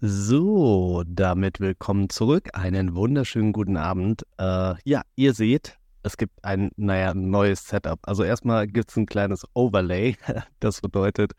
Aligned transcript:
So, 0.00 1.02
damit 1.04 1.58
willkommen 1.58 2.08
zurück. 2.08 2.50
Einen 2.52 2.94
wunderschönen 2.94 3.52
guten 3.52 3.76
Abend. 3.76 4.24
Äh, 4.38 4.74
ja, 4.84 5.02
ihr 5.16 5.34
seht, 5.34 5.78
es 6.04 6.16
gibt 6.16 6.44
ein, 6.44 6.70
naja, 6.76 7.12
neues 7.12 7.66
Setup. 7.66 7.98
Also 8.02 8.22
erstmal 8.22 8.68
gibt 8.68 8.90
es 8.90 8.96
ein 8.96 9.06
kleines 9.06 9.44
Overlay. 9.54 10.16
Das 10.60 10.80
bedeutet, 10.80 11.32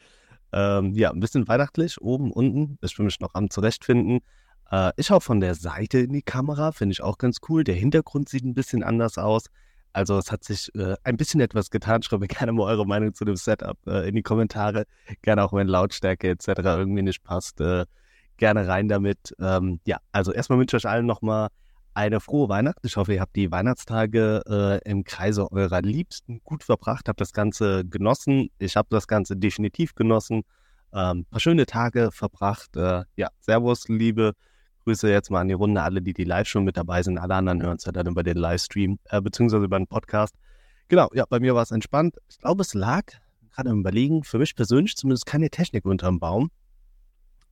ähm, 0.51 0.93
ja, 0.95 1.11
ein 1.11 1.21
bisschen 1.21 1.47
weihnachtlich, 1.47 2.01
oben, 2.01 2.29
unten. 2.29 2.77
Ich 2.81 2.97
will 2.99 3.05
mich 3.05 3.21
noch 3.21 3.35
am 3.35 3.49
zurechtfinden. 3.49 4.19
Äh, 4.69 4.91
ich 4.97 5.07
schaue 5.07 5.21
von 5.21 5.39
der 5.39 5.55
Seite 5.55 5.99
in 5.99 6.11
die 6.11 6.23
Kamera, 6.23 6.73
finde 6.73 6.91
ich 6.91 7.01
auch 7.01 7.17
ganz 7.17 7.37
cool. 7.47 7.63
Der 7.63 7.75
Hintergrund 7.75 8.27
sieht 8.27 8.43
ein 8.43 8.53
bisschen 8.53 8.83
anders 8.83 9.17
aus. 9.17 9.45
Also 9.93 10.17
es 10.17 10.31
hat 10.31 10.43
sich 10.43 10.73
äh, 10.75 10.95
ein 11.03 11.17
bisschen 11.17 11.41
etwas 11.41 11.69
getan. 11.69 12.01
Schreibt 12.01 12.21
mir 12.21 12.27
gerne 12.29 12.51
mal 12.51 12.63
eure 12.63 12.85
Meinung 12.85 13.13
zu 13.13 13.25
dem 13.25 13.35
Setup 13.35 13.77
äh, 13.87 14.07
in 14.07 14.15
die 14.15 14.23
Kommentare. 14.23 14.85
Gerne 15.21 15.43
auch, 15.43 15.53
wenn 15.53 15.67
Lautstärke 15.67 16.29
etc. 16.29 16.47
irgendwie 16.47 17.01
nicht 17.01 17.23
passt. 17.23 17.59
Äh, 17.61 17.85
gerne 18.37 18.67
rein 18.67 18.87
damit. 18.87 19.35
Ähm, 19.39 19.79
ja, 19.85 19.97
also 20.11 20.31
erstmal 20.31 20.59
wünsche 20.59 20.77
ich 20.77 20.85
euch 20.85 20.91
allen 20.91 21.05
nochmal 21.05 21.49
eine 21.93 22.19
frohe 22.19 22.49
Weihnacht. 22.49 22.79
Ich 22.83 22.95
hoffe, 22.95 23.13
ihr 23.13 23.21
habt 23.21 23.35
die 23.35 23.51
Weihnachtstage 23.51 24.41
äh, 24.47 24.89
im 24.89 25.03
Kreise 25.03 25.51
eurer 25.51 25.81
Liebsten 25.81 26.41
gut 26.43 26.63
verbracht, 26.63 27.09
habt 27.09 27.19
das 27.19 27.33
Ganze 27.33 27.85
genossen. 27.85 28.49
Ich 28.59 28.75
habe 28.77 28.87
das 28.91 29.07
Ganze 29.07 29.35
definitiv 29.35 29.93
genossen. 29.95 30.43
Ähm, 30.93 31.25
paar 31.25 31.39
schöne 31.39 31.65
Tage 31.65 32.11
verbracht. 32.11 32.75
Äh, 32.75 33.03
ja, 33.15 33.29
Servus, 33.39 33.87
liebe 33.87 34.33
Grüße 34.83 35.09
jetzt 35.09 35.29
mal 35.29 35.41
an 35.41 35.47
die 35.47 35.53
Runde, 35.53 35.81
alle, 35.81 36.01
die 36.01 36.13
die 36.13 36.23
live 36.23 36.47
schon 36.47 36.63
mit 36.63 36.77
dabei 36.77 37.03
sind. 37.03 37.17
Alle 37.17 37.35
anderen 37.35 37.61
hören 37.61 37.77
es 37.77 37.85
ja 37.85 37.91
dann 37.91 38.07
über 38.07 38.23
den 38.23 38.37
Livestream, 38.37 38.99
äh, 39.05 39.21
beziehungsweise 39.21 39.63
über 39.63 39.77
den 39.77 39.87
Podcast. 39.87 40.35
Genau, 40.87 41.09
ja, 41.13 41.25
bei 41.29 41.39
mir 41.39 41.55
war 41.55 41.63
es 41.63 41.71
entspannt. 41.71 42.17
Ich 42.29 42.39
glaube, 42.39 42.61
es 42.61 42.73
lag, 42.73 43.03
gerade 43.53 43.69
im 43.69 43.79
Überlegen, 43.79 44.23
für 44.23 44.39
mich 44.39 44.55
persönlich 44.55 44.95
zumindest 44.97 45.25
keine 45.25 45.49
Technik 45.49 45.85
unterm 45.85 46.19
Baum. 46.19 46.51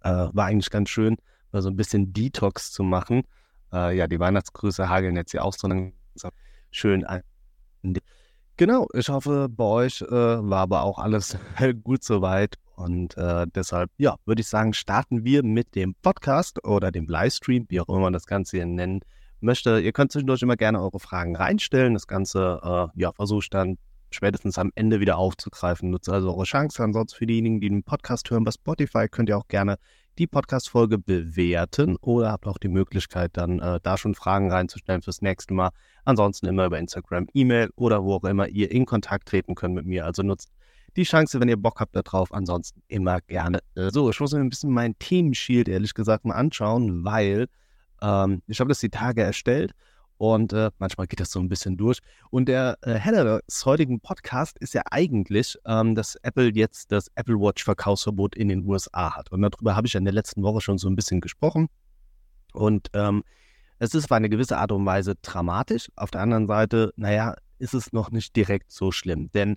Äh, 0.02 0.09
war 0.09 0.45
eigentlich 0.45 0.70
ganz 0.70 0.89
schön, 0.89 1.17
mal 1.52 1.62
so 1.62 1.70
ein 1.70 1.76
bisschen 1.76 2.14
Detox 2.14 2.72
zu 2.72 2.84
machen. 2.84 3.23
Äh, 3.72 3.95
ja, 3.98 4.08
die 4.08 4.20
Weihnachtsgrüße 4.20 4.89
hageln 4.89 5.16
jetzt 5.16 5.32
hier 5.32 5.44
auch 5.44 5.54
so 5.54 5.67
langsam 5.67 6.32
schön 6.72 7.06
an. 7.06 7.22
Genau, 8.58 8.88
ich 8.94 9.08
hoffe, 9.08 9.48
bei 9.50 9.64
euch 9.64 10.02
äh, 10.02 10.09
war 10.09 10.59
aber 10.59 10.84
auch 10.84 11.00
alles 11.00 11.38
gut 11.84 12.04
soweit. 12.04 12.56
Und 12.80 13.18
äh, 13.18 13.46
deshalb, 13.54 13.92
ja, 13.98 14.16
würde 14.26 14.40
ich 14.40 14.48
sagen, 14.48 14.72
starten 14.72 15.26
wir 15.26 15.44
mit 15.44 15.76
dem 15.76 15.96
Podcast 16.02 16.66
oder 16.66 16.92
dem 16.94 17.08
Livestream, 17.08 17.66
wie 17.68 17.82
auch 17.82 17.90
immer 17.90 18.00
man 18.00 18.14
das 18.14 18.26
Ganze 18.26 18.56
hier 18.56 18.66
nennen 18.66 19.02
möchte. 19.42 19.82
Ihr 19.82 19.92
könnt 19.92 20.14
zwischendurch 20.14 20.42
immer 20.44 20.56
gerne 20.56 20.82
eure 20.82 21.00
Fragen 21.00 21.36
reinstellen. 21.36 21.94
Das 21.94 22.08
Ganze, 22.08 22.62
äh, 22.64 23.00
ja, 23.00 23.12
versuche 23.12 23.42
ich 23.44 23.50
dann 23.50 23.78
spätestens 24.12 24.58
am 24.58 24.72
Ende 24.76 25.02
wieder 25.02 25.18
aufzugreifen. 25.18 25.90
Nutze 25.90 26.14
also 26.14 26.30
eure 26.30 26.46
Chance. 26.46 26.82
Ansonsten 26.82 27.18
für 27.18 27.28
diejenigen, 27.28 27.60
die 27.60 27.68
den 27.68 27.84
Podcast 27.84 28.32
hören 28.32 28.46
bei 28.46 28.52
Spotify, 28.52 29.10
könnt 29.10 29.28
ihr 29.28 29.38
auch 29.38 29.50
gerne 29.50 29.78
die 30.18 30.28
Podcast-Folge 30.28 31.00
bewerten 31.00 31.98
oder 31.98 32.32
habt 32.32 32.48
auch 32.48 32.60
die 32.60 32.70
Möglichkeit, 32.70 33.32
dann 33.34 33.60
äh, 33.60 33.82
da 33.84 33.98
schon 33.98 34.16
Fragen 34.16 34.50
reinzustellen 34.50 35.02
fürs 35.02 35.22
nächste 35.22 35.54
Mal. 35.54 35.72
Ansonsten 36.06 36.48
immer 36.48 36.66
über 36.66 36.80
Instagram, 36.80 37.28
E-Mail 37.34 37.72
oder 37.76 38.06
wo 38.06 38.16
auch 38.16 38.24
immer 38.24 38.48
ihr 38.48 38.72
in 38.72 38.86
Kontakt 38.86 39.28
treten 39.28 39.56
könnt 39.56 39.76
mit 39.76 39.86
mir. 39.86 40.06
Also 40.06 40.24
nutzt 40.24 40.50
die 40.95 41.04
Chance, 41.04 41.40
wenn 41.40 41.50
ihr 41.50 41.58
Bock 41.58 41.80
habt 41.80 41.95
darauf. 41.95 42.34
Ansonsten 42.34 42.82
immer 42.88 43.22
gerne. 43.22 43.59
So, 43.76 44.09
ich 44.09 44.20
muss 44.20 44.34
mir 44.34 44.40
ein 44.40 44.50
bisschen 44.50 44.72
mein 44.72 44.98
Themenshield 45.00 45.68
ehrlich 45.68 45.94
gesagt 45.94 46.26
mal 46.26 46.36
anschauen, 46.36 47.04
weil 47.04 47.48
ähm, 48.02 48.42
ich 48.48 48.59
habe 48.59 48.70
das 48.70 48.80
die 48.80 48.90
Tage 48.90 49.23
erstellt 49.23 49.73
und 50.20 50.52
äh, 50.52 50.70
manchmal 50.80 51.08
geht 51.08 51.22
das 51.22 51.32
so 51.32 51.40
ein 51.40 51.48
bisschen 51.48 51.78
durch. 51.78 52.00
Und 52.30 52.50
der 52.50 52.78
äh, 52.82 52.95
Header 52.95 53.40
des 53.48 53.66
heutigen 53.66 54.02
Podcasts 54.02 54.60
ist 54.60 54.73
ja 54.73 54.82
eigentlich, 54.92 55.58
ähm, 55.66 55.95
dass 55.95 56.16
Apple 56.16 56.52
jetzt 56.54 56.92
das 56.92 57.08
Apple 57.16 57.36
Watch 57.36 57.64
Verkaufsverbot 57.64 58.36
in 58.36 58.50
den 58.50 58.67
USA 58.67 59.16
hat. 59.16 59.32
Und 59.32 59.42
darüber 59.42 59.77
habe 59.77 59.88
ich 59.88 59.94
ja 59.94 59.98
in 59.98 60.04
der 60.04 60.14
letzten 60.14 60.44
Woche 60.44 60.60
schon 60.60 60.77
so 60.77 60.89
ein 60.89 60.95
bisschen 60.98 61.21
gesprochen. 61.21 61.70
Und 62.52 62.89
ähm, 62.94 63.23
es 63.80 63.94
ist 63.94 64.06
auf 64.06 64.11
eine 64.11 64.27
gewisse 64.27 64.58
Art 64.58 64.73
und 64.73 64.86
Weise 64.86 65.16
dramatisch. 65.21 65.88
Auf 65.95 66.11
der 66.11 66.20
anderen 66.20 66.48
Seite, 66.48 66.92
naja, 66.98 67.36
ist 67.58 67.73
es 67.73 67.94
noch 67.94 68.11
nicht 68.11 68.36
direkt 68.36 68.71
so 68.71 68.92
schlimm. 68.92 69.32
Denn 69.32 69.56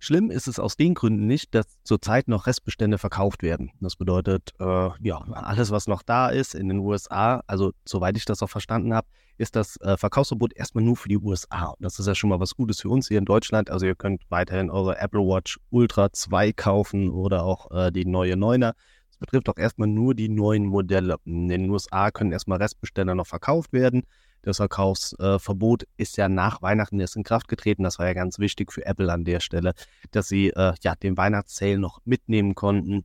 Schlimm 0.00 0.30
ist 0.30 0.46
es 0.46 0.60
aus 0.60 0.76
den 0.76 0.94
Gründen 0.94 1.26
nicht, 1.26 1.54
dass 1.56 1.82
zurzeit 1.82 2.28
noch 2.28 2.46
Restbestände 2.46 2.98
verkauft 2.98 3.42
werden. 3.42 3.72
Das 3.80 3.96
bedeutet, 3.96 4.52
äh, 4.60 4.90
ja, 5.00 5.18
alles, 5.32 5.72
was 5.72 5.88
noch 5.88 6.02
da 6.02 6.28
ist 6.28 6.54
in 6.54 6.68
den 6.68 6.78
USA, 6.78 7.42
also 7.48 7.72
soweit 7.84 8.16
ich 8.16 8.24
das 8.24 8.40
auch 8.42 8.48
verstanden 8.48 8.94
habe, 8.94 9.08
ist 9.38 9.56
das 9.56 9.76
äh, 9.80 9.96
Verkaufsverbot 9.96 10.52
erstmal 10.54 10.84
nur 10.84 10.96
für 10.96 11.08
die 11.08 11.18
USA. 11.18 11.66
Und 11.66 11.82
das 11.82 11.98
ist 11.98 12.06
ja 12.06 12.14
schon 12.14 12.30
mal 12.30 12.38
was 12.38 12.54
Gutes 12.54 12.80
für 12.80 12.90
uns 12.90 13.08
hier 13.08 13.18
in 13.18 13.24
Deutschland. 13.24 13.70
Also 13.70 13.86
ihr 13.86 13.96
könnt 13.96 14.22
weiterhin 14.28 14.70
eure 14.70 14.98
Apple 14.98 15.20
Watch 15.20 15.58
Ultra 15.70 16.12
2 16.12 16.52
kaufen 16.52 17.10
oder 17.10 17.42
auch 17.42 17.70
äh, 17.72 17.90
die 17.90 18.04
neue 18.04 18.34
9er. 18.34 18.74
Das 19.08 19.16
betrifft 19.18 19.48
auch 19.48 19.58
erstmal 19.58 19.88
nur 19.88 20.14
die 20.14 20.28
neuen 20.28 20.66
Modelle. 20.66 21.16
In 21.24 21.48
den 21.48 21.68
USA 21.70 22.12
können 22.12 22.30
erstmal 22.30 22.58
Restbestände 22.58 23.16
noch 23.16 23.26
verkauft 23.26 23.72
werden. 23.72 24.04
Das 24.42 24.58
Verkaufsverbot 24.58 25.84
ist 25.96 26.16
ja 26.16 26.28
nach 26.28 26.62
Weihnachten 26.62 27.00
erst 27.00 27.16
in 27.16 27.24
Kraft 27.24 27.48
getreten. 27.48 27.82
Das 27.82 27.98
war 27.98 28.06
ja 28.06 28.12
ganz 28.14 28.38
wichtig 28.38 28.72
für 28.72 28.84
Apple 28.86 29.12
an 29.12 29.24
der 29.24 29.40
Stelle, 29.40 29.74
dass 30.10 30.28
sie 30.28 30.50
äh, 30.50 30.74
ja 30.82 30.94
den 30.94 31.16
Weihnachtssale 31.16 31.78
noch 31.78 32.00
mitnehmen 32.04 32.54
konnten. 32.54 33.04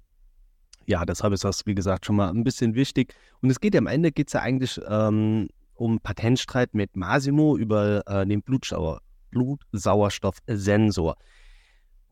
Ja, 0.85 1.05
deshalb 1.05 1.33
ist 1.33 1.43
das, 1.43 1.65
wie 1.65 1.75
gesagt, 1.75 2.05
schon 2.05 2.17
mal 2.17 2.29
ein 2.29 2.43
bisschen 2.43 2.75
wichtig. 2.75 3.13
Und 3.41 3.49
es 3.49 3.59
geht 3.59 3.73
ja 3.73 3.79
am 3.79 3.87
Ende 3.87 4.11
geht 4.11 4.27
es 4.27 4.33
ja 4.33 4.41
eigentlich 4.41 4.79
ähm, 4.87 5.49
um 5.75 5.99
Patentstreit 5.99 6.73
mit 6.73 6.95
Masimo 6.95 7.57
über 7.57 8.03
äh, 8.07 8.25
den 8.25 8.41
Blutsauer, 8.41 9.01
Blutsauerstoffsensor. 9.31 11.15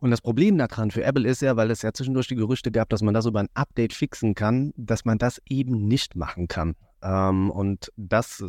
Und 0.01 0.09
das 0.09 0.21
Problem 0.21 0.57
daran 0.57 0.89
für 0.89 1.03
Apple 1.03 1.27
ist 1.27 1.43
ja, 1.43 1.55
weil 1.57 1.69
es 1.69 1.83
ja 1.83 1.93
zwischendurch 1.93 2.27
die 2.27 2.35
Gerüchte 2.35 2.71
gab, 2.71 2.89
dass 2.89 3.03
man 3.03 3.13
das 3.13 3.27
über 3.27 3.39
ein 3.39 3.49
Update 3.53 3.93
fixen 3.93 4.33
kann, 4.33 4.73
dass 4.75 5.05
man 5.05 5.19
das 5.19 5.39
eben 5.47 5.87
nicht 5.87 6.15
machen 6.15 6.47
kann. 6.47 6.75
Ähm, 7.03 7.51
und 7.51 7.91
das 7.97 8.43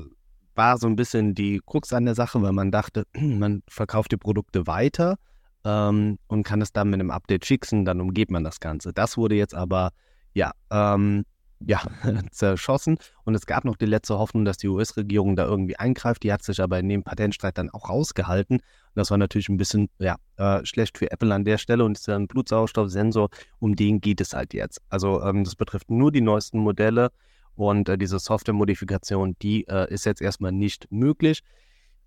war 0.55 0.79
so 0.79 0.87
ein 0.87 0.97
bisschen 0.97 1.35
die 1.35 1.61
Krux 1.65 1.93
an 1.93 2.05
der 2.05 2.15
Sache, 2.15 2.43
weil 2.43 2.53
man 2.53 2.71
dachte, 2.71 3.05
man 3.15 3.63
verkauft 3.69 4.13
die 4.13 4.17
Produkte 4.17 4.67
weiter 4.67 5.17
ähm, 5.65 6.19
und 6.27 6.43
kann 6.43 6.61
es 6.61 6.73
dann 6.73 6.91
mit 6.91 7.01
einem 7.01 7.11
Update 7.11 7.45
fixen, 7.45 7.85
dann 7.85 8.01
umgeht 8.01 8.31
man 8.31 8.45
das 8.45 8.61
Ganze. 8.61 8.93
Das 8.93 9.17
wurde 9.17 9.35
jetzt 9.35 9.55
aber, 9.55 9.91
ja, 10.35 10.53
ähm, 10.71 11.25
ja, 11.67 11.81
zerschossen. 12.31 12.99
Und 13.25 13.35
es 13.35 13.47
gab 13.47 13.65
noch 13.65 13.77
die 13.77 13.87
letzte 13.87 14.19
Hoffnung, 14.19 14.45
dass 14.45 14.57
die 14.57 14.69
US-Regierung 14.69 15.37
da 15.37 15.45
irgendwie 15.45 15.77
eingreift. 15.77 16.23
Die 16.23 16.33
hat 16.33 16.43
sich 16.43 16.61
aber 16.61 16.79
in 16.79 16.89
dem 16.89 17.03
Patentstreit 17.03 17.59
dann 17.59 17.71
auch 17.71 17.89
rausgehalten. 17.89 18.57
Und 18.57 18.97
das 18.97 19.11
war 19.11 19.19
natürlich 19.19 19.49
ein 19.49 19.57
bisschen 19.57 19.89
ja, 19.99 20.17
äh, 20.37 20.65
schlecht 20.65 20.99
für 20.99 21.11
Apple 21.11 21.33
an 21.35 21.45
der 21.45 21.59
Stelle. 21.59 21.85
Und 21.85 21.99
dieser 21.99 22.19
Blutsauerstoffsensor, 22.21 23.29
um 23.59 23.77
den 23.77 24.01
geht 24.01 24.21
es 24.21 24.33
halt 24.33 24.55
jetzt. 24.55 24.81
Also 24.89 25.23
ähm, 25.23 25.45
das 25.45 25.55
betrifft 25.55 25.91
nur 25.91 26.12
die 26.12 26.21
neuesten 26.21 26.59
Modelle. 26.59 27.11
Und 27.55 27.89
äh, 27.89 27.99
diese 27.99 28.19
Software-Modifikation, 28.19 29.37
die 29.43 29.67
äh, 29.69 29.93
ist 29.93 30.07
jetzt 30.07 30.23
erstmal 30.23 30.53
nicht 30.53 30.91
möglich. 30.91 31.43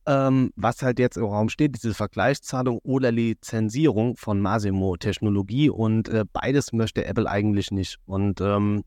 Ähm, 0.08 0.52
was 0.56 0.84
halt 0.84 1.00
jetzt 1.00 1.18
im 1.18 1.26
Raum 1.26 1.50
steht, 1.50 1.76
diese 1.76 1.94
Vergleichszahlung 1.96 2.80
oder 2.84 3.12
Lizenzierung 3.12 4.18
von 4.18 4.40
Masimo-Technologie 4.40 5.72
und 5.72 6.10
äh, 6.10 6.26
beides 6.32 6.74
möchte 6.74 7.06
Apple 7.06 7.28
eigentlich 7.28 7.72
nicht. 7.72 7.98
Und 8.06 8.40
ähm, 8.40 8.84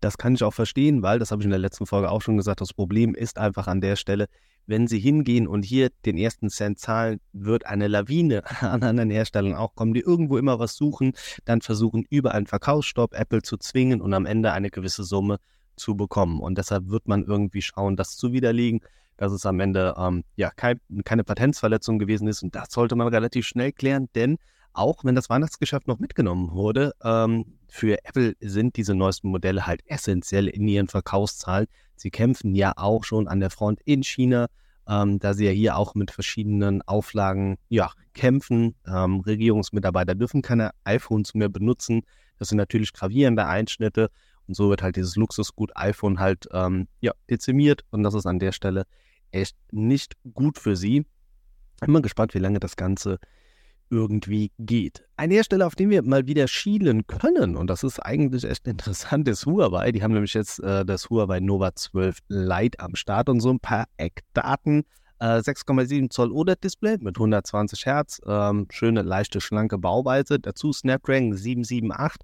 das 0.00 0.16
kann 0.16 0.34
ich 0.34 0.42
auch 0.42 0.54
verstehen, 0.54 1.02
weil, 1.02 1.18
das 1.18 1.30
habe 1.30 1.42
ich 1.42 1.44
in 1.44 1.50
der 1.50 1.58
letzten 1.58 1.86
Folge 1.86 2.10
auch 2.10 2.22
schon 2.22 2.36
gesagt, 2.36 2.60
das 2.62 2.72
Problem 2.72 3.14
ist 3.14 3.38
einfach 3.38 3.66
an 3.66 3.80
der 3.82 3.96
Stelle, 3.96 4.26
wenn 4.66 4.86
sie 4.86 4.98
hingehen 4.98 5.46
und 5.46 5.64
hier 5.64 5.90
den 6.04 6.16
ersten 6.16 6.48
Cent 6.48 6.78
zahlen, 6.78 7.20
wird 7.32 7.66
eine 7.66 7.88
Lawine 7.88 8.42
an 8.60 8.82
anderen 8.82 9.10
Herstellern 9.10 9.54
auch 9.54 9.74
kommen, 9.74 9.94
die 9.94 10.00
irgendwo 10.00 10.38
immer 10.38 10.58
was 10.58 10.76
suchen, 10.76 11.12
dann 11.44 11.60
versuchen 11.60 12.04
über 12.08 12.32
einen 12.32 12.46
Verkaufsstopp 12.46 13.14
Apple 13.14 13.42
zu 13.42 13.56
zwingen 13.56 14.00
und 14.00 14.14
am 14.14 14.26
Ende 14.26 14.52
eine 14.52 14.70
gewisse 14.70 15.04
Summe 15.04 15.38
zu 15.76 15.96
bekommen. 15.96 16.40
Und 16.40 16.58
deshalb 16.58 16.88
wird 16.88 17.08
man 17.08 17.24
irgendwie 17.24 17.62
schauen, 17.62 17.96
das 17.96 18.16
zu 18.16 18.32
widerlegen, 18.32 18.80
dass 19.16 19.32
es 19.32 19.46
am 19.46 19.60
Ende 19.60 19.94
ähm, 19.96 20.24
ja 20.36 20.50
kein, 20.50 20.80
keine 21.04 21.24
Patentsverletzung 21.24 21.98
gewesen 21.98 22.26
ist. 22.28 22.42
Und 22.42 22.54
das 22.54 22.70
sollte 22.70 22.96
man 22.96 23.08
relativ 23.08 23.46
schnell 23.46 23.72
klären, 23.72 24.08
denn 24.14 24.38
auch 24.72 25.04
wenn 25.04 25.14
das 25.14 25.30
Weihnachtsgeschäft 25.30 25.86
noch 25.86 26.00
mitgenommen 26.00 26.50
wurde, 26.52 26.94
ähm, 27.02 27.58
für 27.68 28.04
Apple 28.04 28.34
sind 28.40 28.76
diese 28.76 28.94
neuesten 28.94 29.28
Modelle 29.28 29.66
halt 29.66 29.82
essentiell 29.86 30.48
in 30.48 30.66
ihren 30.66 30.88
Verkaufszahlen. 30.88 31.68
Sie 31.94 32.10
kämpfen 32.10 32.54
ja 32.56 32.72
auch 32.76 33.04
schon 33.04 33.28
an 33.28 33.38
der 33.38 33.50
Front 33.50 33.80
in 33.84 34.02
China, 34.02 34.48
ähm, 34.88 35.18
da 35.18 35.34
sie 35.34 35.46
ja 35.46 35.50
hier 35.50 35.76
auch 35.76 35.94
mit 35.94 36.10
verschiedenen 36.10 36.82
Auflagen 36.82 37.56
ja, 37.68 37.92
kämpfen. 38.12 38.74
Ähm, 38.86 39.20
Regierungsmitarbeiter 39.20 40.14
dürfen 40.14 40.42
keine 40.42 40.70
iPhones 40.84 41.34
mehr 41.34 41.48
benutzen. 41.48 42.02
Das 42.38 42.48
sind 42.48 42.58
natürlich 42.58 42.92
gravierende 42.92 43.46
Einschnitte. 43.46 44.10
Und 44.46 44.54
so 44.54 44.68
wird 44.68 44.82
halt 44.82 44.96
dieses 44.96 45.16
Luxusgut 45.16 45.72
iPhone 45.74 46.18
halt 46.18 46.46
ähm, 46.52 46.88
ja, 47.00 47.12
dezimiert. 47.30 47.84
Und 47.90 48.02
das 48.02 48.14
ist 48.14 48.26
an 48.26 48.38
der 48.38 48.52
Stelle 48.52 48.84
echt 49.30 49.56
nicht 49.72 50.14
gut 50.34 50.58
für 50.58 50.76
sie. 50.76 51.06
Bin 51.80 51.92
mal 51.92 52.02
gespannt, 52.02 52.34
wie 52.34 52.38
lange 52.38 52.60
das 52.60 52.76
Ganze 52.76 53.18
irgendwie 53.90 54.50
geht. 54.58 55.04
Ein 55.16 55.30
Hersteller, 55.30 55.66
auf 55.66 55.74
den 55.74 55.90
wir 55.90 56.02
mal 56.02 56.26
wieder 56.26 56.48
schielen 56.48 57.06
können, 57.06 57.56
und 57.56 57.68
das 57.68 57.82
ist 57.82 58.00
eigentlich 58.00 58.44
echt 58.44 58.66
interessant, 58.66 59.28
ist 59.28 59.46
Huawei. 59.46 59.92
Die 59.92 60.02
haben 60.02 60.12
nämlich 60.12 60.34
jetzt 60.34 60.60
äh, 60.60 60.84
das 60.84 61.10
Huawei 61.10 61.40
Nova 61.40 61.74
12 61.74 62.18
Lite 62.28 62.80
am 62.80 62.94
Start 62.96 63.28
und 63.28 63.40
so 63.40 63.50
ein 63.50 63.60
paar 63.60 63.86
Eckdaten. 63.96 64.84
Äh, 65.20 65.38
6,7 65.38 66.10
Zoll 66.10 66.32
OLED-Display 66.32 66.98
mit 67.00 67.16
120 67.16 67.86
Hertz, 67.86 68.20
ähm, 68.26 68.66
schöne, 68.70 69.02
leichte, 69.02 69.40
schlanke 69.40 69.78
Bauweise. 69.78 70.40
Dazu 70.40 70.72
Snapdragon 70.72 71.34
778, 71.34 72.20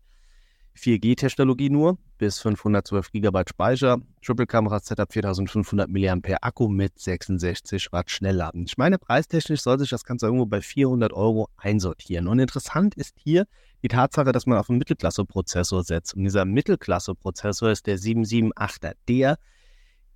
4G-Technologie 0.76 1.70
nur, 1.70 1.98
bis 2.18 2.38
512 2.40 3.12
GB 3.12 3.42
Speicher, 3.48 3.98
Triple-Kamera-Setup 4.22 5.12
4500 5.12 5.88
mAh 5.88 6.36
Akku 6.40 6.68
mit 6.68 6.98
66 6.98 7.92
Watt 7.92 8.10
Schnellladen. 8.10 8.64
Ich 8.66 8.78
meine, 8.78 8.98
preistechnisch 8.98 9.62
soll 9.62 9.78
sich 9.78 9.90
das 9.90 10.04
Ganze 10.04 10.26
irgendwo 10.26 10.46
bei 10.46 10.60
400 10.60 11.12
Euro 11.12 11.48
einsortieren. 11.56 12.28
Und 12.28 12.38
interessant 12.38 12.94
ist 12.94 13.14
hier 13.16 13.46
die 13.82 13.88
Tatsache, 13.88 14.32
dass 14.32 14.46
man 14.46 14.58
auf 14.58 14.68
einen 14.70 14.78
Mittelklasse-Prozessor 14.78 15.84
setzt. 15.84 16.14
Und 16.14 16.24
dieser 16.24 16.44
Mittelklasse-Prozessor 16.44 17.70
ist 17.70 17.86
der 17.86 17.98
778er. 17.98 18.94
Der 19.08 19.38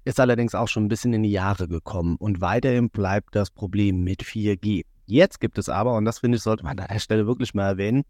ist 0.04 0.20
allerdings 0.20 0.54
auch 0.54 0.68
schon 0.68 0.84
ein 0.84 0.88
bisschen 0.88 1.14
in 1.14 1.22
die 1.22 1.30
Jahre 1.30 1.66
gekommen 1.66 2.16
und 2.16 2.40
weiterhin 2.40 2.90
bleibt 2.90 3.34
das 3.34 3.50
Problem 3.50 4.04
mit 4.04 4.22
4G. 4.22 4.84
Jetzt 5.06 5.40
gibt 5.40 5.58
es 5.58 5.68
aber, 5.68 5.96
und 5.96 6.04
das 6.04 6.18
finde 6.20 6.36
ich, 6.36 6.42
sollte 6.42 6.64
man 6.64 6.78
an 6.78 6.88
der 6.88 6.98
Stelle 6.98 7.26
wirklich 7.26 7.54
mal 7.54 7.68
erwähnen, 7.68 8.04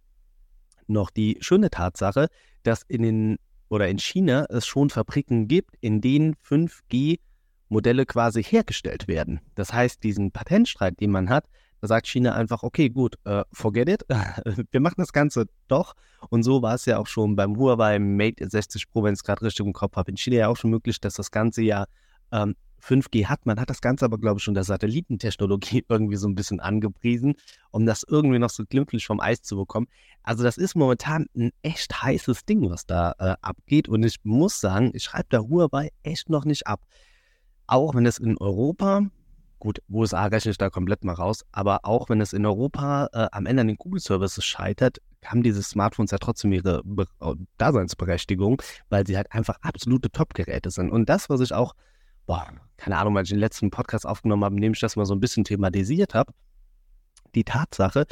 noch 0.88 1.10
die 1.10 1.38
schöne 1.40 1.70
Tatsache, 1.70 2.28
dass 2.62 2.82
in 2.82 3.02
den 3.02 3.38
oder 3.68 3.88
in 3.88 3.98
China 3.98 4.46
es 4.50 4.66
schon 4.66 4.90
Fabriken 4.90 5.48
gibt, 5.48 5.74
in 5.80 6.00
denen 6.00 6.36
5G 6.36 7.18
Modelle 7.68 8.06
quasi 8.06 8.42
hergestellt 8.42 9.08
werden. 9.08 9.40
Das 9.54 9.72
heißt, 9.72 10.02
diesen 10.02 10.30
Patentstreit, 10.30 11.00
den 11.00 11.10
man 11.10 11.28
hat, 11.28 11.48
da 11.80 11.88
sagt 11.88 12.06
China 12.06 12.34
einfach, 12.34 12.62
okay, 12.62 12.88
gut, 12.88 13.16
uh, 13.26 13.42
forget 13.52 13.88
it, 13.88 14.04
wir 14.70 14.80
machen 14.80 14.94
das 14.98 15.12
Ganze 15.12 15.46
doch. 15.68 15.94
Und 16.30 16.42
so 16.42 16.62
war 16.62 16.74
es 16.74 16.86
ja 16.86 16.98
auch 16.98 17.06
schon 17.06 17.36
beim 17.36 17.56
Huawei 17.56 17.98
Mate 17.98 18.48
60 18.48 18.88
Pro, 18.90 19.02
wenn 19.02 19.14
es 19.14 19.24
gerade 19.24 19.42
richtig 19.42 19.66
im 19.66 19.72
Kopf 19.72 19.96
habe, 19.96 20.10
in 20.10 20.16
China 20.16 20.36
ja 20.36 20.48
auch 20.48 20.56
schon 20.56 20.70
möglich, 20.70 21.00
dass 21.00 21.14
das 21.14 21.30
Ganze 21.30 21.62
ja 21.62 21.84
ähm, 22.32 22.54
5G 22.84 23.26
hat. 23.26 23.46
Man 23.46 23.58
hat 23.58 23.70
das 23.70 23.80
Ganze 23.80 24.04
aber, 24.04 24.18
glaube 24.18 24.38
ich, 24.38 24.44
schon 24.44 24.54
der 24.54 24.64
Satellitentechnologie 24.64 25.84
irgendwie 25.88 26.16
so 26.16 26.28
ein 26.28 26.34
bisschen 26.34 26.60
angepriesen, 26.60 27.34
um 27.70 27.86
das 27.86 28.04
irgendwie 28.06 28.38
noch 28.38 28.50
so 28.50 28.64
glimpflich 28.64 29.06
vom 29.06 29.20
Eis 29.20 29.42
zu 29.42 29.56
bekommen. 29.56 29.86
Also 30.22 30.44
das 30.44 30.56
ist 30.56 30.74
momentan 30.74 31.26
ein 31.36 31.50
echt 31.62 32.02
heißes 32.02 32.44
Ding, 32.44 32.68
was 32.70 32.86
da 32.86 33.14
äh, 33.18 33.34
abgeht. 33.40 33.88
Und 33.88 34.02
ich 34.04 34.18
muss 34.24 34.60
sagen, 34.60 34.90
ich 34.94 35.04
schreibe 35.04 35.26
da 35.30 35.38
Huawei 35.40 35.90
echt 36.02 36.30
noch 36.30 36.44
nicht 36.44 36.66
ab. 36.66 36.82
Auch 37.66 37.94
wenn 37.94 38.04
es 38.04 38.18
in 38.18 38.36
Europa, 38.38 39.02
gut, 39.58 39.80
USA 39.88 40.26
rechne 40.26 40.50
ich 40.50 40.58
da 40.58 40.68
komplett 40.68 41.04
mal 41.04 41.14
raus, 41.14 41.44
aber 41.50 41.80
auch 41.84 42.10
wenn 42.10 42.20
es 42.20 42.34
in 42.34 42.44
Europa 42.44 43.08
äh, 43.12 43.28
am 43.32 43.46
Ende 43.46 43.62
an 43.62 43.68
den 43.68 43.76
Google-Services 43.78 44.44
scheitert, 44.44 44.98
haben 45.24 45.42
diese 45.42 45.62
Smartphones 45.62 46.10
ja 46.10 46.18
trotzdem 46.18 46.52
ihre 46.52 46.82
Be 46.84 47.06
Daseinsberechtigung, 47.56 48.60
weil 48.90 49.06
sie 49.06 49.16
halt 49.16 49.32
einfach 49.32 49.56
absolute 49.62 50.10
Top-Geräte 50.10 50.70
sind. 50.70 50.90
Und 50.90 51.08
das, 51.08 51.30
was 51.30 51.40
ich 51.40 51.54
auch 51.54 51.74
boah, 52.26 52.46
keine 52.76 52.98
Ahnung, 52.98 53.14
weil 53.14 53.24
ich 53.24 53.30
den 53.30 53.38
letzten 53.38 53.70
Podcast 53.70 54.06
aufgenommen 54.06 54.44
habe, 54.44 54.54
in 54.56 54.62
dem 54.62 54.72
ich 54.72 54.80
das 54.80 54.96
mal 54.96 55.06
so 55.06 55.14
ein 55.14 55.20
bisschen 55.20 55.44
thematisiert 55.44 56.14
habe, 56.14 56.32
die 57.34 57.44
Tatsache, 57.44 58.06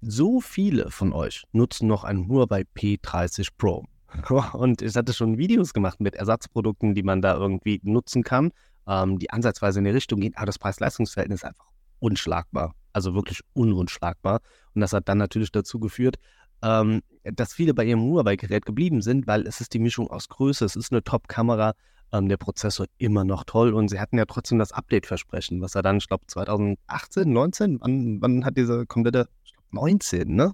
so 0.00 0.40
viele 0.40 0.90
von 0.90 1.12
euch 1.12 1.44
nutzen 1.52 1.88
noch 1.88 2.04
ein 2.04 2.28
Huawei 2.28 2.64
P30 2.76 3.48
Pro. 3.56 3.84
Und 4.52 4.82
ich 4.82 4.94
hatte 4.94 5.12
schon 5.12 5.38
Videos 5.38 5.72
gemacht 5.72 6.00
mit 6.00 6.14
Ersatzprodukten, 6.14 6.94
die 6.94 7.02
man 7.02 7.22
da 7.22 7.34
irgendwie 7.34 7.80
nutzen 7.82 8.22
kann, 8.22 8.52
ähm, 8.86 9.18
die 9.18 9.30
ansatzweise 9.30 9.80
in 9.80 9.84
die 9.84 9.90
Richtung 9.90 10.20
gehen, 10.20 10.34
aber 10.36 10.46
das 10.46 10.58
Preis-Leistungs-Verhältnis 10.58 11.40
ist 11.40 11.44
einfach 11.44 11.66
unschlagbar. 11.98 12.74
Also 12.92 13.14
wirklich 13.14 13.40
ununschlagbar. 13.52 14.40
Und 14.74 14.80
das 14.80 14.92
hat 14.92 15.08
dann 15.08 15.18
natürlich 15.18 15.52
dazu 15.52 15.78
geführt, 15.78 16.16
ähm, 16.62 17.02
dass 17.24 17.52
viele 17.52 17.74
bei 17.74 17.84
ihrem 17.84 18.00
Huawei-Gerät 18.00 18.64
geblieben 18.64 19.02
sind, 19.02 19.26
weil 19.26 19.46
es 19.46 19.60
ist 19.60 19.74
die 19.74 19.78
Mischung 19.78 20.08
aus 20.08 20.28
Größe, 20.28 20.64
es 20.64 20.76
ist 20.76 20.92
eine 20.92 21.02
Top-Kamera, 21.02 21.74
ähm, 22.12 22.28
der 22.28 22.36
Prozessor 22.36 22.86
immer 22.98 23.24
noch 23.24 23.44
toll 23.44 23.74
und 23.74 23.88
sie 23.88 24.00
hatten 24.00 24.18
ja 24.18 24.24
trotzdem 24.24 24.58
das 24.58 24.72
Update-Versprechen, 24.72 25.60
was 25.60 25.74
er 25.74 25.82
dann, 25.82 25.98
ich 25.98 26.08
glaube, 26.08 26.26
2018, 26.26 27.32
19, 27.32 27.80
wann, 27.80 28.20
wann 28.20 28.44
hat 28.44 28.56
diese 28.56 28.86
komplette, 28.86 29.28
ich 29.44 29.52
glaube, 29.52 29.68
19, 29.72 30.34
ne? 30.34 30.52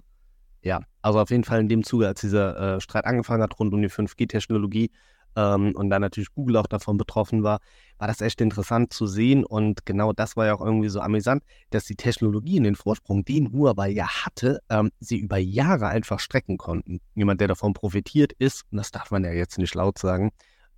Ja, 0.61 0.81
also 1.01 1.19
auf 1.19 1.29
jeden 1.29 1.43
Fall 1.43 1.59
in 1.59 1.67
dem 1.67 1.83
Zuge, 1.83 2.07
als 2.07 2.21
dieser 2.21 2.75
äh, 2.75 2.81
Streit 2.81 3.05
angefangen 3.05 3.43
hat 3.43 3.59
rund 3.59 3.73
um 3.73 3.81
die 3.81 3.89
5G-Technologie 3.89 4.91
ähm, 5.35 5.73
und 5.75 5.89
dann 5.89 6.01
natürlich 6.01 6.33
Google 6.33 6.57
auch 6.57 6.67
davon 6.67 6.97
betroffen 6.97 7.43
war, 7.43 7.59
war 7.97 8.07
das 8.07 8.21
echt 8.21 8.39
interessant 8.41 8.93
zu 8.93 9.05
sehen 9.07 9.43
und 9.43 9.85
genau 9.85 10.13
das 10.13 10.37
war 10.37 10.45
ja 10.45 10.53
auch 10.55 10.61
irgendwie 10.61 10.89
so 10.89 11.01
amüsant, 11.01 11.43
dass 11.69 11.85
die 11.85 11.95
Technologie 11.95 12.57
in 12.57 12.63
den 12.63 12.75
Vorsprung, 12.75 13.25
den 13.25 13.51
Huawei 13.51 13.89
ja 13.89 14.07
hatte, 14.07 14.59
ähm, 14.69 14.91
sie 14.99 15.17
über 15.17 15.37
Jahre 15.37 15.87
einfach 15.87 16.19
strecken 16.19 16.57
konnten. 16.57 16.99
Jemand, 17.15 17.41
der 17.41 17.49
davon 17.49 17.73
profitiert 17.73 18.33
ist, 18.33 18.63
und 18.71 18.77
das 18.77 18.91
darf 18.91 19.11
man 19.11 19.23
ja 19.23 19.31
jetzt 19.31 19.57
nicht 19.57 19.75
laut 19.75 19.97
sagen, 19.97 20.31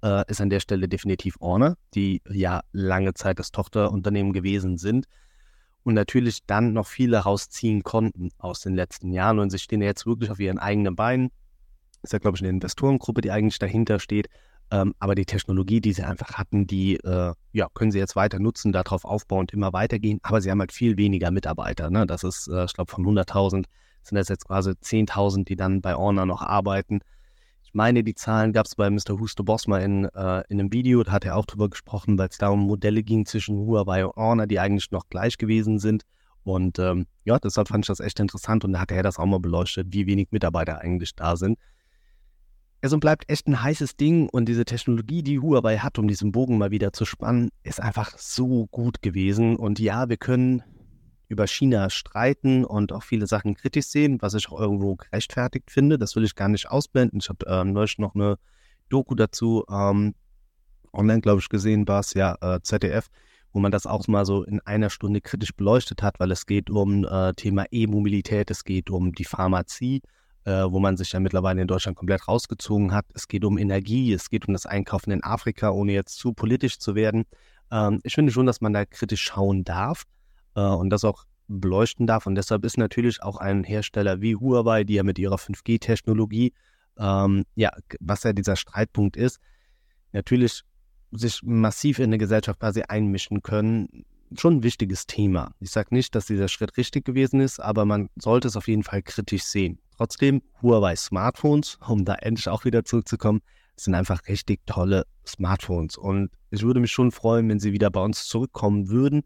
äh, 0.06 0.24
ist 0.28 0.40
an 0.40 0.52
der 0.52 0.60
Stelle 0.60 0.88
definitiv 0.88 1.36
Orne, 1.40 1.78
die 1.96 2.22
ja 2.30 2.62
lange 2.72 3.16
Zeit 3.16 3.40
das 3.40 3.52
Tochterunternehmen 3.52 4.32
gewesen 4.32 4.78
sind 4.78 5.08
und 5.84 5.96
natürlich 5.96 6.46
dann 6.46 6.74
noch 6.74 6.86
viele 6.86 7.18
rausziehen 7.18 7.82
konnten 7.84 8.30
aus 8.38 8.62
den 8.62 8.76
letzten 8.76 9.12
Jahren 9.12 9.40
und 9.40 9.50
sie 9.50 9.60
stehen 9.60 9.82
jetzt 9.82 10.06
wirklich 10.06 10.30
auf 10.30 10.40
ihren 10.40 10.60
eigenen 10.60 10.96
Beinen. 10.96 11.32
Ist 12.04 12.14
ja, 12.14 12.20
glaube 12.20 12.38
ich, 12.38 12.44
eine 12.44 12.52
Investorengruppe, 12.52 13.22
die 13.22 13.32
eigentlich 13.32 13.58
dahinter 13.58 14.00
steht. 14.00 14.28
Ähm, 14.72 14.94
aber 15.00 15.16
die 15.16 15.26
Technologie, 15.26 15.82
die 15.82 15.94
sie 15.94 16.04
einfach 16.04 16.34
hatten, 16.34 16.68
die 16.68 16.96
äh, 16.98 17.34
ja, 17.52 17.68
können 17.74 17.92
sie 17.92 18.00
jetzt 18.00 18.16
weiter 18.16 18.40
nutzen, 18.40 18.72
darauf 18.72 19.06
aufbauend 19.06 19.54
immer 19.54 19.74
weitergehen. 19.74 20.20
Aber 20.24 20.42
sie 20.42 20.52
haben 20.52 20.60
halt 20.60 20.72
viel 20.72 20.98
weniger 20.98 21.32
Mitarbeiter. 21.32 21.90
Ne? 21.90 22.06
Das 22.06 22.24
ist, 22.24 22.48
äh, 22.48 22.66
ich 22.66 22.74
glaube, 22.74 22.92
von 22.92 23.06
100.000 23.06 23.66
sind 24.04 24.16
das 24.16 24.28
jetzt 24.28 24.48
quasi 24.48 24.72
10.000, 24.72 25.46
die 25.46 25.56
dann 25.56 25.82
bei 25.82 25.96
Orner 25.96 26.26
noch 26.26 26.42
arbeiten 26.42 27.02
meine, 27.76 28.04
die 28.04 28.16
Zahlen 28.16 28.54
gab 28.54 28.66
es 28.66 28.76
bei 28.76 28.90
Mr. 28.90 29.20
Husto 29.20 29.44
Boss 29.44 29.68
mal 29.68 29.82
in, 29.82 30.06
äh, 30.06 30.44
in 30.50 30.60
einem 30.60 30.72
Video, 30.72 31.04
da 31.04 31.12
hat 31.12 31.26
er 31.26 31.36
auch 31.36 31.46
drüber 31.46 31.70
gesprochen, 31.70 32.18
weil 32.18 32.30
es 32.30 32.38
da 32.38 32.50
um 32.50 32.62
Modelle 32.62 33.04
ging 33.04 33.26
zwischen 33.26 33.58
Huawei 33.58 34.06
und 34.06 34.16
Honor, 34.16 34.48
die 34.48 34.60
eigentlich 34.60 34.92
noch 34.92 35.10
gleich 35.10 35.38
gewesen 35.38 35.78
sind. 35.80 36.04
Und 36.44 36.80
ähm, 36.80 37.08
ja, 37.26 37.38
deshalb 37.40 37.68
fand 37.68 37.84
ich 37.84 37.88
das 37.88 38.00
echt 38.00 38.20
interessant 38.20 38.64
und 38.64 38.74
da 38.74 38.80
hat 38.80 38.92
er 38.92 39.04
das 39.04 39.18
auch 39.18 39.26
mal 39.26 39.40
beleuchtet, 39.40 39.88
wie 39.92 40.08
wenig 40.08 40.30
Mitarbeiter 40.32 40.80
eigentlich 40.80 41.16
da 41.16 41.36
sind. 41.36 41.60
Also 42.82 43.00
bleibt 43.00 43.30
echt 43.30 43.48
ein 43.48 43.62
heißes 43.62 43.98
Ding 43.98 44.30
und 44.30 44.48
diese 44.48 44.64
Technologie, 44.64 45.24
die 45.24 45.40
Huawei 45.40 45.80
hat, 45.80 45.98
um 45.98 46.08
diesen 46.08 46.32
Bogen 46.32 46.58
mal 46.58 46.72
wieder 46.72 46.94
zu 46.94 47.04
spannen, 47.04 47.50
ist 47.64 47.82
einfach 47.82 48.18
so 48.18 48.68
gut 48.68 49.02
gewesen. 49.02 49.56
Und 49.56 49.80
ja, 49.80 50.08
wir 50.08 50.18
können 50.18 50.64
über 51.28 51.48
China 51.48 51.90
streiten 51.90 52.66
und 52.66 52.92
auch 52.92 53.04
viele 53.04 53.28
Sachen 53.28 53.56
kritisch 53.56 53.88
sehen, 53.88 54.22
was 54.22 54.34
ich 54.34 54.50
auch 54.50 54.60
irgendwo 54.60 54.96
gerechtfertigt 54.96 55.72
finde. 55.72 55.98
Das 55.98 56.16
will 56.16 56.24
ich 56.24 56.36
gar 56.36 56.50
nicht 56.50 56.70
ausblenden. 56.70 57.20
Ich 57.20 57.30
habe 57.30 57.46
ähm, 57.48 57.74
neulich 57.74 57.98
noch 57.98 58.16
eine 58.16 58.38
Doku 58.90 59.16
dazu 59.16 59.66
ähm, 59.70 60.14
online, 60.94 61.22
glaube 61.22 61.42
ich, 61.42 61.50
gesehen, 61.50 61.88
war 61.88 62.00
es 62.00 62.14
ja 62.14 62.36
äh, 62.42 62.62
ZDF, 62.62 63.08
wo 63.52 63.60
man 63.60 63.72
das 63.72 63.86
auch 63.86 64.08
mal 64.08 64.26
so 64.26 64.44
in 64.44 64.60
einer 64.62 64.90
Stunde 64.90 65.22
kritisch 65.22 65.54
beleuchtet 65.54 66.02
hat, 66.02 66.20
weil 66.20 66.32
es 66.32 66.46
geht 66.46 66.70
um 66.70 67.06
äh, 67.06 67.34
Thema 67.34 67.66
E-Mobilität, 67.72 68.52
es 68.52 68.64
geht 68.64 68.90
um 68.90 69.14
die 69.14 69.26
Pharmazie, 69.26 70.02
äh, 70.46 70.52
wo 70.52 70.80
man 70.80 70.98
sich 70.98 71.12
ja 71.12 71.20
mittlerweile 71.20 71.62
in 71.62 71.68
Deutschland 71.68 71.98
komplett 71.98 72.28
rausgezogen 72.28 72.94
hat. 72.94 73.06
Es 73.14 73.28
geht 73.28 73.46
um 73.46 73.58
Energie, 73.58 74.14
es 74.14 74.30
geht 74.30 74.48
um 74.48 74.54
das 74.54 74.66
Einkaufen 74.66 75.12
in 75.12 75.24
Afrika, 75.24 75.72
ohne 75.72 75.94
jetzt 75.94 76.18
zu 76.18 76.34
politisch 76.34 76.80
zu 76.80 76.96
werden. 76.96 77.26
Ähm, 77.72 78.00
ich 78.04 78.16
finde 78.16 78.32
schon, 78.32 78.46
dass 78.46 78.62
man 78.62 78.74
da 78.74 78.86
kritisch 78.86 79.24
schauen 79.24 79.64
darf 79.64 80.04
äh, 80.56 80.62
und 80.62 80.90
das 80.90 81.04
auch 81.04 81.26
beleuchten 81.48 82.08
darf. 82.08 82.26
Und 82.26 82.36
deshalb 82.36 82.66
ist 82.66 82.78
natürlich 82.78 83.22
auch 83.22 83.38
ein 83.38 83.64
Hersteller 83.64 84.22
wie 84.22 84.36
Huawei, 84.36 84.84
die 84.84 84.96
ja 84.96 85.04
mit 85.04 85.20
ihrer 85.20 85.38
5G-Technologie, 85.38 86.54
ähm, 86.98 87.46
ja, 87.56 87.72
was 88.00 88.24
ja 88.24 88.34
dieser 88.34 88.56
Streitpunkt 88.56 89.18
ist, 89.18 89.40
natürlich 90.12 90.64
sich 91.12 91.42
massiv 91.44 92.00
in 92.00 92.06
eine 92.06 92.18
Gesellschaft 92.18 92.60
quasi 92.60 92.82
einmischen 92.82 93.42
können, 93.42 94.06
schon 94.38 94.58
ein 94.58 94.64
wichtiges 94.64 95.06
Thema. 95.06 95.54
Ich 95.60 95.72
sage 95.72 95.94
nicht, 95.94 96.16
dass 96.16 96.26
dieser 96.26 96.48
Schritt 96.48 96.78
richtig 96.78 97.06
gewesen 97.06 97.40
ist, 97.40 97.60
aber 97.60 97.86
man 97.86 98.10
sollte 98.16 98.48
es 98.48 98.58
auf 98.58 98.68
jeden 98.68 98.84
Fall 98.84 99.02
kritisch 99.02 99.44
sehen. 99.44 99.80
Trotzdem, 99.98 100.42
Huawei 100.62 100.96
Smartphones, 100.96 101.78
um 101.88 102.04
da 102.04 102.16
endlich 102.16 102.50
auch 102.50 102.66
wieder 102.66 102.84
zurückzukommen, 102.84 103.42
sind 103.78 103.94
einfach 103.94 104.28
richtig 104.28 104.66
tolle 104.66 105.06
Smartphones. 105.26 105.98
Und 105.98 106.32
ich 106.50 106.64
würde 106.64 106.80
mich 106.80 106.92
schon 106.92 107.12
freuen, 107.12 107.48
wenn 107.50 107.60
sie 107.60 107.72
wieder 107.72 107.90
bei 107.92 108.02
uns 108.02 108.28
zurückkommen 108.28 108.90
würden. 108.90 109.24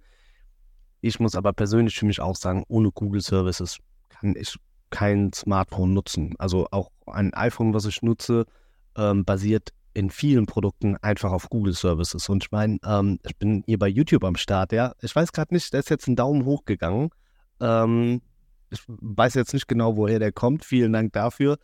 Ich 1.01 1.19
muss 1.19 1.35
aber 1.35 1.53
persönlich 1.53 1.97
für 1.97 2.05
mich 2.05 2.19
auch 2.19 2.35
sagen, 2.35 2.63
ohne 2.67 2.91
Google 2.91 3.21
Services 3.21 3.77
kann 4.09 4.35
ich 4.35 4.57
kein 4.89 5.31
Smartphone 5.33 5.93
nutzen. 5.93 6.35
Also 6.39 6.67
auch 6.71 6.91
ein 7.05 7.33
iPhone, 7.33 7.73
was 7.73 7.85
ich 7.85 8.01
nutze, 8.01 8.45
ähm, 8.97 9.23
basiert 9.23 9.69
in 9.93 10.09
vielen 10.09 10.45
Produkten 10.45 10.97
einfach 10.97 11.31
auf 11.31 11.49
Google 11.49 11.73
Services. 11.73 12.29
Und 12.29 12.43
ich 12.43 12.51
meine, 12.51 12.77
ähm, 12.85 13.19
ich 13.25 13.35
bin 13.37 13.63
hier 13.65 13.79
bei 13.79 13.87
YouTube 13.87 14.23
am 14.23 14.35
Start, 14.35 14.71
ja. 14.71 14.93
Ich 15.01 15.15
weiß 15.15 15.31
gerade 15.31 15.53
nicht, 15.53 15.73
da 15.73 15.79
ist 15.79 15.89
jetzt 15.89 16.07
ein 16.07 16.15
Daumen 16.15 16.45
hoch 16.45 16.65
gegangen. 16.65 17.09
Ähm, 17.59 18.21
ich 18.69 18.81
weiß 18.87 19.33
jetzt 19.33 19.53
nicht 19.53 19.67
genau, 19.67 19.95
woher 19.95 20.19
der 20.19 20.31
kommt. 20.31 20.63
Vielen 20.63 20.93
Dank 20.93 21.13
dafür, 21.13 21.57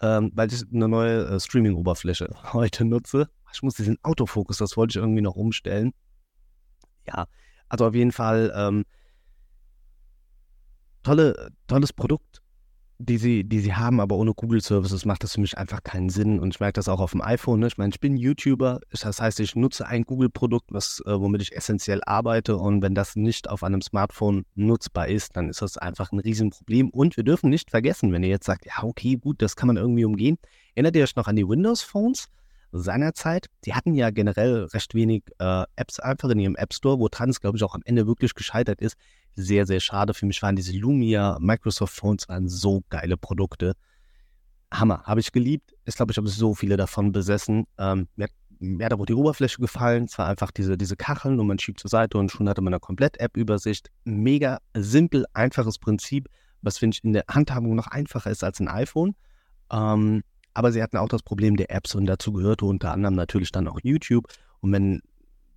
ähm, 0.00 0.30
weil 0.34 0.52
ich 0.52 0.62
eine 0.72 0.88
neue 0.88 1.24
äh, 1.26 1.40
Streaming-Oberfläche 1.40 2.30
heute 2.52 2.84
nutze. 2.84 3.28
Ich 3.52 3.62
muss 3.62 3.74
diesen 3.74 3.98
Autofokus, 4.02 4.58
das 4.58 4.76
wollte 4.76 4.92
ich 4.92 5.02
irgendwie 5.02 5.22
noch 5.22 5.36
umstellen. 5.36 5.92
Ja, 7.06 7.26
also 7.72 7.86
auf 7.86 7.94
jeden 7.94 8.12
Fall 8.12 8.52
ähm, 8.54 8.84
tolle, 11.02 11.52
tolles 11.66 11.92
Produkt. 11.94 12.42
die 12.98 13.18
sie, 13.18 13.44
die 13.44 13.60
sie 13.60 13.74
haben, 13.74 14.00
aber 14.00 14.16
ohne 14.16 14.32
Google 14.34 14.60
Services 14.60 15.04
macht 15.04 15.24
das 15.24 15.32
für 15.32 15.40
mich 15.40 15.58
einfach 15.58 15.82
keinen 15.82 16.08
Sinn. 16.08 16.38
Und 16.38 16.54
ich 16.54 16.60
merke 16.60 16.74
das 16.74 16.88
auch 16.88 17.00
auf 17.00 17.12
dem 17.12 17.22
iPhone. 17.22 17.60
Ne? 17.60 17.66
Ich 17.66 17.78
meine, 17.78 17.90
ich 17.90 17.98
bin 17.98 18.16
YouTuber, 18.16 18.80
das 18.90 19.20
heißt, 19.20 19.40
ich 19.40 19.56
nutze 19.56 19.86
ein 19.86 20.04
Google-Produkt, 20.04 20.70
äh, 20.70 20.74
womit 21.20 21.42
ich 21.42 21.56
essentiell 21.56 22.00
arbeite. 22.06 22.56
Und 22.56 22.82
wenn 22.82 22.94
das 22.94 23.16
nicht 23.16 23.48
auf 23.48 23.64
einem 23.64 23.80
Smartphone 23.80 24.44
nutzbar 24.54 25.08
ist, 25.08 25.36
dann 25.36 25.48
ist 25.48 25.62
das 25.62 25.78
einfach 25.78 26.12
ein 26.12 26.20
Riesenproblem. 26.20 26.90
Und 26.90 27.16
wir 27.16 27.24
dürfen 27.24 27.50
nicht 27.50 27.70
vergessen, 27.70 28.12
wenn 28.12 28.22
ihr 28.22 28.28
jetzt 28.28 28.46
sagt, 28.46 28.66
ja, 28.66 28.82
okay, 28.82 29.16
gut, 29.16 29.42
das 29.42 29.56
kann 29.56 29.66
man 29.66 29.76
irgendwie 29.76 30.04
umgehen. 30.04 30.38
Erinnert 30.74 30.94
ihr 30.94 31.02
euch 31.02 31.16
noch 31.16 31.26
an 31.26 31.36
die 31.36 31.48
Windows-Phones? 31.48 32.28
Seinerzeit, 32.72 33.46
die 33.64 33.74
hatten 33.74 33.94
ja 33.94 34.10
generell 34.10 34.64
recht 34.64 34.94
wenig 34.94 35.24
äh, 35.38 35.64
Apps 35.76 36.00
einfach 36.00 36.30
in 36.30 36.38
ihrem 36.38 36.56
App 36.56 36.72
Store, 36.72 36.98
wo 36.98 37.08
Trans, 37.08 37.40
glaube 37.40 37.56
ich, 37.56 37.62
auch 37.62 37.74
am 37.74 37.82
Ende 37.84 38.06
wirklich 38.06 38.34
gescheitert 38.34 38.80
ist. 38.80 38.96
Sehr, 39.34 39.66
sehr 39.66 39.80
schade. 39.80 40.14
Für 40.14 40.26
mich 40.26 40.42
waren 40.42 40.56
diese 40.56 40.76
Lumia, 40.76 41.38
Microsoft 41.40 41.94
Phones 41.94 42.28
waren 42.28 42.48
so 42.48 42.82
geile 42.88 43.16
Produkte. 43.16 43.74
Hammer, 44.72 45.02
habe 45.04 45.20
ich 45.20 45.32
geliebt. 45.32 45.74
Ich 45.84 45.96
glaube, 45.96 46.12
ich 46.12 46.18
habe 46.18 46.28
so 46.28 46.54
viele 46.54 46.76
davon 46.76 47.12
besessen. 47.12 47.66
Ähm, 47.78 48.08
mir, 48.16 48.28
mir 48.58 48.86
hat 48.86 48.92
aber 48.92 49.04
die 49.04 49.14
Oberfläche 49.14 49.60
gefallen. 49.60 50.04
Es 50.04 50.18
war 50.18 50.28
einfach 50.28 50.50
diese, 50.50 50.78
diese 50.78 50.96
Kacheln 50.96 51.38
und 51.38 51.46
man 51.46 51.58
schiebt 51.58 51.80
zur 51.80 51.90
Seite 51.90 52.16
und 52.16 52.30
schon 52.30 52.48
hatte 52.48 52.62
man 52.62 52.72
eine 52.72 52.80
Komplett-App-Übersicht. 52.80 53.90
Mega 54.04 54.58
simpel, 54.74 55.26
einfaches 55.34 55.78
Prinzip, 55.78 56.28
was 56.62 56.78
finde 56.78 56.96
ich 56.96 57.04
in 57.04 57.12
der 57.12 57.24
Handhabung 57.28 57.74
noch 57.74 57.88
einfacher 57.88 58.30
ist 58.30 58.42
als 58.42 58.60
ein 58.60 58.68
iPhone. 58.68 59.14
Ähm, 59.70 60.22
aber 60.54 60.72
sie 60.72 60.82
hatten 60.82 60.96
auch 60.96 61.08
das 61.08 61.22
Problem 61.22 61.56
der 61.56 61.70
Apps 61.70 61.94
und 61.94 62.06
dazu 62.06 62.32
gehörte 62.32 62.64
unter 62.64 62.92
anderem 62.92 63.14
natürlich 63.14 63.52
dann 63.52 63.68
auch 63.68 63.78
YouTube. 63.82 64.26
Und 64.60 64.72
wenn, 64.72 65.02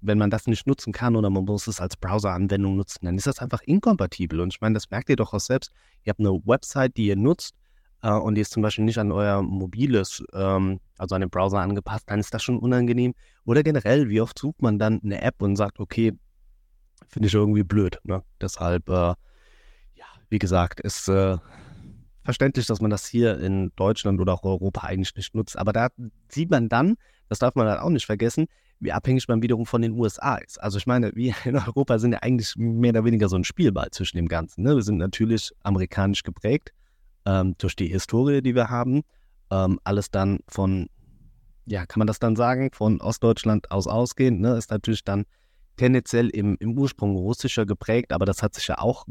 wenn 0.02 0.18
man 0.18 0.30
das 0.30 0.48
nicht 0.48 0.68
nutzen 0.68 0.94
kann 0.94 1.16
oder 1.16 1.30
man 1.30 1.46
muss 1.46 1.68
es 1.68 1.82
als 1.82 1.98
Browser-Anwendung 1.98 2.78
nutzen, 2.78 3.06
dann 3.06 3.18
ist 3.18 3.28
das 3.28 3.40
einfach 3.40 3.62
inkompatibel. 3.62 4.40
Und 4.40 4.54
ich 4.54 4.62
meine, 4.62 4.74
das 4.74 4.90
merkt 4.90 5.10
ihr 5.10 5.16
doch 5.16 5.34
auch 5.34 5.40
selbst. 5.40 5.72
Ihr 6.04 6.12
habt 6.12 6.20
eine 6.20 6.32
Website, 6.46 6.96
die 6.98 7.08
ihr 7.08 7.16
nutzt 7.16 7.56
äh, 8.02 8.12
und 8.12 8.36
die 8.36 8.42
ist 8.42 8.52
zum 8.52 8.62
Beispiel 8.64 8.86
nicht 8.86 8.98
an 8.98 9.12
euer 9.12 9.42
mobiles, 9.42 10.24
ähm, 10.34 10.80
also 10.98 11.16
an 11.16 11.22
den 11.22 11.30
Browser 11.30 11.60
angepasst, 11.60 12.06
dann 12.08 12.20
ist 12.20 12.34
das 12.34 12.44
schon 12.44 12.60
unangenehm. 12.60 13.14
Oder 13.46 13.64
generell, 13.64 14.10
wie 14.10 14.22
oft 14.22 14.38
sucht 14.40 14.62
man 14.62 14.80
dann 14.80 15.02
eine 15.04 15.22
App 15.22 15.42
und 15.42 15.56
sagt, 15.56 15.80
okay, 15.80 16.14
finde 17.08 17.28
ich 17.28 17.34
irgendwie 17.34 17.64
blöd. 17.64 18.00
Ne? 18.04 18.24
Deshalb, 18.40 18.88
äh, 18.90 19.14
ja, 19.96 20.06
wie 20.30 20.40
gesagt, 20.40 20.80
ist 20.80 21.08
äh, 21.10 21.38
verständlich, 22.26 22.66
dass 22.66 22.82
man 22.82 22.92
das 22.92 23.06
hier 23.06 23.40
in 23.40 23.72
Deutschland 23.76 24.20
oder 24.20 24.34
auch 24.34 24.44
Europa 24.44 24.86
eigentlich 24.86 25.16
nicht 25.16 25.36
nutzt. 25.36 25.58
Aber 25.58 25.72
da 25.72 25.90
sieht 26.28 26.50
man 26.50 26.68
dann, 26.68 26.96
das 27.30 27.40
darf 27.40 27.56
man 27.56 27.68
dann 27.68 27.78
auch 27.78 27.90
nicht 27.90 28.06
vergessen, 28.06 28.48
wie 28.80 28.92
abhängig 28.92 29.28
man 29.28 29.42
wiederum 29.42 29.66
von 29.66 29.82
den 29.82 29.94
USA 29.94 30.36
ist. 30.36 30.62
Also 30.62 30.78
ich 30.78 30.88
meine, 30.88 31.16
wir 31.16 31.34
in 31.46 31.56
Europa 31.56 32.00
sind 32.00 32.12
ja 32.12 32.20
eigentlich 32.20 32.54
mehr 32.58 32.90
oder 32.90 33.06
weniger 33.06 33.30
so 33.30 33.38
ein 33.38 33.44
Spielball 33.44 33.90
zwischen 33.92 34.18
dem 34.18 34.28
Ganzen. 34.28 34.64
Ne? 34.64 34.76
Wir 34.76 34.82
sind 34.82 34.98
natürlich 34.98 35.52
amerikanisch 35.64 36.24
geprägt 36.24 36.74
ähm, 37.26 37.56
durch 37.58 37.76
die 37.76 37.88
Historie, 37.88 38.42
die 38.42 38.56
wir 38.56 38.70
haben. 38.70 39.04
Ähm, 39.52 39.80
alles 39.84 40.10
dann 40.10 40.40
von, 40.48 40.90
ja, 41.66 41.86
kann 41.86 42.00
man 42.00 42.08
das 42.08 42.20
dann 42.20 42.36
sagen, 42.36 42.72
von 42.74 43.00
Ostdeutschland 43.00 43.72
aus 43.72 43.88
ausgehend, 43.88 44.42
ne? 44.42 44.58
ist 44.58 44.72
natürlich 44.72 45.04
dann 45.04 45.26
tendenziell 45.78 46.30
im, 46.30 46.58
im 46.60 46.78
Ursprung 46.78 47.16
russischer 47.16 47.66
geprägt, 47.66 48.14
aber 48.14 48.26
das 48.26 48.42
hat 48.42 48.56
sich 48.56 48.68
ja 48.68 48.80
auch 48.80 49.06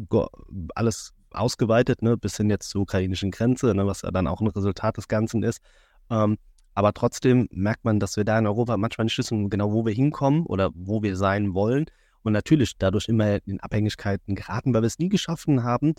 alles 0.74 1.12
ausgeweitet, 1.34 2.02
ne, 2.02 2.16
bis 2.16 2.36
hin 2.36 2.50
jetzt 2.50 2.70
zur 2.70 2.82
ukrainischen 2.82 3.30
Grenze, 3.30 3.74
ne, 3.74 3.86
was 3.86 4.02
ja 4.02 4.10
dann 4.10 4.26
auch 4.26 4.40
ein 4.40 4.46
Resultat 4.46 4.96
des 4.96 5.08
Ganzen 5.08 5.42
ist. 5.42 5.60
Ähm, 6.10 6.38
aber 6.74 6.92
trotzdem 6.92 7.48
merkt 7.52 7.84
man, 7.84 8.00
dass 8.00 8.16
wir 8.16 8.24
da 8.24 8.38
in 8.38 8.46
Europa 8.46 8.76
manchmal 8.76 9.04
nicht 9.04 9.18
wissen, 9.18 9.48
genau 9.48 9.72
wo 9.72 9.86
wir 9.86 9.92
hinkommen 9.92 10.44
oder 10.44 10.70
wo 10.74 11.02
wir 11.02 11.16
sein 11.16 11.54
wollen. 11.54 11.86
Und 12.22 12.32
natürlich 12.32 12.78
dadurch 12.78 13.08
immer 13.08 13.38
in 13.46 13.60
Abhängigkeiten 13.60 14.34
geraten, 14.34 14.74
weil 14.74 14.82
wir 14.82 14.86
es 14.86 14.98
nie 14.98 15.10
geschaffen 15.10 15.62
haben 15.62 15.94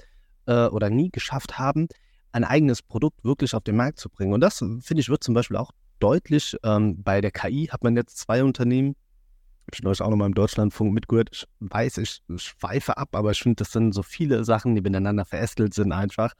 äh, 0.48 0.66
oder 0.66 0.90
nie 0.90 1.12
geschafft 1.12 1.58
haben, 1.58 1.88
ein 2.32 2.44
eigenes 2.44 2.82
Produkt 2.82 3.24
wirklich 3.24 3.54
auf 3.54 3.64
den 3.64 3.78
Markt 3.78 4.00
zu 4.00 4.10
bringen. 4.10 4.34
Und 4.34 4.42
das, 4.42 4.58
finde 4.58 5.00
ich, 5.00 5.10
wird 5.10 5.24
zum 5.24 5.34
Beispiel 5.34 5.58
auch 5.58 5.72
deutlich. 6.00 6.58
Ähm, 6.64 7.02
bei 7.02 7.22
der 7.22 7.32
KI 7.32 7.68
hat 7.72 7.84
man 7.84 7.96
jetzt 7.96 8.18
zwei 8.18 8.44
Unternehmen, 8.44 8.96
ich 9.72 9.86
euch 9.86 10.02
auch 10.02 10.10
nochmal 10.10 10.28
im 10.28 10.34
Deutschlandfunk 10.34 10.94
mitgehört. 10.94 11.30
Ich 11.32 11.48
weiß, 11.60 11.98
ich 11.98 12.22
schweife 12.38 12.98
ab, 12.98 13.10
aber 13.14 13.32
ich 13.32 13.42
finde, 13.42 13.58
das 13.58 13.72
sind 13.72 13.94
so 13.94 14.04
viele 14.04 14.44
Sachen, 14.44 14.76
die 14.76 14.82
miteinander 14.82 15.26
verästelt 15.26 15.74
sind 15.74 15.92
einfach, 15.92 16.34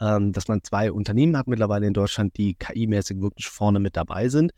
ähm, 0.00 0.32
dass 0.32 0.48
man 0.48 0.62
zwei 0.62 0.92
Unternehmen 0.92 1.36
hat 1.36 1.48
mittlerweile 1.48 1.86
in 1.86 1.94
Deutschland, 1.94 2.36
die 2.36 2.54
KI-mäßig 2.54 3.20
wirklich 3.20 3.48
vorne 3.48 3.80
mit 3.80 3.96
dabei 3.96 4.28
sind. 4.28 4.52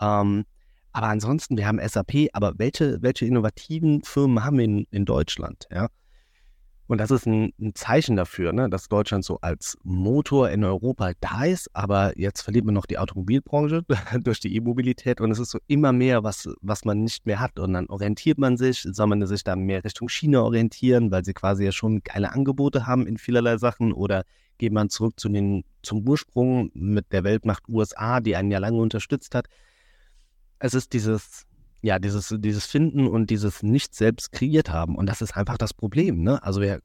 Ähm, 0.00 0.44
aber 0.92 1.08
ansonsten, 1.08 1.56
wir 1.56 1.66
haben 1.66 1.80
SAP, 1.86 2.28
aber 2.32 2.54
welche, 2.56 3.02
welche 3.02 3.26
innovativen 3.26 4.02
Firmen 4.02 4.44
haben 4.44 4.58
wir 4.58 4.64
in, 4.64 4.86
in 4.90 5.04
Deutschland? 5.04 5.66
Ja? 5.70 5.88
Und 6.88 6.98
das 6.98 7.10
ist 7.10 7.26
ein, 7.26 7.52
ein 7.60 7.74
Zeichen 7.74 8.16
dafür, 8.16 8.52
ne, 8.52 8.70
dass 8.70 8.88
Deutschland 8.88 9.24
so 9.24 9.38
als 9.40 9.76
Motor 9.82 10.50
in 10.50 10.62
Europa 10.62 11.12
da 11.20 11.44
ist, 11.44 11.68
aber 11.74 12.16
jetzt 12.16 12.42
verliert 12.42 12.64
man 12.64 12.74
noch 12.74 12.86
die 12.86 12.98
Automobilbranche 12.98 13.84
durch 14.20 14.38
die 14.38 14.54
E-Mobilität 14.54 15.20
und 15.20 15.30
es 15.32 15.40
ist 15.40 15.50
so 15.50 15.58
immer 15.66 15.92
mehr, 15.92 16.22
was, 16.22 16.48
was 16.60 16.84
man 16.84 17.02
nicht 17.02 17.26
mehr 17.26 17.40
hat. 17.40 17.58
Und 17.58 17.72
dann 17.72 17.86
orientiert 17.88 18.38
man 18.38 18.56
sich, 18.56 18.86
soll 18.88 19.06
man 19.08 19.26
sich 19.26 19.42
dann 19.42 19.60
mehr 19.60 19.82
Richtung 19.82 20.08
China 20.08 20.42
orientieren, 20.42 21.10
weil 21.10 21.24
sie 21.24 21.34
quasi 21.34 21.64
ja 21.64 21.72
schon 21.72 22.02
geile 22.04 22.32
Angebote 22.32 22.86
haben 22.86 23.06
in 23.06 23.18
vielerlei 23.18 23.58
Sachen 23.58 23.92
oder 23.92 24.24
geht 24.58 24.72
man 24.72 24.88
zurück 24.88 25.18
zu 25.18 25.28
den, 25.28 25.64
zum 25.82 26.08
Ursprung 26.08 26.70
mit 26.72 27.12
der 27.12 27.24
Weltmacht 27.24 27.68
USA, 27.68 28.20
die 28.20 28.36
einen 28.36 28.50
ja 28.50 28.58
lange 28.58 28.78
unterstützt 28.78 29.34
hat. 29.34 29.48
Es 30.58 30.72
ist 30.72 30.92
dieses, 30.92 31.46
ja, 31.82 31.98
dieses, 31.98 32.34
dieses 32.38 32.66
Finden 32.66 33.06
und 33.06 33.30
dieses 33.30 33.62
nicht 33.62 33.94
selbst 33.94 34.32
kreiert 34.32 34.70
haben. 34.70 34.96
Und 34.96 35.06
das 35.06 35.22
ist 35.22 35.36
einfach 35.36 35.58
das 35.58 35.74
Problem. 35.74 36.22
Ne? 36.22 36.42
Also 36.42 36.60
wir, 36.60 36.80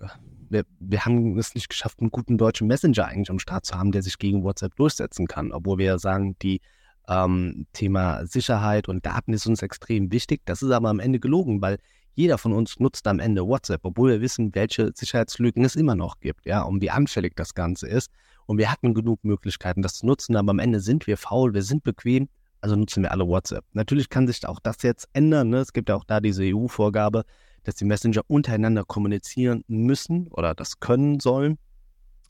wir, 0.50 0.63
wir 0.79 1.05
haben 1.05 1.38
es 1.38 1.55
nicht 1.55 1.69
geschafft, 1.69 2.00
einen 2.00 2.12
guten 2.12 2.38
deutschen 2.38 2.67
Messenger 2.67 3.05
eigentlich 3.05 3.29
am 3.29 3.39
Start 3.39 3.65
zu 3.65 3.77
haben, 3.77 3.91
der 3.91 4.03
sich 4.03 4.17
gegen 4.17 4.43
WhatsApp 4.43 4.75
durchsetzen 4.75 5.27
kann. 5.27 5.51
Obwohl 5.51 5.77
wir 5.77 5.98
sagen, 5.98 6.36
die 6.41 6.62
ähm, 7.07 7.65
Thema 7.74 8.25
Sicherheit 8.25 8.88
und 8.88 9.05
Daten 9.05 9.33
ist 9.33 9.48
uns 9.48 9.62
extrem 9.62 10.12
wichtig. 10.12 10.41
Das 10.45 10.62
ist 10.62 10.71
aber 10.71 10.89
am 10.89 11.00
Ende 11.00 11.19
gelogen, 11.19 11.62
weil 11.62 11.77
jeder 12.13 12.38
von 12.38 12.53
uns 12.53 12.79
nutzt 12.79 13.07
am 13.07 13.19
Ende 13.19 13.45
WhatsApp, 13.45 13.81
obwohl 13.83 14.12
wir 14.12 14.21
wissen, 14.21 14.53
welche 14.53 14.91
Sicherheitslücken 14.93 15.63
es 15.63 15.75
immer 15.75 15.95
noch 15.95 16.19
gibt, 16.19 16.45
ja, 16.45 16.62
und 16.62 16.81
wie 16.81 16.89
anfällig 16.89 17.36
das 17.36 17.53
Ganze 17.53 17.88
ist. 17.88 18.12
Und 18.45 18.57
wir 18.57 18.71
hatten 18.71 18.93
genug 18.93 19.24
Möglichkeiten, 19.24 19.81
das 19.81 19.95
zu 19.95 20.05
nutzen, 20.05 20.36
aber 20.36 20.51
am 20.51 20.60
Ende 20.60 20.81
sind 20.81 21.07
wir 21.07 21.17
faul, 21.17 21.53
wir 21.53 21.63
sind 21.63 21.83
bequem 21.83 22.27
also 22.61 22.75
nutzen 22.75 23.03
wir 23.03 23.11
alle 23.11 23.27
WhatsApp. 23.27 23.65
Natürlich 23.73 24.09
kann 24.09 24.27
sich 24.27 24.47
auch 24.47 24.59
das 24.59 24.83
jetzt 24.83 25.09
ändern. 25.13 25.49
Ne? 25.49 25.57
Es 25.57 25.73
gibt 25.73 25.89
ja 25.89 25.95
auch 25.95 26.03
da 26.03 26.19
diese 26.19 26.43
EU-Vorgabe, 26.43 27.23
dass 27.63 27.75
die 27.75 27.85
Messenger 27.85 28.21
untereinander 28.27 28.83
kommunizieren 28.85 29.63
müssen 29.67 30.27
oder 30.27 30.53
das 30.53 30.79
können 30.79 31.19
sollen. 31.19 31.57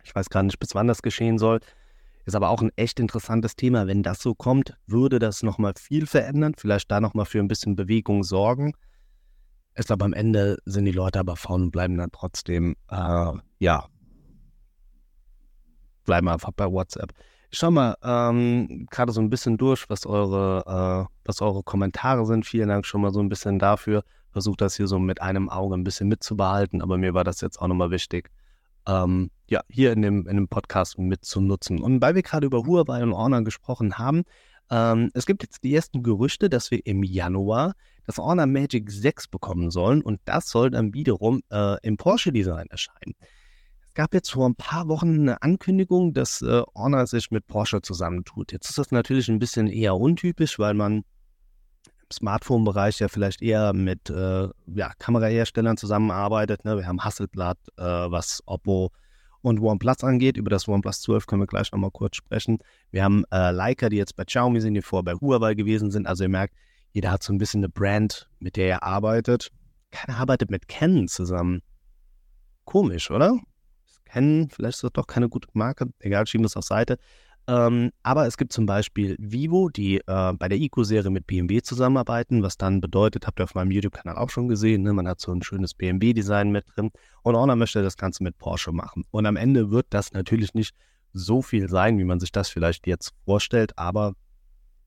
Ich 0.03 0.15
weiß 0.15 0.29
gar 0.29 0.43
nicht, 0.43 0.59
bis 0.59 0.73
wann 0.73 0.87
das 0.87 1.01
geschehen 1.01 1.37
soll. 1.37 1.59
Ist 2.25 2.35
aber 2.35 2.49
auch 2.49 2.61
ein 2.61 2.71
echt 2.75 2.99
interessantes 2.99 3.55
Thema. 3.55 3.87
Wenn 3.87 4.03
das 4.03 4.21
so 4.21 4.33
kommt, 4.33 4.77
würde 4.87 5.19
das 5.19 5.43
nochmal 5.43 5.73
viel 5.77 6.07
verändern. 6.07 6.53
Vielleicht 6.57 6.89
da 6.91 7.01
nochmal 7.01 7.25
für 7.25 7.39
ein 7.39 7.47
bisschen 7.47 7.75
Bewegung 7.75 8.23
sorgen. 8.23 8.73
Ich 9.75 9.85
glaube, 9.85 10.05
am 10.05 10.13
Ende 10.13 10.57
sind 10.65 10.85
die 10.85 10.91
Leute 10.91 11.19
aber 11.19 11.35
faul 11.35 11.61
und 11.61 11.71
bleiben 11.71 11.97
dann 11.97 12.11
trotzdem, 12.11 12.75
äh, 12.89 13.31
ja, 13.59 13.87
bleiben 16.03 16.27
einfach 16.27 16.51
bei 16.51 16.69
WhatsApp. 16.69 17.13
Schau 17.53 17.69
mal 17.69 17.95
ähm, 18.01 18.87
gerade 18.89 19.11
so 19.11 19.19
ein 19.19 19.29
bisschen 19.29 19.57
durch, 19.57 19.89
was 19.89 20.05
eure, 20.05 21.07
äh, 21.09 21.13
was 21.25 21.41
eure 21.41 21.63
Kommentare 21.63 22.25
sind. 22.25 22.45
Vielen 22.45 22.69
Dank 22.69 22.85
schon 22.85 23.01
mal 23.01 23.11
so 23.11 23.19
ein 23.19 23.27
bisschen 23.27 23.59
dafür. 23.59 24.03
Versucht 24.31 24.61
das 24.61 24.77
hier 24.77 24.87
so 24.87 24.99
mit 24.99 25.21
einem 25.21 25.49
Auge 25.49 25.75
ein 25.75 25.83
bisschen 25.83 26.07
mitzubehalten, 26.07 26.81
aber 26.81 26.97
mir 26.97 27.13
war 27.13 27.25
das 27.25 27.41
jetzt 27.41 27.59
auch 27.59 27.67
nochmal 27.67 27.91
wichtig, 27.91 28.29
ähm, 28.87 29.31
ja, 29.49 29.61
hier 29.69 29.91
in 29.91 30.01
dem, 30.01 30.27
in 30.27 30.37
dem 30.37 30.47
Podcast 30.47 30.97
mitzunutzen. 30.97 31.81
Und 31.81 32.01
weil 32.01 32.15
wir 32.15 32.23
gerade 32.23 32.45
über 32.45 32.65
Huawei 32.65 33.03
und 33.03 33.13
Honor 33.13 33.43
gesprochen 33.43 33.97
haben, 33.97 34.23
ähm, 34.69 35.11
es 35.13 35.25
gibt 35.25 35.43
jetzt 35.43 35.61
die 35.65 35.75
ersten 35.75 36.03
Gerüchte, 36.03 36.49
dass 36.49 36.71
wir 36.71 36.85
im 36.85 37.03
Januar 37.03 37.73
das 38.05 38.17
Honor 38.17 38.45
Magic 38.45 38.89
6 38.89 39.27
bekommen 39.27 39.71
sollen 39.71 40.01
und 40.01 40.21
das 40.23 40.49
soll 40.49 40.71
dann 40.71 40.93
wiederum 40.93 41.41
äh, 41.51 41.75
im 41.85 41.97
Porsche-Design 41.97 42.67
erscheinen. 42.69 43.15
Es 43.91 43.95
gab 43.95 44.13
jetzt 44.13 44.31
vor 44.31 44.47
ein 44.47 44.55
paar 44.55 44.87
Wochen 44.87 45.19
eine 45.19 45.41
Ankündigung, 45.41 46.13
dass 46.13 46.41
äh, 46.41 46.61
Honor 46.75 47.05
sich 47.07 47.29
mit 47.29 47.45
Porsche 47.47 47.81
zusammentut. 47.81 48.53
Jetzt 48.53 48.69
ist 48.69 48.77
das 48.77 48.91
natürlich 48.91 49.27
ein 49.27 49.37
bisschen 49.37 49.67
eher 49.67 49.97
untypisch, 49.97 50.57
weil 50.59 50.73
man 50.75 50.99
im 50.99 51.03
Smartphone-Bereich 52.13 52.99
ja 52.99 53.09
vielleicht 53.09 53.41
eher 53.41 53.73
mit 53.73 54.09
äh, 54.09 54.47
ja, 54.67 54.93
Kameraherstellern 54.97 55.75
zusammenarbeitet. 55.75 56.63
Ne? 56.63 56.77
Wir 56.77 56.87
haben 56.87 57.03
Hasselblad, 57.03 57.57
äh, 57.75 57.83
was 57.83 58.41
Oppo 58.45 58.91
und 59.41 59.59
OnePlus 59.59 60.05
angeht. 60.05 60.37
Über 60.37 60.49
das 60.49 60.69
OnePlus 60.69 61.01
12 61.01 61.27
können 61.27 61.41
wir 61.41 61.47
gleich 61.47 61.69
nochmal 61.73 61.91
kurz 61.91 62.15
sprechen. 62.15 62.59
Wir 62.91 63.03
haben 63.03 63.25
äh, 63.29 63.51
Leica, 63.51 63.89
die 63.89 63.97
jetzt 63.97 64.15
bei 64.15 64.23
Xiaomi 64.23 64.61
sind, 64.61 64.75
die 64.75 64.81
vorher 64.81 65.03
bei 65.03 65.19
Huawei 65.19 65.53
gewesen 65.53 65.91
sind. 65.91 66.07
Also 66.07 66.23
ihr 66.23 66.29
merkt, 66.29 66.55
jeder 66.93 67.11
hat 67.11 67.23
so 67.23 67.33
ein 67.33 67.39
bisschen 67.39 67.59
eine 67.59 67.67
Brand, 67.67 68.29
mit 68.39 68.55
der 68.55 68.69
er 68.69 68.83
arbeitet. 68.83 69.51
Keiner 69.91 70.17
arbeitet 70.17 70.49
mit 70.49 70.69
Canon 70.69 71.09
zusammen. 71.09 71.61
Komisch, 72.63 73.11
oder? 73.11 73.37
Kennen. 74.11 74.49
Vielleicht 74.49 74.75
ist 74.75 74.83
das 74.83 74.91
doch 74.93 75.07
keine 75.07 75.29
gute 75.29 75.47
Marke. 75.53 75.87
Egal, 75.99 76.27
schieben 76.27 76.43
wir 76.43 76.47
es 76.47 76.57
auf 76.57 76.65
Seite. 76.65 76.97
Ähm, 77.47 77.91
aber 78.03 78.27
es 78.27 78.37
gibt 78.37 78.53
zum 78.53 78.65
Beispiel 78.65 79.15
Vivo, 79.19 79.69
die 79.69 79.97
äh, 79.97 80.33
bei 80.33 80.47
der 80.47 80.59
Eco-Serie 80.59 81.09
mit 81.09 81.25
BMW 81.25 81.61
zusammenarbeiten, 81.61 82.43
was 82.43 82.57
dann 82.57 82.81
bedeutet, 82.81 83.25
habt 83.25 83.39
ihr 83.39 83.45
auf 83.45 83.55
meinem 83.55 83.71
YouTube-Kanal 83.71 84.15
auch 84.15 84.29
schon 84.29 84.47
gesehen, 84.47 84.83
ne? 84.83 84.93
man 84.93 85.07
hat 85.07 85.19
so 85.19 85.31
ein 85.31 85.41
schönes 85.41 85.73
BMW-Design 85.73 86.51
mit 86.51 86.65
drin 86.75 86.91
und 87.23 87.35
Honor 87.35 87.55
möchte 87.55 87.81
das 87.81 87.97
Ganze 87.97 88.23
mit 88.23 88.37
Porsche 88.37 88.71
machen. 88.71 89.05
Und 89.09 89.25
am 89.25 89.37
Ende 89.37 89.71
wird 89.71 89.87
das 89.89 90.13
natürlich 90.13 90.53
nicht 90.53 90.75
so 91.13 91.41
viel 91.41 91.67
sein, 91.67 91.97
wie 91.97 92.03
man 92.03 92.19
sich 92.19 92.31
das 92.31 92.47
vielleicht 92.49 92.85
jetzt 92.85 93.11
vorstellt, 93.25 93.77
aber 93.77 94.13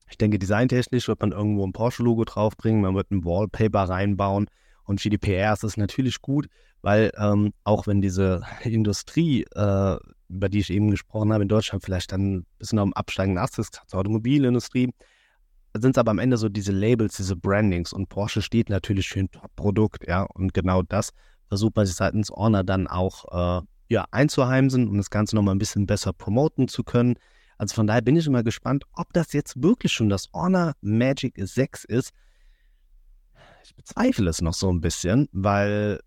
ich 0.09 0.17
denke, 0.17 0.39
designtechnisch 0.39 1.07
wird 1.07 1.19
man 1.19 1.33
irgendwo 1.33 1.67
ein 1.67 1.73
Porsche-Logo 1.73 2.23
draufbringen, 2.23 2.81
man 2.81 2.95
wird 2.95 3.11
ein 3.11 3.25
Wallpaper 3.25 3.89
reinbauen 3.89 4.47
und 4.85 5.01
für 5.01 5.09
die 5.09 5.17
PR 5.17 5.53
ist 5.53 5.77
natürlich 5.77 6.21
gut, 6.21 6.47
weil 6.85 7.11
ähm, 7.17 7.51
auch 7.63 7.87
wenn 7.87 7.99
diese 7.99 8.43
Industrie, 8.63 9.43
äh, 9.55 9.97
über 10.29 10.49
die 10.49 10.59
ich 10.59 10.69
eben 10.69 10.91
gesprochen 10.91 11.33
habe, 11.33 11.41
in 11.41 11.49
Deutschland 11.49 11.83
vielleicht 11.83 12.11
dann 12.11 12.35
ein 12.35 12.45
bisschen 12.59 12.77
am 12.77 12.93
absteigenden 12.93 13.43
Ast 13.43 13.57
ist, 13.57 13.81
zur 13.87 13.99
Automobilindustrie, 13.99 14.93
sind 15.73 15.95
es 15.95 15.97
aber 15.97 16.11
am 16.11 16.19
Ende 16.19 16.37
so 16.37 16.47
diese 16.47 16.71
Labels, 16.71 17.17
diese 17.17 17.35
Brandings 17.35 17.91
und 17.91 18.07
Porsche 18.07 18.43
steht 18.43 18.69
natürlich 18.69 19.09
für 19.09 19.21
ein 19.21 19.31
Top-Produkt, 19.31 20.07
ja, 20.07 20.27
und 20.35 20.53
genau 20.53 20.83
das 20.83 21.09
versucht 21.47 21.75
man 21.75 21.87
sich 21.87 21.95
seitens 21.95 22.29
Honor 22.29 22.63
dann 22.63 22.85
auch 22.85 23.61
äh, 23.61 23.65
ja, 23.89 24.05
einzuheimsen, 24.11 24.87
um 24.87 24.97
das 24.97 25.09
Ganze 25.09 25.35
nochmal 25.35 25.55
ein 25.55 25.59
bisschen 25.59 25.87
besser 25.87 26.13
promoten 26.13 26.67
zu 26.67 26.83
können. 26.83 27.15
Also 27.57 27.73
von 27.73 27.87
daher 27.87 28.01
bin 28.01 28.15
ich 28.15 28.27
immer 28.27 28.43
gespannt, 28.43 28.83
ob 28.93 29.11
das 29.11 29.33
jetzt 29.33 29.61
wirklich 29.63 29.91
schon 29.91 30.09
das 30.09 30.29
Honor 30.33 30.73
Magic 30.81 31.33
6 31.35 31.85
ist. 31.85 32.11
Ich 33.63 33.75
bezweifle 33.75 34.29
es 34.29 34.41
noch 34.41 34.53
so 34.53 34.71
ein 34.71 34.81
bisschen, 34.81 35.27
weil 35.31 35.99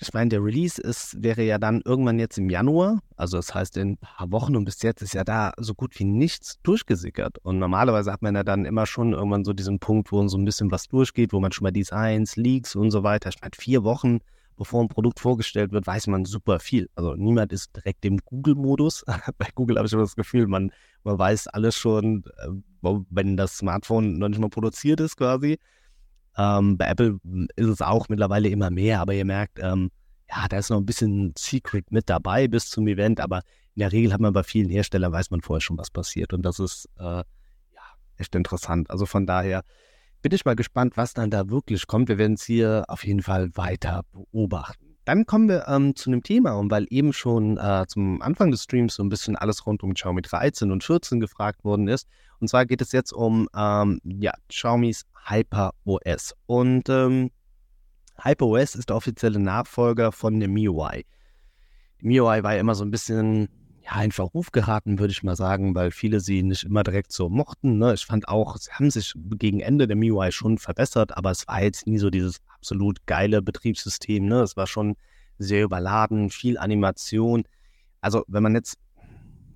ich 0.00 0.12
meine, 0.12 0.30
der 0.30 0.42
Release 0.42 0.80
ist, 0.80 1.22
wäre 1.22 1.42
ja 1.42 1.58
dann 1.58 1.80
irgendwann 1.84 2.18
jetzt 2.18 2.36
im 2.38 2.50
Januar, 2.50 3.00
also 3.16 3.36
das 3.36 3.54
heißt 3.54 3.76
in 3.76 3.90
ein 3.90 3.96
paar 3.98 4.32
Wochen 4.32 4.56
und 4.56 4.64
bis 4.64 4.82
jetzt 4.82 5.02
ist 5.02 5.14
ja 5.14 5.22
da 5.22 5.52
so 5.58 5.74
gut 5.74 5.98
wie 5.98 6.04
nichts 6.04 6.58
durchgesickert. 6.62 7.38
Und 7.38 7.58
normalerweise 7.58 8.12
hat 8.12 8.22
man 8.22 8.34
ja 8.34 8.42
dann 8.42 8.64
immer 8.64 8.86
schon 8.86 9.12
irgendwann 9.12 9.44
so 9.44 9.52
diesen 9.52 9.78
Punkt, 9.78 10.10
wo 10.10 10.26
so 10.26 10.36
ein 10.36 10.44
bisschen 10.44 10.70
was 10.70 10.88
durchgeht, 10.88 11.32
wo 11.32 11.40
man 11.40 11.52
schon 11.52 11.64
mal 11.64 11.70
Designs, 11.70 12.36
Leaks 12.36 12.74
und 12.74 12.90
so 12.90 13.02
weiter. 13.02 13.28
Ich 13.28 13.40
meine, 13.40 13.52
vier 13.56 13.84
Wochen 13.84 14.20
bevor 14.56 14.82
ein 14.82 14.88
Produkt 14.88 15.20
vorgestellt 15.20 15.72
wird, 15.72 15.86
weiß 15.86 16.06
man 16.06 16.24
super 16.24 16.60
viel. 16.60 16.88
Also 16.94 17.14
niemand 17.14 17.52
ist 17.52 17.74
direkt 17.74 18.04
im 18.04 18.18
Google-Modus. 18.18 19.04
Bei 19.38 19.48
Google 19.54 19.76
habe 19.76 19.86
ich 19.86 19.92
immer 19.92 20.02
das 20.02 20.16
Gefühl, 20.16 20.46
man, 20.46 20.72
man 21.04 21.18
weiß 21.18 21.48
alles 21.48 21.76
schon, 21.76 22.24
äh, 22.36 22.90
wenn 23.10 23.36
das 23.36 23.58
Smartphone 23.58 24.18
noch 24.18 24.28
nicht 24.28 24.40
mal 24.40 24.50
produziert 24.50 25.00
ist 25.00 25.16
quasi. 25.16 25.58
Ähm, 26.36 26.78
bei 26.78 26.86
Apple 26.86 27.18
ist 27.56 27.68
es 27.68 27.82
auch 27.82 28.08
mittlerweile 28.08 28.48
immer 28.48 28.70
mehr, 28.70 29.00
aber 29.00 29.14
ihr 29.14 29.24
merkt, 29.24 29.58
ähm, 29.60 29.90
ja, 30.28 30.48
da 30.48 30.58
ist 30.58 30.70
noch 30.70 30.78
ein 30.78 30.86
bisschen 30.86 31.34
Secret 31.36 31.90
mit 31.92 32.08
dabei 32.08 32.48
bis 32.48 32.68
zum 32.68 32.86
Event, 32.86 33.20
aber 33.20 33.42
in 33.74 33.80
der 33.80 33.92
Regel 33.92 34.12
hat 34.12 34.20
man 34.20 34.32
bei 34.32 34.42
vielen 34.42 34.70
Herstellern, 34.70 35.12
weiß 35.12 35.30
man 35.30 35.42
vorher 35.42 35.60
schon, 35.60 35.78
was 35.78 35.90
passiert 35.90 36.32
und 36.32 36.42
das 36.42 36.58
ist 36.58 36.88
äh, 36.98 37.02
ja 37.02 37.24
echt 38.16 38.34
interessant. 38.34 38.90
Also 38.90 39.06
von 39.06 39.26
daher, 39.26 39.62
bin 40.22 40.32
ich 40.32 40.44
mal 40.44 40.56
gespannt, 40.56 40.96
was 40.96 41.14
dann 41.14 41.30
da 41.30 41.50
wirklich 41.50 41.86
kommt. 41.88 42.08
Wir 42.08 42.16
werden 42.16 42.34
es 42.34 42.44
hier 42.44 42.84
auf 42.86 43.04
jeden 43.04 43.22
Fall 43.22 43.50
weiter 43.56 44.02
beobachten. 44.12 44.96
Dann 45.04 45.26
kommen 45.26 45.48
wir 45.48 45.66
ähm, 45.66 45.96
zu 45.96 46.10
einem 46.10 46.22
Thema, 46.22 46.52
und 46.52 46.70
weil 46.70 46.86
eben 46.90 47.12
schon 47.12 47.58
äh, 47.58 47.84
zum 47.88 48.22
Anfang 48.22 48.52
des 48.52 48.62
Streams 48.62 48.94
so 48.94 49.02
ein 49.02 49.08
bisschen 49.08 49.34
alles 49.34 49.66
rund 49.66 49.82
um 49.82 49.94
Xiaomi 49.94 50.22
13 50.22 50.70
und 50.70 50.84
14 50.84 51.18
gefragt 51.18 51.64
worden 51.64 51.88
ist. 51.88 52.06
Und 52.38 52.46
zwar 52.48 52.66
geht 52.66 52.80
es 52.80 52.92
jetzt 52.92 53.12
um 53.12 53.48
ähm, 53.56 54.00
ja, 54.04 54.32
Xiaomis 54.48 55.02
Hyper 55.24 55.72
OS. 55.84 56.34
Und 56.46 56.88
ähm, 56.88 57.30
Hyper 58.22 58.46
OS 58.46 58.74
ist 58.74 58.88
der 58.88 58.96
offizielle 58.96 59.38
Nachfolger 59.38 60.12
von 60.12 60.38
dem 60.38 60.52
MIUI. 60.52 61.04
MIUI 62.00 62.42
war 62.42 62.54
ja 62.54 62.60
immer 62.60 62.74
so 62.74 62.84
ein 62.84 62.90
bisschen 62.90 63.48
ja, 63.84 64.02
in 64.02 64.12
Verruf 64.12 64.52
geraten, 64.52 64.98
würde 64.98 65.12
ich 65.12 65.22
mal 65.22 65.36
sagen, 65.36 65.74
weil 65.74 65.90
viele 65.90 66.20
sie 66.20 66.42
nicht 66.42 66.64
immer 66.64 66.82
direkt 66.82 67.12
so 67.12 67.28
mochten. 67.28 67.78
Ne? 67.78 67.94
Ich 67.94 68.06
fand 68.06 68.28
auch, 68.28 68.56
sie 68.56 68.70
haben 68.72 68.90
sich 68.90 69.14
gegen 69.38 69.60
Ende 69.60 69.86
der 69.86 69.96
MIUI 69.96 70.30
schon 70.30 70.58
verbessert, 70.58 71.16
aber 71.16 71.30
es 71.30 71.48
war 71.48 71.62
jetzt 71.62 71.86
nie 71.86 71.98
so 71.98 72.10
dieses 72.10 72.40
absolut 72.54 73.04
geile 73.06 73.42
Betriebssystem. 73.42 74.26
Ne? 74.26 74.40
Es 74.42 74.56
war 74.56 74.66
schon 74.66 74.96
sehr 75.38 75.64
überladen, 75.64 76.30
viel 76.30 76.58
Animation. 76.58 77.44
Also, 78.00 78.24
wenn 78.28 78.42
man 78.42 78.54
jetzt 78.54 78.78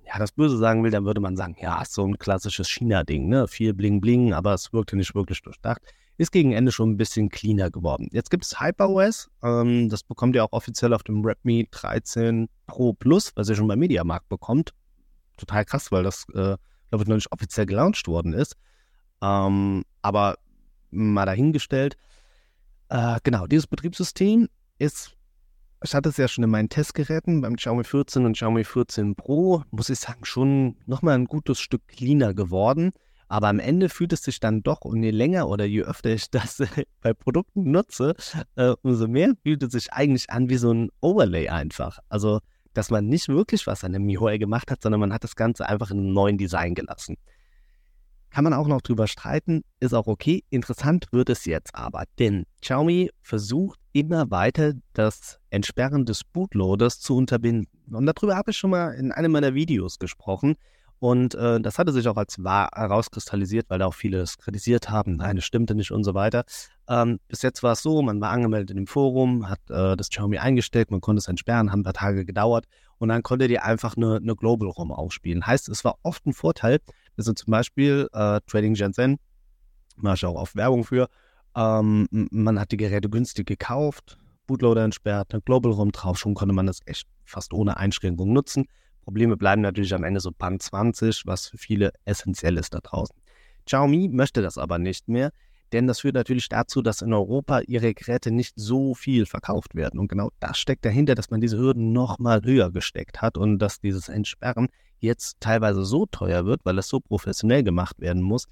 ja, 0.07 0.17
das 0.19 0.31
Böse 0.31 0.57
sagen 0.57 0.83
will, 0.83 0.91
dann 0.91 1.05
würde 1.05 1.21
man 1.21 1.35
sagen, 1.35 1.55
ja, 1.59 1.83
so 1.85 2.05
ein 2.05 2.17
klassisches 2.17 2.69
China-Ding, 2.69 3.27
ne? 3.27 3.47
Viel 3.47 3.73
Bling-Bling, 3.73 4.33
aber 4.33 4.53
es 4.53 4.73
wirkte 4.73 4.95
nicht 4.95 5.13
wirklich 5.13 5.41
durchdacht 5.41 5.81
ist 6.17 6.31
gegen 6.31 6.51
Ende 6.51 6.71
schon 6.71 6.91
ein 6.91 6.97
bisschen 6.97 7.29
cleaner 7.29 7.69
geworden. 7.69 8.09
Jetzt 8.11 8.31
gibt 8.31 8.43
es 8.43 8.59
HyperOS, 8.59 9.29
ähm, 9.43 9.87
das 9.89 10.03
bekommt 10.03 10.35
ihr 10.35 10.43
auch 10.43 10.51
offiziell 10.51 10.93
auf 10.93 11.03
dem 11.03 11.23
Redmi 11.23 11.67
13 11.71 12.49
Pro 12.65 12.93
Plus, 12.93 13.31
was 13.35 13.49
ihr 13.49 13.55
schon 13.55 13.67
beim 13.67 13.79
Mediamarkt 13.79 14.27
bekommt. 14.27 14.73
Total 15.37 15.63
krass, 15.63 15.91
weil 15.91 16.03
das, 16.03 16.25
äh, 16.29 16.57
glaube 16.89 17.03
ich, 17.03 17.07
noch 17.07 17.15
nicht 17.15 17.31
offiziell 17.31 17.67
gelauncht 17.67 18.07
worden 18.07 18.33
ist. 18.33 18.55
Ähm, 19.21 19.83
aber 20.01 20.37
mal 20.89 21.25
dahingestellt. 21.25 21.97
Äh, 22.89 23.19
genau, 23.23 23.45
dieses 23.45 23.67
Betriebssystem 23.67 24.49
ist, 24.79 25.15
ich 25.83 25.93
hatte 25.93 26.09
es 26.09 26.17
ja 26.17 26.27
schon 26.27 26.43
in 26.43 26.49
meinen 26.49 26.69
Testgeräten 26.69 27.41
beim 27.41 27.55
Xiaomi 27.55 27.83
14 27.83 28.25
und 28.25 28.33
Xiaomi 28.33 28.63
14 28.63 29.15
Pro, 29.15 29.63
muss 29.71 29.89
ich 29.89 29.99
sagen, 29.99 30.25
schon 30.25 30.75
nochmal 30.85 31.15
ein 31.15 31.25
gutes 31.25 31.59
Stück 31.59 31.87
cleaner 31.87 32.33
geworden. 32.33 32.91
Aber 33.29 33.49
am 33.49 33.59
Ende 33.59 33.89
fühlt 33.89 34.13
es 34.13 34.23
sich 34.23 34.39
dann 34.39 34.63
doch, 34.63 34.81
und 34.81 35.03
je 35.03 35.11
länger 35.11 35.49
oder 35.49 35.65
je 35.65 35.83
öfter 35.83 36.11
ich 36.11 36.31
das 36.31 36.63
bei 37.01 37.13
Produkten 37.13 37.71
nutze, 37.71 38.15
äh, 38.55 38.73
umso 38.81 39.07
mehr 39.07 39.33
fühlt 39.43 39.63
es 39.63 39.73
sich 39.73 39.91
eigentlich 39.91 40.29
an 40.29 40.49
wie 40.49 40.57
so 40.57 40.71
ein 40.71 40.89
Overlay 41.01 41.49
einfach. 41.49 41.99
Also, 42.07 42.39
dass 42.73 42.89
man 42.89 43.07
nicht 43.07 43.27
wirklich 43.27 43.67
was 43.67 43.83
an 43.83 43.93
dem 43.93 44.05
MIUI 44.05 44.39
gemacht 44.39 44.71
hat, 44.71 44.81
sondern 44.81 45.01
man 45.01 45.13
hat 45.13 45.23
das 45.23 45.35
Ganze 45.35 45.67
einfach 45.67 45.91
in 45.91 45.97
einem 45.99 46.13
neuen 46.13 46.37
Design 46.37 46.73
gelassen. 46.73 47.17
Kann 48.29 48.43
man 48.43 48.53
auch 48.53 48.67
noch 48.67 48.81
drüber 48.81 49.07
streiten, 49.07 49.63
ist 49.79 49.93
auch 49.93 50.07
okay. 50.07 50.43
Interessant 50.49 51.07
wird 51.11 51.29
es 51.29 51.45
jetzt 51.45 51.73
aber, 51.73 52.03
denn 52.19 52.45
Xiaomi 52.61 53.11
versucht 53.21 53.79
immer 53.93 54.29
weiter 54.29 54.73
das 54.93 55.39
Entsperren 55.49 56.05
des 56.05 56.23
Bootloaders 56.23 56.99
zu 56.99 57.15
unterbinden. 57.15 57.67
Und 57.95 58.05
darüber 58.05 58.35
habe 58.35 58.51
ich 58.51 58.57
schon 58.57 58.71
mal 58.71 58.91
in 58.91 59.11
einem 59.11 59.31
meiner 59.31 59.53
Videos 59.53 59.97
gesprochen. 59.97 60.55
Und 60.99 61.35
äh, 61.35 61.61
das 61.61 61.77
hatte 61.77 61.91
sich 61.91 62.07
auch 62.07 62.17
als 62.17 62.43
wahr 62.43 62.69
herauskristallisiert, 62.73 63.69
weil 63.69 63.79
da 63.79 63.85
auch 63.85 63.93
viele 63.93 64.19
es 64.19 64.37
kritisiert 64.37 64.89
haben, 64.89 65.17
nein, 65.17 65.35
das 65.35 65.45
stimmte 65.45 65.75
nicht 65.75 65.91
und 65.91 66.03
so 66.03 66.15
weiter. 66.15 66.43
Ähm, 66.89 67.19
bis 67.27 67.43
jetzt 67.43 67.61
war 67.61 67.73
es 67.73 67.83
so, 67.83 68.01
man 68.01 68.19
war 68.19 68.31
angemeldet 68.31 68.71
in 68.71 68.77
dem 68.77 68.87
Forum, 68.87 69.47
hat 69.47 69.59
äh, 69.69 69.95
das 69.95 70.09
Xiaomi 70.09 70.39
eingestellt, 70.39 70.89
man 70.89 71.01
konnte 71.01 71.19
es 71.19 71.27
entsperren, 71.27 71.71
haben 71.71 71.81
ein 71.81 71.83
paar 71.83 71.93
Tage 71.93 72.25
gedauert 72.25 72.65
und 72.97 73.09
dann 73.09 73.21
konnte 73.21 73.45
ihr 73.45 73.63
einfach 73.63 73.95
eine, 73.95 74.15
eine 74.15 74.35
Global 74.35 74.69
ROM 74.69 74.91
aufspielen. 74.91 75.45
Heißt, 75.45 75.69
es 75.69 75.83
war 75.85 75.99
oft 76.01 76.25
ein 76.25 76.33
Vorteil, 76.33 76.79
dass 77.17 77.25
zum 77.25 77.51
Beispiel 77.51 78.07
äh, 78.13 78.39
Trading 78.47 78.75
Shenzhen, 78.75 79.17
mache 79.97 80.15
ich 80.15 80.25
auch 80.25 80.35
oft 80.35 80.55
Werbung 80.55 80.83
für, 80.83 81.09
ähm, 81.55 82.07
man 82.11 82.59
hat 82.59 82.71
die 82.71 82.77
Geräte 82.77 83.09
günstig 83.09 83.47
gekauft, 83.47 84.17
Bootloader 84.45 84.83
entsperrt, 84.83 85.33
eine 85.33 85.41
Global 85.41 85.71
ROM 85.71 85.91
drauf, 85.91 86.17
schon 86.17 86.35
konnte 86.35 86.53
man 86.53 86.67
das 86.67 86.79
echt 86.85 87.07
fast 87.25 87.53
ohne 87.53 87.77
Einschränkung 87.77 88.31
nutzen. 88.31 88.65
Probleme 89.01 89.37
bleiben 89.37 89.61
natürlich 89.61 89.93
am 89.93 90.03
Ende 90.03 90.19
so 90.19 90.31
Band 90.31 90.61
20, 90.61 91.23
was 91.25 91.47
für 91.47 91.57
viele 91.57 91.91
essentiell 92.05 92.57
ist 92.57 92.73
da 92.73 92.79
draußen. 92.79 93.15
Xiaomi 93.65 94.09
möchte 94.09 94.41
das 94.41 94.57
aber 94.57 94.77
nicht 94.77 95.07
mehr, 95.07 95.31
denn 95.73 95.87
das 95.87 95.99
führt 96.01 96.15
natürlich 96.15 96.49
dazu, 96.49 96.81
dass 96.81 97.01
in 97.01 97.13
Europa 97.13 97.59
ihre 97.61 97.93
Geräte 97.93 98.31
nicht 98.31 98.53
so 98.55 98.93
viel 98.93 99.25
verkauft 99.25 99.75
werden. 99.75 99.99
Und 99.99 100.07
genau 100.07 100.29
das 100.39 100.57
steckt 100.57 100.85
dahinter, 100.85 101.15
dass 101.15 101.29
man 101.29 101.41
diese 101.41 101.57
Hürden 101.57 101.93
nochmal 101.93 102.41
höher 102.43 102.71
gesteckt 102.71 103.21
hat 103.21 103.37
und 103.37 103.59
dass 103.59 103.79
dieses 103.79 104.09
Entsperren 104.09 104.67
jetzt 104.99 105.37
teilweise 105.39 105.85
so 105.85 106.05
teuer 106.05 106.45
wird, 106.45 106.61
weil 106.63 106.77
es 106.77 106.87
so 106.87 106.99
professionell 106.99 107.63
gemacht 107.63 107.99
werden 107.99 108.21
muss, 108.21 108.47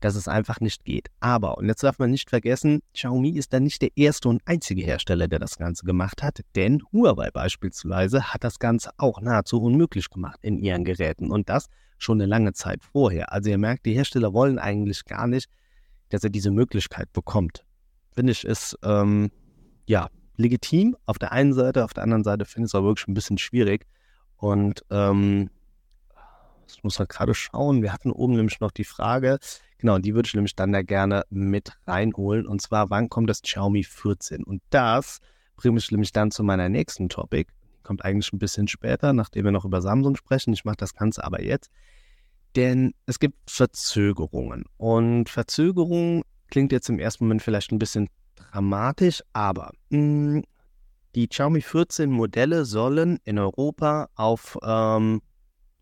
dass 0.00 0.14
es 0.14 0.28
einfach 0.28 0.60
nicht 0.60 0.84
geht. 0.84 1.08
Aber, 1.20 1.58
und 1.58 1.68
jetzt 1.68 1.82
darf 1.82 1.98
man 1.98 2.10
nicht 2.10 2.28
vergessen, 2.28 2.80
Xiaomi 2.92 3.30
ist 3.30 3.52
dann 3.52 3.62
nicht 3.62 3.80
der 3.80 3.96
erste 3.96 4.28
und 4.28 4.42
einzige 4.44 4.82
Hersteller, 4.82 5.28
der 5.28 5.38
das 5.38 5.56
Ganze 5.56 5.86
gemacht 5.86 6.22
hat, 6.22 6.40
denn 6.54 6.82
Huawei 6.92 7.30
beispielsweise 7.30 8.32
hat 8.32 8.44
das 8.44 8.58
Ganze 8.58 8.90
auch 8.98 9.20
nahezu 9.20 9.60
unmöglich 9.60 10.10
gemacht 10.10 10.38
in 10.42 10.58
ihren 10.58 10.84
Geräten 10.84 11.30
und 11.30 11.48
das 11.48 11.66
schon 11.98 12.20
eine 12.20 12.28
lange 12.28 12.52
Zeit 12.52 12.84
vorher. 12.84 13.32
Also 13.32 13.48
ihr 13.50 13.58
merkt, 13.58 13.86
die 13.86 13.94
Hersteller 13.94 14.34
wollen 14.34 14.58
eigentlich 14.58 15.04
gar 15.06 15.26
nicht, 15.26 15.48
dass 16.08 16.24
er 16.24 16.30
diese 16.30 16.50
Möglichkeit 16.50 17.12
bekommt. 17.12 17.64
Finde 18.12 18.32
ich, 18.32 18.44
ist 18.44 18.78
ähm, 18.82 19.30
ja 19.86 20.08
legitim 20.36 20.96
auf 21.06 21.18
der 21.18 21.32
einen 21.32 21.52
Seite, 21.52 21.84
auf 21.84 21.94
der 21.94 22.02
anderen 22.02 22.24
Seite 22.24 22.44
finde 22.44 22.66
ich 22.66 22.70
es 22.70 22.74
aber 22.74 22.88
wirklich 22.88 23.08
ein 23.08 23.14
bisschen 23.14 23.38
schwierig. 23.38 23.86
Und 24.36 24.84
ähm, 24.90 25.50
ich 26.68 26.82
muss 26.82 26.98
halt 26.98 27.08
gerade 27.08 27.34
schauen, 27.34 27.82
wir 27.82 27.92
hatten 27.92 28.10
oben 28.10 28.34
nämlich 28.34 28.60
noch 28.60 28.72
die 28.72 28.84
Frage, 28.84 29.38
Genau, 29.78 29.98
die 29.98 30.14
würde 30.14 30.26
ich 30.26 30.34
nämlich 30.34 30.56
dann 30.56 30.72
da 30.72 30.82
gerne 30.82 31.24
mit 31.30 31.72
reinholen. 31.86 32.46
Und 32.46 32.62
zwar, 32.62 32.88
wann 32.90 33.08
kommt 33.08 33.28
das 33.28 33.42
Xiaomi 33.42 33.84
14? 33.84 34.42
Und 34.42 34.62
das 34.70 35.20
bringt 35.56 35.74
mich 35.74 35.90
nämlich 35.90 36.12
dann 36.12 36.30
zu 36.30 36.42
meiner 36.42 36.68
nächsten 36.68 37.08
Topic. 37.08 37.50
Kommt 37.82 38.04
eigentlich 38.04 38.32
ein 38.32 38.38
bisschen 38.38 38.68
später, 38.68 39.12
nachdem 39.12 39.44
wir 39.44 39.52
noch 39.52 39.64
über 39.64 39.82
Samsung 39.82 40.16
sprechen. 40.16 40.52
Ich 40.52 40.64
mache 40.64 40.76
das 40.78 40.94
Ganze 40.94 41.22
aber 41.24 41.42
jetzt. 41.42 41.70
Denn 42.56 42.94
es 43.04 43.18
gibt 43.18 43.50
Verzögerungen. 43.50 44.64
Und 44.78 45.28
Verzögerung 45.28 46.24
klingt 46.48 46.72
jetzt 46.72 46.88
im 46.88 46.98
ersten 46.98 47.24
Moment 47.24 47.42
vielleicht 47.42 47.70
ein 47.70 47.78
bisschen 47.78 48.08
dramatisch, 48.34 49.22
aber 49.34 49.72
mh, 49.90 49.98
hm, 49.98 50.44
die 51.14 51.28
Xiaomi 51.28 51.60
14 51.60 52.10
Modelle 52.10 52.64
sollen 52.64 53.18
in 53.24 53.38
Europa 53.38 54.08
auf 54.16 54.58
ähm, 54.62 55.22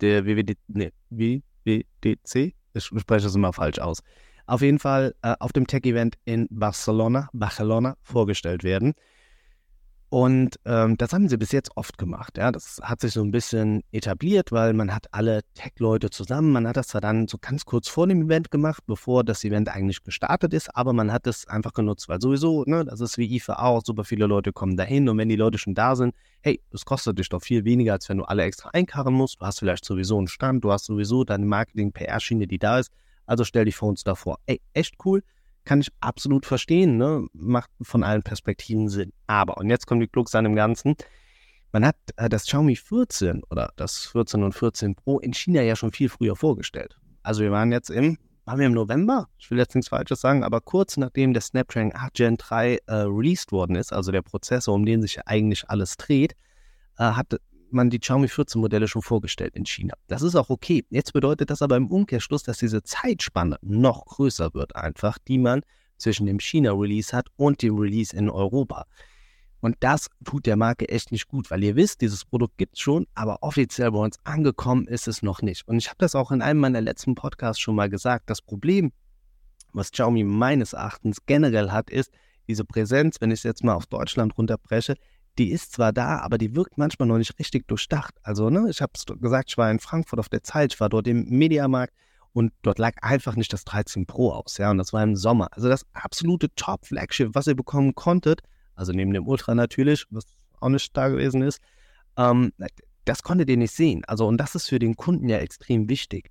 der 0.00 0.26
WWD, 0.26 0.56
nee, 0.68 0.92
WWDC, 1.10 2.54
ich 2.72 2.84
spreche 2.84 3.24
das 3.24 3.34
immer 3.34 3.52
falsch 3.52 3.78
aus. 3.78 4.00
Auf 4.46 4.60
jeden 4.60 4.78
Fall 4.78 5.14
äh, 5.22 5.34
auf 5.40 5.52
dem 5.52 5.66
Tech-Event 5.66 6.16
in 6.24 6.46
Barcelona, 6.50 7.28
Barcelona 7.32 7.96
vorgestellt 8.02 8.62
werden. 8.62 8.94
Und 10.14 10.60
ähm, 10.64 10.96
das 10.96 11.12
haben 11.12 11.28
sie 11.28 11.36
bis 11.36 11.50
jetzt 11.50 11.76
oft 11.76 11.98
gemacht. 11.98 12.38
Ja. 12.38 12.52
Das 12.52 12.80
hat 12.84 13.00
sich 13.00 13.14
so 13.14 13.20
ein 13.20 13.32
bisschen 13.32 13.82
etabliert, 13.90 14.52
weil 14.52 14.72
man 14.72 14.94
hat 14.94 15.08
alle 15.10 15.40
Tech-Leute 15.54 16.08
zusammen. 16.08 16.52
Man 16.52 16.68
hat 16.68 16.76
das 16.76 16.86
zwar 16.86 17.00
dann 17.00 17.26
so 17.26 17.36
ganz 17.36 17.64
kurz 17.64 17.88
vor 17.88 18.06
dem 18.06 18.22
Event 18.22 18.52
gemacht, 18.52 18.84
bevor 18.86 19.24
das 19.24 19.42
Event 19.42 19.68
eigentlich 19.68 20.04
gestartet 20.04 20.54
ist, 20.54 20.68
aber 20.76 20.92
man 20.92 21.12
hat 21.12 21.26
es 21.26 21.48
einfach 21.48 21.72
genutzt, 21.72 22.08
weil 22.08 22.20
sowieso, 22.20 22.62
ne, 22.64 22.84
das 22.84 23.00
ist 23.00 23.18
wie 23.18 23.34
IFA 23.34 23.54
auch, 23.54 23.82
super 23.84 24.04
viele 24.04 24.26
Leute 24.26 24.52
kommen 24.52 24.76
dahin 24.76 25.08
und 25.08 25.18
wenn 25.18 25.28
die 25.28 25.34
Leute 25.34 25.58
schon 25.58 25.74
da 25.74 25.96
sind, 25.96 26.14
hey, 26.42 26.60
das 26.70 26.84
kostet 26.84 27.18
dich 27.18 27.28
doch 27.28 27.42
viel 27.42 27.64
weniger, 27.64 27.94
als 27.94 28.08
wenn 28.08 28.18
du 28.18 28.24
alle 28.24 28.44
extra 28.44 28.70
einkarren 28.72 29.14
musst. 29.14 29.40
Du 29.40 29.46
hast 29.46 29.58
vielleicht 29.58 29.84
sowieso 29.84 30.16
einen 30.16 30.28
Stand, 30.28 30.62
du 30.62 30.70
hast 30.70 30.84
sowieso 30.84 31.24
deine 31.24 31.44
Marketing-PR-Schiene, 31.44 32.46
die 32.46 32.60
da 32.60 32.78
ist. 32.78 32.92
Also 33.26 33.42
stell 33.42 33.64
die 33.64 33.72
Phones 33.72 34.04
davor. 34.04 34.38
Ey, 34.46 34.60
echt 34.74 34.94
cool 35.04 35.24
kann 35.64 35.80
ich 35.80 35.90
absolut 36.00 36.46
verstehen, 36.46 36.96
ne? 36.96 37.26
macht 37.32 37.70
von 37.82 38.02
allen 38.02 38.22
Perspektiven 38.22 38.88
Sinn. 38.88 39.12
Aber, 39.26 39.56
und 39.58 39.70
jetzt 39.70 39.86
kommt 39.86 40.02
die 40.02 40.08
Klux 40.08 40.34
an 40.34 40.44
dem 40.44 40.54
Ganzen, 40.54 40.94
man 41.72 41.84
hat 41.84 41.96
äh, 42.16 42.28
das 42.28 42.44
Xiaomi 42.44 42.76
14 42.76 43.42
oder 43.50 43.72
das 43.76 44.06
14 44.06 44.42
und 44.42 44.52
14 44.52 44.94
Pro 44.94 45.18
in 45.18 45.34
China 45.34 45.60
ja 45.62 45.74
schon 45.74 45.90
viel 45.90 46.08
früher 46.08 46.36
vorgestellt. 46.36 46.96
Also 47.22 47.42
wir 47.42 47.50
waren 47.50 47.72
jetzt 47.72 47.90
im, 47.90 48.16
waren 48.44 48.58
wir 48.58 48.66
im 48.66 48.74
November? 48.74 49.28
Ich 49.38 49.50
will 49.50 49.58
jetzt 49.58 49.74
nichts 49.74 49.88
Falsches 49.88 50.20
sagen, 50.20 50.44
aber 50.44 50.60
kurz 50.60 50.96
nachdem 50.96 51.32
der 51.32 51.42
Snapdragon 51.42 51.92
8 51.94 52.14
Gen 52.14 52.36
3 52.36 52.78
äh, 52.86 52.94
released 52.94 53.50
worden 53.50 53.74
ist, 53.74 53.92
also 53.92 54.12
der 54.12 54.22
Prozessor, 54.22 54.74
um 54.74 54.86
den 54.86 55.02
sich 55.02 55.26
eigentlich 55.26 55.68
alles 55.68 55.96
dreht, 55.96 56.36
äh, 56.98 57.04
hat 57.04 57.40
man 57.74 57.90
die 57.90 57.98
Xiaomi 57.98 58.28
14 58.28 58.60
Modelle 58.60 58.88
schon 58.88 59.02
vorgestellt 59.02 59.54
in 59.54 59.66
China. 59.66 59.94
Das 60.06 60.22
ist 60.22 60.34
auch 60.36 60.50
okay. 60.50 60.84
Jetzt 60.90 61.12
bedeutet 61.12 61.50
das 61.50 61.62
aber 61.62 61.76
im 61.76 61.90
Umkehrschluss, 61.90 62.42
dass 62.42 62.58
diese 62.58 62.82
Zeitspanne 62.82 63.58
noch 63.62 64.06
größer 64.06 64.54
wird 64.54 64.76
einfach, 64.76 65.18
die 65.18 65.38
man 65.38 65.62
zwischen 65.98 66.26
dem 66.26 66.40
China-Release 66.40 67.16
hat 67.16 67.28
und 67.36 67.62
dem 67.62 67.76
Release 67.76 68.16
in 68.16 68.30
Europa. 68.30 68.86
Und 69.60 69.76
das 69.80 70.10
tut 70.24 70.44
der 70.44 70.56
Marke 70.56 70.90
echt 70.90 71.10
nicht 71.10 71.26
gut, 71.26 71.50
weil 71.50 71.64
ihr 71.64 71.74
wisst, 71.74 72.02
dieses 72.02 72.26
Produkt 72.26 72.58
gibt 72.58 72.74
es 72.74 72.80
schon, 72.80 73.06
aber 73.14 73.42
offiziell 73.42 73.90
bei 73.92 73.98
uns 73.98 74.18
angekommen 74.24 74.86
ist 74.86 75.08
es 75.08 75.22
noch 75.22 75.40
nicht. 75.40 75.66
Und 75.66 75.78
ich 75.78 75.88
habe 75.88 75.96
das 75.98 76.14
auch 76.14 76.30
in 76.32 76.42
einem 76.42 76.60
meiner 76.60 76.82
letzten 76.82 77.14
Podcasts 77.14 77.62
schon 77.62 77.74
mal 77.74 77.88
gesagt. 77.88 78.28
Das 78.28 78.42
Problem, 78.42 78.92
was 79.72 79.90
Xiaomi 79.90 80.22
meines 80.22 80.74
Erachtens 80.74 81.24
generell 81.24 81.70
hat, 81.70 81.88
ist 81.88 82.12
diese 82.46 82.66
Präsenz, 82.66 83.22
wenn 83.22 83.30
ich 83.30 83.40
es 83.40 83.44
jetzt 83.44 83.64
mal 83.64 83.72
auf 83.72 83.86
Deutschland 83.86 84.36
runterbreche, 84.36 84.96
die 85.38 85.50
ist 85.50 85.72
zwar 85.72 85.92
da, 85.92 86.18
aber 86.18 86.38
die 86.38 86.54
wirkt 86.54 86.78
manchmal 86.78 87.08
noch 87.08 87.18
nicht 87.18 87.38
richtig 87.38 87.66
durchdacht. 87.66 88.14
Also, 88.22 88.50
ne, 88.50 88.68
ich 88.70 88.80
habe 88.80 88.92
es 88.94 89.04
gesagt, 89.20 89.50
ich 89.50 89.58
war 89.58 89.70
in 89.70 89.80
Frankfurt 89.80 90.18
auf 90.18 90.28
der 90.28 90.42
Zeit, 90.42 90.74
ich 90.74 90.80
war 90.80 90.88
dort 90.88 91.06
im 91.08 91.24
Mediamarkt 91.28 91.92
und 92.32 92.52
dort 92.62 92.78
lag 92.78 92.94
einfach 93.02 93.36
nicht 93.36 93.52
das 93.52 93.64
13 93.64 94.06
Pro 94.06 94.30
aus, 94.30 94.58
ja, 94.58 94.70
und 94.70 94.78
das 94.78 94.92
war 94.92 95.02
im 95.02 95.16
Sommer. 95.16 95.48
Also 95.52 95.68
das 95.68 95.86
absolute 95.92 96.54
Top-Flagship, 96.54 97.34
was 97.34 97.46
ihr 97.46 97.56
bekommen 97.56 97.94
konntet, 97.94 98.42
also 98.74 98.92
neben 98.92 99.12
dem 99.12 99.26
Ultra 99.26 99.54
natürlich, 99.54 100.06
was 100.10 100.24
auch 100.60 100.68
nicht 100.68 100.96
da 100.96 101.08
gewesen 101.08 101.42
ist, 101.42 101.60
ähm, 102.16 102.52
das 103.04 103.22
konntet 103.22 103.50
ihr 103.50 103.56
nicht 103.56 103.74
sehen. 103.74 104.04
Also, 104.06 104.26
und 104.26 104.38
das 104.38 104.54
ist 104.54 104.68
für 104.68 104.78
den 104.78 104.96
Kunden 104.96 105.28
ja 105.28 105.38
extrem 105.38 105.88
wichtig. 105.88 106.30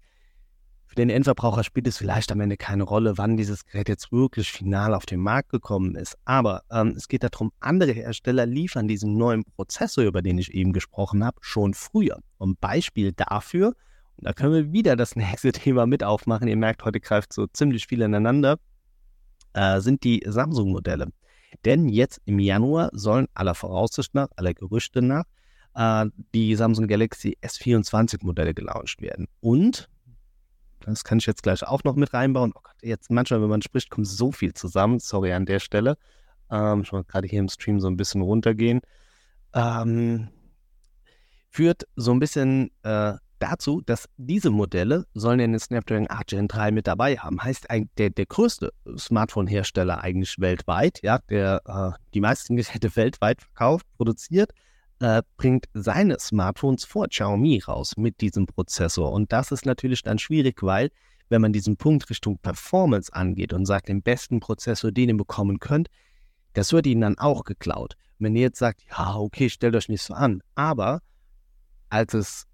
Für 0.93 0.97
den 0.97 1.09
Endverbraucher 1.09 1.63
spielt 1.63 1.87
es 1.87 1.97
vielleicht 1.97 2.31
am 2.31 2.39
Ende 2.39 2.55
keine 2.55 2.83
Rolle, 2.83 3.17
wann 3.17 3.35
dieses 3.35 3.65
Gerät 3.65 3.89
jetzt 3.89 4.11
wirklich 4.11 4.51
final 4.51 4.93
auf 4.93 5.07
den 5.07 5.21
Markt 5.21 5.49
gekommen 5.49 5.95
ist. 5.95 6.15
Aber 6.23 6.61
ähm, 6.69 6.93
es 6.95 7.07
geht 7.07 7.23
darum, 7.23 7.51
andere 7.59 7.93
Hersteller 7.93 8.45
liefern 8.45 8.87
diesen 8.87 9.17
neuen 9.17 9.43
Prozessor, 9.43 10.03
über 10.03 10.21
den 10.21 10.37
ich 10.37 10.53
eben 10.53 10.71
gesprochen 10.71 11.25
habe, 11.25 11.39
schon 11.41 11.73
früher. 11.73 12.19
Und 12.37 12.61
Beispiel 12.61 13.11
dafür, 13.11 13.69
und 14.17 14.27
da 14.27 14.33
können 14.33 14.53
wir 14.53 14.71
wieder 14.71 14.95
das 14.95 15.15
nächste 15.15 15.51
Thema 15.51 15.87
mit 15.87 16.03
aufmachen, 16.03 16.47
ihr 16.47 16.57
merkt, 16.57 16.85
heute 16.85 16.99
greift 16.99 17.33
so 17.33 17.47
ziemlich 17.47 17.87
viel 17.87 18.03
ineinander, 18.03 18.59
äh, 19.53 19.81
sind 19.81 20.03
die 20.03 20.21
Samsung-Modelle. 20.23 21.07
Denn 21.65 21.89
jetzt 21.89 22.21
im 22.25 22.37
Januar 22.37 22.91
sollen 22.93 23.25
aller 23.33 23.55
Voraussicht 23.55 24.13
nach, 24.13 24.27
aller 24.35 24.53
Gerüchte 24.53 25.01
nach, 25.01 25.23
äh, 25.73 26.05
die 26.35 26.53
Samsung 26.53 26.85
Galaxy 26.85 27.35
S24-Modelle 27.41 28.53
gelauncht 28.53 29.01
werden. 29.01 29.25
Und 29.39 29.89
das 30.85 31.03
kann 31.03 31.19
ich 31.19 31.25
jetzt 31.25 31.43
gleich 31.43 31.63
auch 31.63 31.83
noch 31.83 31.95
mit 31.95 32.13
reinbauen. 32.13 32.51
Oh 32.55 32.61
Gott, 32.61 32.75
jetzt 32.81 33.09
manchmal, 33.11 33.41
wenn 33.41 33.49
man 33.49 33.61
spricht, 33.61 33.89
kommt 33.89 34.07
so 34.07 34.31
viel 34.31 34.53
zusammen. 34.53 34.99
Sorry 34.99 35.33
an 35.33 35.45
der 35.45 35.59
Stelle. 35.59 35.97
Ähm, 36.51 36.85
schon 36.85 37.05
gerade 37.07 37.27
hier 37.27 37.39
im 37.39 37.49
Stream 37.49 37.79
so 37.79 37.87
ein 37.87 37.97
bisschen 37.97 38.21
runtergehen. 38.21 38.81
Ähm, 39.53 40.29
führt 41.49 41.83
so 41.95 42.11
ein 42.11 42.19
bisschen 42.19 42.71
äh, 42.83 43.13
dazu, 43.39 43.81
dass 43.81 44.09
diese 44.17 44.49
Modelle 44.49 45.05
sollen 45.13 45.39
ja 45.39 45.47
den 45.47 45.59
Snapdragon 45.59 46.07
8 46.09 46.27
Gen 46.27 46.47
3 46.47 46.71
mit 46.71 46.87
dabei 46.87 47.17
haben. 47.17 47.43
Heißt, 47.43 47.67
der, 47.97 48.09
der 48.09 48.25
größte 48.25 48.71
Smartphone-Hersteller 48.97 50.01
eigentlich 50.01 50.39
weltweit, 50.39 50.99
ja, 51.03 51.19
der 51.29 51.61
äh, 51.65 51.99
die 52.13 52.21
meisten 52.21 52.55
Geräte 52.55 52.89
weltweit 52.95 53.41
verkauft, 53.41 53.85
produziert, 53.97 54.51
äh, 55.03 55.21
bringt 55.35 55.65
seine 55.73 56.17
Smartphones 56.17 56.85
vor 56.85 57.09
Xiaomi 57.09 57.59
raus 57.59 57.97
mit 57.97 58.21
diesem 58.21 58.45
Prozessor. 58.45 59.11
Und 59.11 59.33
das 59.33 59.51
ist 59.51 59.65
natürlich 59.65 60.01
dann 60.01 60.17
schwierig, 60.17 60.63
weil 60.63 60.91
wenn 61.27 61.41
man 61.41 61.51
diesen 61.51 61.75
Punkt 61.75 62.09
Richtung 62.09 62.37
Performance 62.37 63.13
angeht 63.13 63.51
und 63.51 63.65
sagt, 63.65 63.89
den 63.89 64.01
besten 64.01 64.39
Prozessor, 64.39 64.93
den 64.93 65.09
ihr 65.09 65.17
bekommen 65.17 65.59
könnt, 65.59 65.89
das 66.53 66.71
wird 66.71 66.87
ihnen 66.87 67.01
dann 67.01 67.17
auch 67.17 67.43
geklaut. 67.43 67.95
wenn 68.19 68.37
ihr 68.37 68.43
jetzt 68.43 68.59
sagt, 68.59 68.83
ja, 68.89 69.15
okay, 69.15 69.49
stellt 69.49 69.75
euch 69.75 69.89
nicht 69.89 70.03
so 70.03 70.13
an. 70.13 70.41
Aber 70.55 71.01
als 71.89 72.13
es 72.13 72.45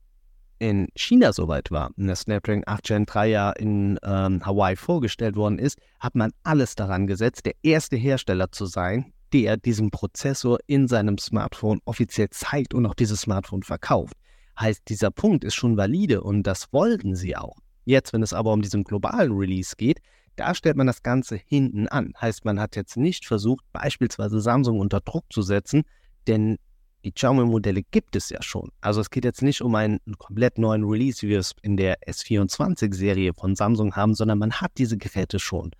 in 0.57 0.87
China 0.95 1.31
soweit 1.31 1.69
war, 1.69 1.91
und 1.97 2.07
der 2.07 2.15
Snapdragon 2.15 2.63
8 2.65 2.83
Gen 2.83 3.05
3 3.05 3.27
ja 3.27 3.51
in 3.51 3.99
ähm, 4.01 4.43
Hawaii 4.43 4.75
vorgestellt 4.75 5.35
worden 5.35 5.59
ist, 5.59 5.77
hat 5.99 6.15
man 6.15 6.31
alles 6.41 6.73
daran 6.73 7.05
gesetzt, 7.05 7.45
der 7.45 7.53
erste 7.61 7.95
Hersteller 7.95 8.51
zu 8.51 8.65
sein, 8.65 9.13
der 9.33 9.57
diesen 9.57 9.91
Prozessor 9.91 10.59
in 10.67 10.87
seinem 10.87 11.17
Smartphone 11.17 11.79
offiziell 11.85 12.29
zeigt 12.29 12.73
und 12.73 12.85
auch 12.85 12.95
dieses 12.95 13.21
Smartphone 13.21 13.63
verkauft. 13.63 14.13
Heißt, 14.59 14.81
dieser 14.87 15.11
Punkt 15.11 15.43
ist 15.43 15.55
schon 15.55 15.77
valide 15.77 16.21
und 16.21 16.43
das 16.43 16.71
wollten 16.73 17.15
sie 17.15 17.35
auch. 17.35 17.57
Jetzt, 17.85 18.13
wenn 18.13 18.21
es 18.21 18.33
aber 18.33 18.53
um 18.53 18.61
diesen 18.61 18.83
globalen 18.83 19.31
Release 19.31 19.75
geht, 19.75 19.99
da 20.35 20.53
stellt 20.53 20.77
man 20.77 20.87
das 20.87 21.03
Ganze 21.03 21.35
hinten 21.35 21.87
an. 21.87 22.13
Heißt, 22.19 22.45
man 22.45 22.59
hat 22.59 22.75
jetzt 22.75 22.97
nicht 22.97 23.25
versucht, 23.25 23.65
beispielsweise 23.73 24.39
Samsung 24.39 24.79
unter 24.79 25.01
Druck 25.01 25.25
zu 25.31 25.41
setzen, 25.41 25.83
denn 26.27 26.57
die 27.03 27.11
Xiaomi-Modelle 27.11 27.83
gibt 27.83 28.15
es 28.15 28.29
ja 28.29 28.41
schon. 28.41 28.69
Also 28.81 28.99
es 29.01 29.09
geht 29.09 29.23
jetzt 29.23 29.41
nicht 29.41 29.61
um 29.61 29.73
einen 29.75 29.99
komplett 30.17 30.57
neuen 30.57 30.83
Release, 30.83 31.21
wie 31.21 31.29
wir 31.29 31.39
es 31.39 31.55
in 31.61 31.77
der 31.77 32.01
S24-Serie 32.01 33.33
von 33.33 33.55
Samsung 33.55 33.95
haben, 33.95 34.15
sondern 34.15 34.39
man 34.39 34.51
hat 34.53 34.71
diese 34.77 34.97
Geräte 34.97 35.39
schon. 35.39 35.71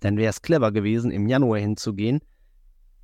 Dann 0.00 0.18
wäre 0.18 0.30
es 0.30 0.42
clever 0.42 0.72
gewesen, 0.72 1.10
im 1.10 1.26
Januar 1.26 1.58
hinzugehen, 1.58 2.20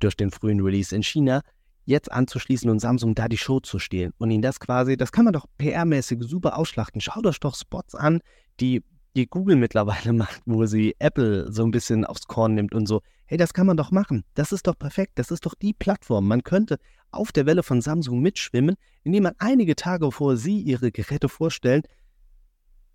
durch 0.03 0.15
den 0.15 0.31
frühen 0.31 0.61
Release 0.61 0.95
in 0.95 1.03
China, 1.03 1.41
jetzt 1.85 2.11
anzuschließen 2.11 2.69
und 2.69 2.79
Samsung 2.79 3.15
da 3.15 3.27
die 3.27 3.37
Show 3.37 3.59
zu 3.59 3.79
stehlen 3.79 4.13
und 4.17 4.31
ihnen 4.31 4.41
das 4.41 4.59
quasi, 4.59 4.97
das 4.97 5.11
kann 5.11 5.25
man 5.25 5.33
doch 5.33 5.45
PR-mäßig 5.59 6.23
super 6.23 6.57
ausschlachten. 6.57 7.01
Schaut 7.01 7.25
euch 7.25 7.39
doch 7.39 7.55
Spots 7.55 7.95
an, 7.95 8.21
die, 8.59 8.83
die 9.15 9.27
Google 9.27 9.55
mittlerweile 9.55 10.13
macht, 10.13 10.41
wo 10.45 10.65
sie 10.65 10.95
Apple 10.99 11.51
so 11.51 11.63
ein 11.63 11.71
bisschen 11.71 12.05
aufs 12.05 12.27
Korn 12.27 12.55
nimmt 12.55 12.73
und 12.73 12.87
so. 12.87 13.01
Hey, 13.25 13.37
das 13.37 13.53
kann 13.53 13.67
man 13.67 13.77
doch 13.77 13.91
machen. 13.91 14.23
Das 14.33 14.51
ist 14.51 14.67
doch 14.67 14.77
perfekt. 14.77 15.13
Das 15.15 15.31
ist 15.31 15.45
doch 15.45 15.55
die 15.55 15.73
Plattform. 15.73 16.27
Man 16.27 16.43
könnte 16.43 16.77
auf 17.11 17.31
der 17.31 17.45
Welle 17.45 17.63
von 17.63 17.81
Samsung 17.81 18.21
mitschwimmen, 18.21 18.75
indem 19.03 19.23
man 19.23 19.33
einige 19.39 19.75
Tage 19.75 20.05
bevor 20.05 20.37
sie 20.37 20.59
ihre 20.59 20.91
Geräte 20.91 21.29
vorstellen, 21.29 21.83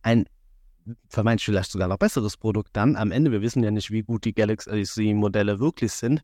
ein 0.03 0.27
vermeintlich 1.09 1.47
vielleicht 1.47 1.71
sogar 1.71 1.89
noch 1.89 1.99
besseres 1.99 2.37
Produkt 2.37 2.71
dann. 2.73 2.97
Am 2.97 3.11
Ende, 3.11 3.33
wir 3.33 3.43
wissen 3.43 3.63
ja 3.63 3.71
nicht, 3.71 3.91
wie 3.91 4.03
gut 4.03 4.25
die 4.25 4.35
Galaxy-Modelle 4.35 5.59
wirklich 5.59 5.93
sind, 5.93 6.23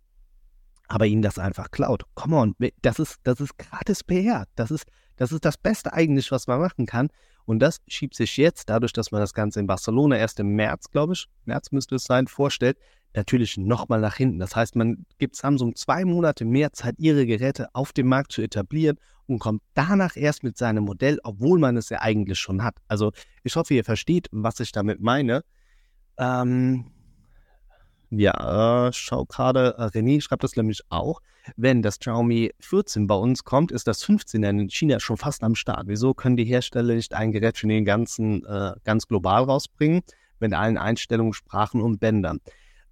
aber 0.88 1.07
ihnen 1.07 1.23
das 1.23 1.38
einfach 1.38 1.70
klaut. 1.70 2.05
Come 2.14 2.37
on, 2.37 2.57
das 2.83 2.99
ist, 2.99 3.18
das 3.25 3.40
ist 3.40 3.57
gratis 3.59 4.05
PR. 4.05 4.47
Das 4.55 4.70
ist, 4.70 4.85
das 5.16 5.33
ist 5.33 5.44
das 5.44 5.57
Beste 5.57 5.92
eigentlich, 5.92 6.31
was 6.31 6.47
man 6.47 6.61
machen 6.61 6.87
kann. 6.87 7.09
Und 7.47 7.59
das 7.61 7.81
schiebt 7.88 8.14
sich 8.14 8.37
jetzt, 8.37 8.70
dadurch, 8.70 8.92
dass 8.92 9.11
man 9.11 9.20
das 9.20 9.35
Ganze 9.35 9.61
in 9.61 9.66
Barcelona 9.66 10.16
erst 10.16 10.40
im 10.40 10.55
März, 10.55 10.90
glaube 10.90 11.12
ich, 11.12 11.27
März 11.44 11.73
müsste 11.73 11.97
es 11.97 12.05
sein, 12.05 12.27
vorstellt, 12.27 12.79
natürlich 13.14 13.57
nochmal 13.57 14.01
nach 14.01 14.16
hinten. 14.16 14.38
Das 14.38 14.57
heißt, 14.57 14.77
man 14.77 15.05
gibt 15.18 15.37
Samsung 15.37 15.77
zwei 15.77 16.05
Monate 16.05 16.44
mehr 16.44 16.73
Zeit, 16.73 16.97
ihre 16.99 17.27
Geräte 17.27 17.68
auf 17.75 17.92
dem 17.92 18.09
Markt 18.09 18.33
zu 18.33 18.42
etablieren 18.42 18.99
und 19.27 19.38
kommt 19.38 19.62
danach 19.75 20.16
erst 20.16 20.42
mit 20.42 20.57
seinem 20.57 20.85
Modell, 20.85 21.20
obwohl 21.23 21.59
man 21.59 21.77
es 21.77 21.90
ja 21.90 22.01
eigentlich 22.01 22.38
schon 22.38 22.62
hat. 22.62 22.77
Also 22.88 23.12
ich 23.42 23.57
hoffe, 23.57 23.75
ihr 23.75 23.85
versteht, 23.85 24.29
was 24.33 24.61
ich 24.61 24.73
damit 24.73 25.01
meine. 25.01 25.44
Ähm, 26.18 26.87
ja, 28.18 28.88
äh, 28.88 28.92
schau 28.92 29.24
gerade, 29.24 29.74
äh, 29.79 29.83
René 29.85 30.20
schreibt 30.20 30.44
das 30.44 30.57
nämlich 30.57 30.83
auch. 30.88 31.20
Wenn 31.57 31.83
das 31.83 31.98
Xiaomi 31.98 32.53
14 32.61 33.07
bei 33.07 33.14
uns 33.14 33.44
kommt, 33.44 33.70
ist 33.70 33.87
das 33.87 34.03
15 34.03 34.42
in 34.42 34.70
China 34.70 34.98
schon 35.00 35.16
fast 35.16 35.42
am 35.42 35.55
Start. 35.55 35.85
Wieso 35.87 36.14
können 36.14 36.37
die 36.37 36.44
Hersteller 36.44 36.94
nicht 36.94 37.12
ein 37.14 37.33
Gerät 37.33 37.59
für 37.59 37.66
den 37.66 37.85
ganzen, 37.85 38.44
äh, 38.46 38.72
ganz 38.85 39.07
global 39.07 39.44
rausbringen, 39.44 40.03
mit 40.40 40.53
allen 40.53 40.79
Einstellungen, 40.79 41.35
Sprachen 41.35 41.81
und 41.81 42.00
Bändern? 42.00 42.40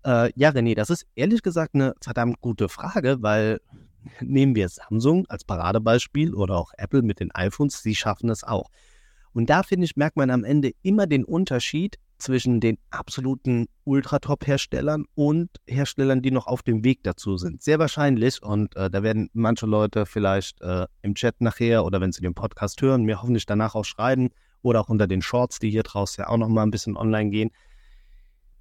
Äh, 0.04 0.32
ja, 0.34 0.50
René, 0.50 0.74
das 0.74 0.90
ist 0.90 1.06
ehrlich 1.14 1.42
gesagt 1.42 1.74
eine 1.74 1.94
verdammt 2.02 2.40
gute 2.40 2.68
Frage, 2.68 3.18
weil 3.20 3.60
nehmen 4.20 4.54
wir 4.54 4.68
Samsung 4.68 5.26
als 5.28 5.44
Paradebeispiel 5.44 6.34
oder 6.34 6.56
auch 6.56 6.72
Apple 6.76 7.02
mit 7.02 7.20
den 7.20 7.30
iPhones, 7.34 7.82
sie 7.82 7.94
schaffen 7.94 8.28
es 8.30 8.44
auch. 8.44 8.70
Und 9.32 9.48
da 9.48 9.62
finde 9.62 9.86
ich, 9.86 9.96
merkt 9.96 10.16
man 10.16 10.30
am 10.30 10.44
Ende 10.44 10.72
immer 10.82 11.06
den 11.06 11.24
Unterschied 11.24 11.98
zwischen 12.22 12.60
den 12.60 12.78
absoluten 12.90 13.66
Ultratop-Herstellern 13.84 15.04
und 15.14 15.50
Herstellern, 15.66 16.22
die 16.22 16.30
noch 16.30 16.46
auf 16.46 16.62
dem 16.62 16.84
Weg 16.84 17.02
dazu 17.02 17.36
sind. 17.36 17.62
Sehr 17.62 17.78
wahrscheinlich, 17.78 18.42
und 18.42 18.76
äh, 18.76 18.88
da 18.88 19.02
werden 19.02 19.28
manche 19.32 19.66
Leute 19.66 20.06
vielleicht 20.06 20.60
äh, 20.62 20.86
im 21.02 21.14
Chat 21.14 21.40
nachher 21.40 21.84
oder 21.84 22.00
wenn 22.00 22.12
sie 22.12 22.22
den 22.22 22.34
Podcast 22.34 22.80
hören, 22.80 23.04
mir 23.04 23.20
hoffentlich 23.20 23.46
danach 23.46 23.74
auch 23.74 23.84
schreiben 23.84 24.30
oder 24.62 24.80
auch 24.80 24.88
unter 24.88 25.06
den 25.06 25.20
Shorts, 25.20 25.58
die 25.58 25.70
hier 25.70 25.82
draußen 25.82 26.22
ja 26.22 26.28
auch 26.28 26.36
noch 26.36 26.48
mal 26.48 26.62
ein 26.62 26.70
bisschen 26.70 26.96
online 26.96 27.30
gehen, 27.30 27.50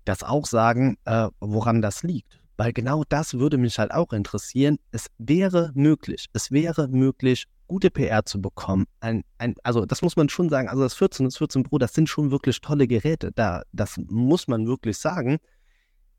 das 0.06 0.24
auch 0.24 0.48
sagen, 0.48 0.98
äh, 1.06 1.30
woran 1.40 1.82
das 1.82 2.02
liegt. 2.02 2.42
Weil 2.58 2.74
genau 2.74 3.04
das 3.08 3.36
würde 3.36 3.58
mich 3.58 3.80
halt 3.80 3.92
auch 3.92 4.12
interessieren. 4.12 4.78
Es 4.92 5.08
wäre 5.18 5.72
möglich, 5.74 6.28
es 6.34 6.52
wäre 6.52 6.88
möglich, 6.88 7.46
gute 7.72 7.90
PR 7.90 8.26
zu 8.26 8.42
bekommen. 8.42 8.86
Ein, 9.00 9.24
ein, 9.38 9.56
also 9.64 9.86
das 9.86 10.02
muss 10.02 10.18
man 10.18 10.28
schon 10.28 10.50
sagen, 10.50 10.68
also 10.68 10.84
das 10.84 10.94
14 10.94 11.26
und 11.26 11.32
das 11.32 11.38
14 11.38 11.64
Pro, 11.64 11.78
das 11.78 11.94
sind 11.94 12.10
schon 12.10 12.30
wirklich 12.30 12.60
tolle 12.60 12.86
Geräte. 12.86 13.32
Da, 13.34 13.62
das 13.72 13.96
muss 14.10 14.50
man 14.50 14.68
wirklich 14.68 14.98
sagen. 14.98 15.38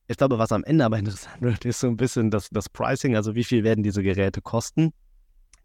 Ich 0.09 0.17
glaube, 0.17 0.39
was 0.39 0.51
am 0.51 0.65
Ende 0.65 0.87
aber 0.87 0.99
interessant 0.99 1.43
wird, 1.43 1.67
ist 1.67 1.81
so 1.81 1.89
ein 1.89 1.99
bisschen 1.99 2.31
das, 2.31 2.49
das 2.51 2.71
Pricing, 2.71 3.17
also 3.17 3.35
wie 3.35 3.45
viel 3.45 3.65
werden 3.65 3.85
diese 3.85 4.03
Geräte 4.03 4.41
kosten. 4.41 4.95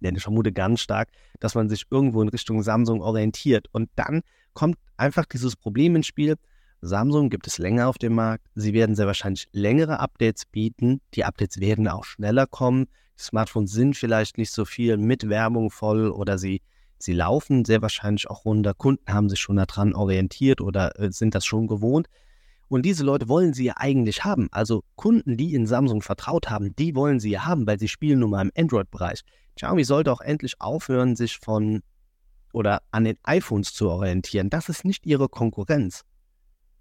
Denn 0.01 0.13
ich 0.17 0.23
vermute 0.23 0.51
ganz 0.51 0.81
stark, 0.81 1.07
dass 1.39 1.55
man 1.55 1.69
sich 1.69 1.85
irgendwo 1.89 2.21
in 2.21 2.27
Richtung 2.27 2.61
Samsung 2.63 3.01
orientiert. 3.01 3.67
Und 3.71 3.89
dann 3.95 4.23
kommt 4.53 4.75
einfach 4.97 5.23
dieses 5.23 5.55
Problem 5.55 5.95
ins 5.95 6.07
Spiel. 6.07 6.35
Samsung 6.81 7.29
gibt 7.29 7.47
es 7.47 7.59
länger 7.59 7.87
auf 7.87 7.97
dem 7.97 8.13
Markt. 8.13 8.45
Sie 8.55 8.73
werden 8.73 8.93
sehr 8.97 9.07
wahrscheinlich 9.07 9.47
längere 9.53 10.01
Updates 10.01 10.45
bieten. 10.47 10.99
Die 11.13 11.23
Updates 11.23 11.61
werden 11.61 11.87
auch 11.87 12.03
schneller 12.03 12.45
kommen. 12.45 12.87
Smartphones 13.17 13.71
sind 13.71 13.95
vielleicht 13.95 14.37
nicht 14.37 14.51
so 14.51 14.65
viel 14.65 14.97
mit 14.97 15.27
Werbung 15.29 15.71
voll 15.71 16.09
oder 16.11 16.37
sie, 16.37 16.61
sie 16.99 17.13
laufen 17.13 17.65
sehr 17.65 17.81
wahrscheinlich 17.81 18.29
auch 18.29 18.45
runter. 18.45 18.73
Kunden 18.73 19.11
haben 19.11 19.29
sich 19.29 19.39
schon 19.39 19.55
daran 19.55 19.93
orientiert 19.93 20.61
oder 20.61 20.99
äh, 20.99 21.11
sind 21.11 21.35
das 21.35 21.45
schon 21.45 21.67
gewohnt. 21.67 22.07
Und 22.69 22.85
diese 22.85 23.03
Leute 23.03 23.29
wollen 23.29 23.53
sie 23.53 23.65
ja 23.65 23.73
eigentlich 23.77 24.25
haben. 24.25 24.49
Also 24.51 24.83
Kunden, 24.95 25.37
die 25.37 25.53
in 25.53 25.67
Samsung 25.67 26.01
vertraut 26.01 26.49
haben, 26.49 26.75
die 26.75 26.95
wollen 26.95 27.19
sie 27.19 27.31
ja 27.31 27.45
haben, 27.45 27.65
weil 27.65 27.79
sie 27.79 27.87
spielen 27.87 28.19
nun 28.19 28.31
mal 28.31 28.41
im 28.41 28.51
Android-Bereich. 28.57 29.21
Xiaomi 29.55 29.85
sollte 29.85 30.11
auch 30.11 30.21
endlich 30.21 30.59
aufhören, 30.59 31.15
sich 31.15 31.37
von 31.37 31.81
oder 32.53 32.81
an 32.91 33.05
den 33.05 33.17
iPhones 33.23 33.73
zu 33.73 33.89
orientieren. 33.89 34.49
Das 34.49 34.69
ist 34.69 34.83
nicht 34.83 35.05
ihre 35.05 35.29
Konkurrenz. 35.29 36.03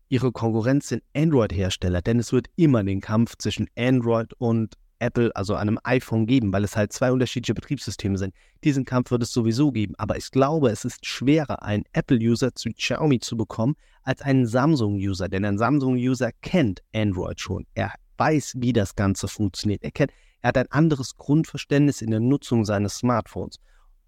Ihre 0.08 0.32
Konkurrenz 0.32 0.88
sind 0.88 1.02
Android-Hersteller, 1.14 2.02
denn 2.02 2.18
es 2.18 2.32
wird 2.32 2.46
immer 2.56 2.84
den 2.84 3.00
Kampf 3.00 3.36
zwischen 3.38 3.68
Android 3.76 4.32
und 4.34 4.74
Apple, 4.98 5.34
also 5.34 5.54
einem 5.54 5.78
iPhone 5.84 6.26
geben, 6.26 6.52
weil 6.52 6.64
es 6.64 6.76
halt 6.76 6.92
zwei 6.92 7.12
unterschiedliche 7.12 7.54
Betriebssysteme 7.54 8.18
sind. 8.18 8.34
Diesen 8.64 8.84
Kampf 8.84 9.10
wird 9.10 9.22
es 9.22 9.32
sowieso 9.32 9.72
geben, 9.72 9.94
aber 9.98 10.16
ich 10.16 10.30
glaube, 10.30 10.70
es 10.70 10.84
ist 10.84 11.04
schwerer, 11.04 11.62
einen 11.62 11.84
Apple-User 11.92 12.54
zu 12.54 12.70
Xiaomi 12.70 13.20
zu 13.20 13.36
bekommen, 13.36 13.76
als 14.02 14.22
einen 14.22 14.46
Samsung-User, 14.46 15.28
denn 15.28 15.44
ein 15.44 15.58
Samsung-User 15.58 16.30
kennt 16.42 16.82
Android 16.94 17.40
schon. 17.40 17.66
Er 17.74 17.92
weiß, 18.18 18.54
wie 18.56 18.72
das 18.72 18.94
Ganze 18.94 19.28
funktioniert. 19.28 19.82
Er 19.82 19.90
kennt, 19.90 20.12
er 20.42 20.48
hat 20.48 20.58
ein 20.58 20.70
anderes 20.70 21.16
Grundverständnis 21.16 22.02
in 22.02 22.10
der 22.10 22.20
Nutzung 22.20 22.64
seines 22.64 22.98
Smartphones. 22.98 23.58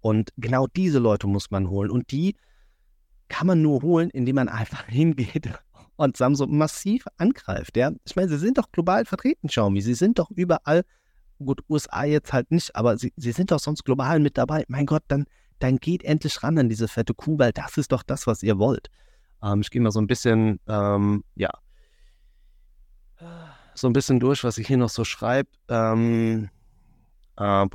Und 0.01 0.31
genau 0.37 0.67
diese 0.67 0.99
Leute 0.99 1.27
muss 1.27 1.51
man 1.51 1.69
holen. 1.69 1.89
Und 1.89 2.11
die 2.11 2.35
kann 3.27 3.47
man 3.47 3.61
nur 3.61 3.81
holen, 3.81 4.09
indem 4.09 4.35
man 4.35 4.49
einfach 4.49 4.85
hingeht 4.87 5.49
und 5.99 6.17
Samsung 6.17 6.57
massiv 6.57 7.05
angreift. 7.17 7.75
Ja? 7.77 7.91
Ich 8.05 8.15
meine, 8.15 8.29
sie 8.29 8.37
sind 8.37 8.57
doch 8.57 8.71
global 8.71 9.05
vertreten, 9.05 9.47
Xiaomi. 9.47 9.81
Sie 9.81 9.93
sind 9.93 10.17
doch 10.17 10.31
überall, 10.31 10.83
gut, 11.39 11.61
USA 11.69 12.03
jetzt 12.05 12.33
halt 12.33 12.51
nicht, 12.51 12.75
aber 12.75 12.97
sie, 12.97 13.13
sie 13.17 13.31
sind 13.31 13.51
doch 13.51 13.59
sonst 13.59 13.83
global 13.83 14.19
mit 14.19 14.37
dabei. 14.37 14.63
Mein 14.67 14.85
Gott, 14.85 15.03
dann, 15.09 15.25
dann 15.59 15.77
geht 15.77 16.03
endlich 16.03 16.41
ran 16.41 16.57
an 16.57 16.69
diese 16.69 16.87
fette 16.87 17.13
Kuh, 17.13 17.37
weil 17.37 17.51
das 17.51 17.77
ist 17.77 17.91
doch 17.91 18.03
das, 18.03 18.27
was 18.27 18.43
ihr 18.43 18.57
wollt. 18.59 18.89
Ähm, 19.43 19.61
ich 19.61 19.71
gehe 19.71 19.81
mal 19.81 19.91
so 19.91 19.99
ein 19.99 20.07
bisschen, 20.07 20.59
ähm, 20.67 21.23
ja, 21.35 21.51
so 23.75 23.87
ein 23.87 23.93
bisschen 23.93 24.19
durch, 24.19 24.43
was 24.43 24.57
ich 24.57 24.67
hier 24.67 24.77
noch 24.77 24.89
so 24.89 25.03
schreibe. 25.03 25.49
Ähm, 25.67 26.49
äh, 27.37 27.65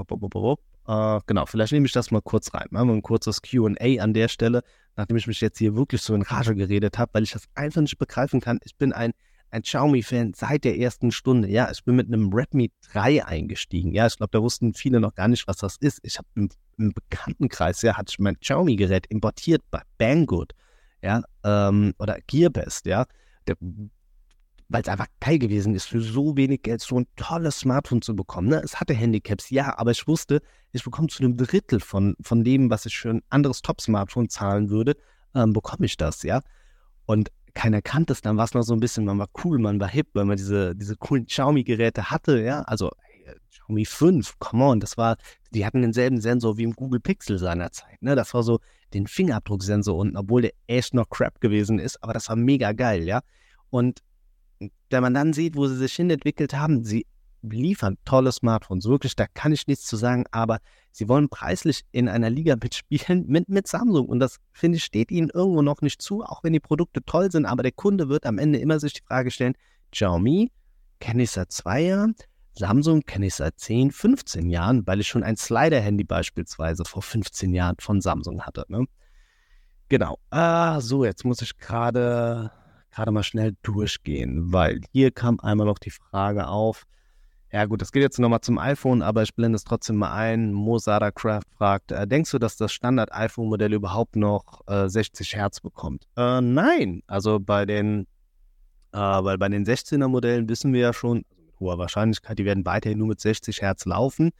äh, 0.86 1.20
genau, 1.26 1.46
vielleicht 1.46 1.72
nehme 1.72 1.86
ich 1.86 1.92
das 1.92 2.10
mal 2.10 2.20
kurz 2.20 2.52
rein. 2.52 2.66
Machen 2.70 2.88
wir 2.88 2.94
ein 2.94 3.02
kurzes 3.02 3.40
QA 3.42 3.74
an 4.00 4.12
der 4.12 4.28
Stelle, 4.28 4.62
nachdem 4.96 5.16
ich 5.16 5.26
mich 5.26 5.40
jetzt 5.40 5.58
hier 5.58 5.74
wirklich 5.76 6.02
so 6.02 6.14
in 6.14 6.22
Rage 6.22 6.54
geredet 6.54 6.98
habe, 6.98 7.14
weil 7.14 7.22
ich 7.22 7.32
das 7.32 7.44
einfach 7.54 7.80
nicht 7.80 7.98
begreifen 7.98 8.40
kann. 8.40 8.58
Ich 8.64 8.76
bin 8.76 8.92
ein, 8.92 9.12
ein 9.50 9.62
Xiaomi-Fan 9.62 10.34
seit 10.34 10.64
der 10.64 10.78
ersten 10.78 11.10
Stunde. 11.10 11.48
Ja, 11.48 11.70
ich 11.70 11.84
bin 11.84 11.96
mit 11.96 12.08
einem 12.08 12.32
Redmi 12.32 12.70
3 12.92 13.24
eingestiegen. 13.24 13.92
Ja, 13.92 14.06
ich 14.06 14.16
glaube, 14.16 14.30
da 14.32 14.42
wussten 14.42 14.74
viele 14.74 15.00
noch 15.00 15.14
gar 15.14 15.28
nicht, 15.28 15.48
was 15.48 15.56
das 15.56 15.76
ist. 15.76 16.00
Ich 16.02 16.18
habe 16.18 16.28
im, 16.34 16.50
im, 16.76 16.92
Bekanntenkreis, 16.92 17.80
ja, 17.82 17.96
hatte 17.96 18.10
ich 18.10 18.18
mein 18.18 18.38
Xiaomi-Gerät 18.38 19.06
importiert 19.06 19.62
bei 19.70 19.80
Banggood, 19.96 20.52
ja, 21.02 21.22
ähm, 21.44 21.94
oder 21.98 22.18
Gearbest, 22.26 22.86
ja. 22.86 23.06
Der, 23.46 23.56
weil 24.68 24.82
es 24.82 24.88
einfach 24.88 25.06
geil 25.20 25.38
gewesen 25.38 25.74
ist, 25.74 25.86
für 25.86 26.00
so 26.00 26.36
wenig 26.36 26.62
Geld 26.62 26.80
so 26.80 26.98
ein 26.98 27.06
tolles 27.16 27.60
Smartphone 27.60 28.02
zu 28.02 28.16
bekommen. 28.16 28.48
Ne? 28.48 28.60
Es 28.64 28.80
hatte 28.80 28.94
Handicaps, 28.94 29.50
ja, 29.50 29.78
aber 29.78 29.90
ich 29.90 30.06
wusste, 30.08 30.40
ich 30.72 30.82
bekomme 30.82 31.08
zu 31.08 31.22
einem 31.22 31.36
Drittel 31.36 31.80
von, 31.80 32.16
von 32.20 32.44
dem, 32.44 32.70
was 32.70 32.86
ich 32.86 32.98
für 32.98 33.10
ein 33.10 33.22
anderes 33.30 33.62
Top-Smartphone 33.62 34.28
zahlen 34.28 34.70
würde, 34.70 34.96
ähm, 35.34 35.52
bekomme 35.52 35.86
ich 35.86 35.96
das, 35.96 36.22
ja. 36.22 36.40
Und 37.06 37.30
keiner 37.54 37.82
kannte 37.82 38.12
es, 38.12 38.20
dann 38.20 38.36
war 38.36 38.44
es 38.44 38.54
noch 38.54 38.62
so 38.62 38.74
ein 38.74 38.80
bisschen, 38.80 39.04
man 39.04 39.18
war 39.18 39.28
cool, 39.44 39.58
man 39.58 39.78
war 39.78 39.88
hip, 39.88 40.08
weil 40.14 40.24
man 40.24 40.36
diese, 40.36 40.74
diese 40.74 40.96
coolen 40.96 41.26
Xiaomi-Geräte 41.26 42.10
hatte, 42.10 42.42
ja. 42.42 42.62
Also 42.62 42.90
Xiaomi 43.50 43.84
5, 43.84 44.38
come 44.38 44.64
on, 44.64 44.80
das 44.80 44.96
war, 44.96 45.16
die 45.52 45.64
hatten 45.64 45.82
denselben 45.82 46.20
Sensor 46.20 46.56
wie 46.56 46.64
im 46.64 46.72
Google 46.72 47.00
Pixel 47.00 47.38
seinerzeit, 47.38 48.02
ne? 48.02 48.14
Das 48.14 48.34
war 48.34 48.42
so 48.42 48.60
den 48.92 49.06
Fingerabdrucksensor 49.06 49.96
unten, 49.96 50.16
obwohl 50.16 50.42
der 50.42 50.52
echt 50.66 50.94
noch 50.94 51.08
crap 51.08 51.40
gewesen 51.40 51.78
ist, 51.78 52.02
aber 52.02 52.12
das 52.12 52.28
war 52.28 52.36
mega 52.36 52.72
geil, 52.72 53.04
ja. 53.04 53.20
Und 53.70 54.00
wenn 54.90 55.02
man 55.02 55.14
dann 55.14 55.32
sieht, 55.32 55.56
wo 55.56 55.66
sie 55.66 55.76
sich 55.76 55.94
hin 55.94 56.10
entwickelt 56.10 56.54
haben, 56.54 56.84
sie 56.84 57.06
liefern 57.42 57.96
tolle 58.04 58.32
Smartphones, 58.32 58.86
wirklich, 58.86 59.16
da 59.16 59.26
kann 59.26 59.52
ich 59.52 59.66
nichts 59.66 59.86
zu 59.86 59.96
sagen, 59.96 60.24
aber 60.30 60.58
sie 60.92 61.08
wollen 61.08 61.28
preislich 61.28 61.82
in 61.92 62.08
einer 62.08 62.30
Liga 62.30 62.56
mitspielen 62.62 63.26
mit, 63.26 63.48
mit 63.48 63.66
Samsung 63.66 64.08
und 64.08 64.20
das, 64.20 64.38
finde 64.52 64.76
ich, 64.76 64.84
steht 64.84 65.10
ihnen 65.10 65.30
irgendwo 65.30 65.62
noch 65.62 65.82
nicht 65.82 66.00
zu, 66.00 66.22
auch 66.22 66.42
wenn 66.42 66.52
die 66.52 66.60
Produkte 66.60 67.04
toll 67.04 67.30
sind, 67.30 67.46
aber 67.46 67.62
der 67.62 67.72
Kunde 67.72 68.08
wird 68.08 68.26
am 68.26 68.38
Ende 68.38 68.58
immer 68.58 68.80
sich 68.80 68.94
die 68.94 69.02
Frage 69.06 69.30
stellen, 69.30 69.54
Xiaomi 69.92 70.50
kenne 71.00 71.24
ich 71.24 71.30
seit 71.30 71.52
zwei 71.52 71.82
Jahren, 71.82 72.14
Samsung 72.56 73.02
kenne 73.02 73.26
ich 73.26 73.34
seit 73.34 73.58
10, 73.58 73.90
15 73.90 74.48
Jahren, 74.48 74.86
weil 74.86 75.00
ich 75.00 75.08
schon 75.08 75.24
ein 75.24 75.36
Slider-Handy 75.36 76.04
beispielsweise 76.04 76.84
vor 76.84 77.02
15 77.02 77.52
Jahren 77.52 77.76
von 77.80 78.00
Samsung 78.00 78.42
hatte. 78.42 78.64
Ne? 78.68 78.86
Genau. 79.88 80.18
Ah, 80.30 80.80
so, 80.80 81.04
jetzt 81.04 81.24
muss 81.24 81.42
ich 81.42 81.58
gerade 81.58 82.52
gerade 82.94 83.10
mal 83.10 83.22
schnell 83.22 83.56
durchgehen, 83.62 84.52
weil 84.52 84.80
hier 84.92 85.10
kam 85.10 85.40
einmal 85.40 85.66
noch 85.66 85.78
die 85.78 85.90
Frage 85.90 86.46
auf. 86.46 86.86
Ja 87.52 87.66
gut, 87.66 87.80
das 87.80 87.92
geht 87.92 88.02
jetzt 88.02 88.18
nochmal 88.18 88.40
zum 88.40 88.58
iPhone, 88.58 89.02
aber 89.02 89.22
ich 89.22 89.34
blende 89.34 89.56
es 89.56 89.64
trotzdem 89.64 89.96
mal 89.96 90.12
ein. 90.12 90.52
Mosada 90.52 91.10
Craft 91.10 91.44
fragt, 91.56 91.92
äh, 91.92 92.06
denkst 92.06 92.32
du, 92.32 92.38
dass 92.38 92.56
das 92.56 92.72
Standard-iPhone-Modell 92.72 93.72
überhaupt 93.72 94.16
noch 94.16 94.66
äh, 94.66 94.88
60 94.88 95.36
Hertz 95.36 95.60
bekommt? 95.60 96.08
Äh, 96.16 96.40
nein, 96.40 97.02
also 97.06 97.38
bei 97.38 97.64
den, 97.64 98.06
äh, 98.92 98.98
weil 98.98 99.38
bei 99.38 99.48
den 99.48 99.64
16er 99.64 100.08
Modellen 100.08 100.48
wissen 100.48 100.72
wir 100.72 100.80
ja 100.80 100.92
schon, 100.92 101.24
also 101.30 101.42
mit 101.42 101.60
hoher 101.60 101.78
Wahrscheinlichkeit, 101.78 102.38
die 102.38 102.44
werden 102.44 102.66
weiterhin 102.66 102.98
nur 102.98 103.08
mit 103.08 103.20
60 103.20 103.62
Hertz 103.62 103.84
laufen. 103.84 104.30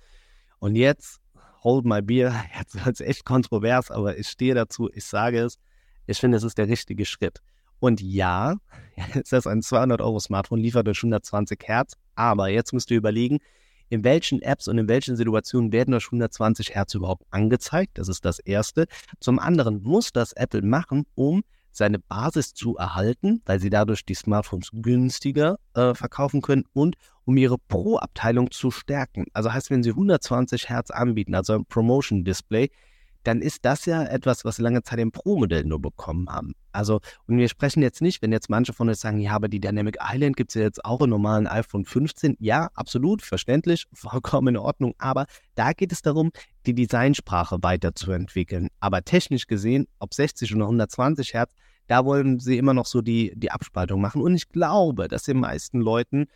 Und 0.59 0.75
jetzt, 0.75 1.21
hold 1.63 1.85
my 1.85 2.03
beer, 2.03 2.35
jetzt 2.59 2.85
wird 2.85 2.97
es 2.97 3.01
echt 3.01 3.25
kontrovers, 3.25 3.93
aber 3.93 4.19
ich 4.19 4.27
stehe 4.27 4.55
dazu, 4.55 4.91
ich 4.93 5.05
sage 5.05 5.41
es, 5.41 5.59
ich 6.07 6.19
finde, 6.19 6.37
es 6.37 6.43
ist 6.43 6.59
der 6.59 6.69
richtige 6.69 7.05
Schritt. 7.05 7.41
Und 7.81 8.01
ja, 8.01 8.57
ist 9.15 9.33
ein 9.47 9.61
200-Euro-Smartphone, 9.61 10.61
liefert 10.61 10.87
durch 10.87 10.99
120 10.99 11.61
Hertz. 11.65 11.95
Aber 12.15 12.49
jetzt 12.49 12.73
musst 12.73 12.91
du 12.91 12.95
überlegen, 12.95 13.39
in 13.91 14.05
welchen 14.05 14.41
Apps 14.43 14.67
und 14.69 14.79
in 14.79 14.89
welchen 14.89 15.17
Situationen 15.17 15.73
werden 15.73 15.93
durch 15.93 16.07
120 16.07 16.75
Hertz 16.75 16.95
überhaupt 16.95 17.25
angezeigt? 17.31 17.99
Das 17.99 18.09
ist 18.09 18.25
das 18.25 18.39
Erste. 18.39 18.87
Zum 19.21 19.39
anderen 19.39 19.83
muss 19.83 20.13
das 20.13 20.33
Apple 20.33 20.63
machen, 20.63 21.07
um 21.15 21.43
seine 21.71 21.99
Basis 21.99 22.55
zu 22.55 22.77
erhalten, 22.77 23.43
weil 23.47 23.59
sie 23.59 23.71
dadurch 23.71 24.05
die 24.05 24.15
Smartphones 24.15 24.71
günstiger 24.73 25.59
äh, 25.75 25.95
verkaufen 25.95 26.41
können 26.41 26.65
und 26.73 26.97
um 27.25 27.37
ihre 27.37 27.59
Pro-Abteilung 27.59 28.51
zu 28.51 28.71
stärken. 28.71 29.27
Also 29.33 29.53
heißt, 29.53 29.71
wenn 29.71 29.83
sie 29.83 29.91
120 29.91 30.69
Hertz 30.69 30.91
anbieten, 30.91 31.35
also 31.35 31.55
ein 31.55 31.67
Promotion-Display, 31.67 32.71
dann 33.25 33.41
ist 33.41 33.65
das 33.65 33.87
ja 33.87 34.05
etwas, 34.05 34.45
was 34.45 34.57
sie 34.57 34.63
lange 34.63 34.83
Zeit 34.83 34.99
im 35.01 35.11
Pro-Modell 35.11 35.65
nur 35.65 35.81
bekommen 35.81 36.29
haben. 36.29 36.55
Also, 36.73 37.01
und 37.27 37.39
wir 37.39 37.49
sprechen 37.49 37.83
jetzt 37.83 38.03
nicht, 38.03 38.21
wenn 38.23 38.33
jetzt 38.33 38.51
manche 38.51 38.73
von 38.73 38.89
uns 38.89 39.01
sagen, 39.01 39.19
ja, 39.19 39.33
aber 39.33 39.49
die 39.49 39.61
Dynamic 39.61 39.97
Island 40.01 40.37
gibt 40.37 40.51
es 40.51 40.55
ja 40.55 40.63
jetzt 40.63 40.85
auch 40.85 41.01
im 41.01 41.11
normalen 41.11 41.47
iPhone 41.47 41.85
15. 41.85 42.37
Ja, 42.39 42.69
absolut, 42.75 43.23
verständlich, 43.23 43.87
vollkommen 43.95 44.49
in 44.49 44.57
Ordnung. 44.57 44.95
Aber 44.99 45.27
da 45.55 45.73
geht 45.73 45.93
es 45.93 46.03
darum, 46.03 46.31
die 46.67 46.75
Designsprache 46.75 47.59
weiterzuentwickeln. 47.63 48.69
Aber 48.81 49.03
technisch 49.03 49.47
gesehen, 49.47 49.87
ob 49.99 50.15
60 50.15 50.55
oder 50.55 50.65
120 50.65 51.35
Hertz, 51.35 51.55
da 51.87 52.05
wollen 52.05 52.41
sie 52.41 52.59
immer 52.59 52.75
noch 52.75 52.87
so 52.87 53.03
die, 53.03 53.33
die 53.37 53.51
Abspaltung 53.51 54.01
machen. 54.01 54.23
Und 54.23 54.35
ich 54.35 54.49
glaube, 54.49 55.09
dass 55.09 55.25
den 55.25 55.41
meisten 55.41 55.81
Leuten 55.81 56.27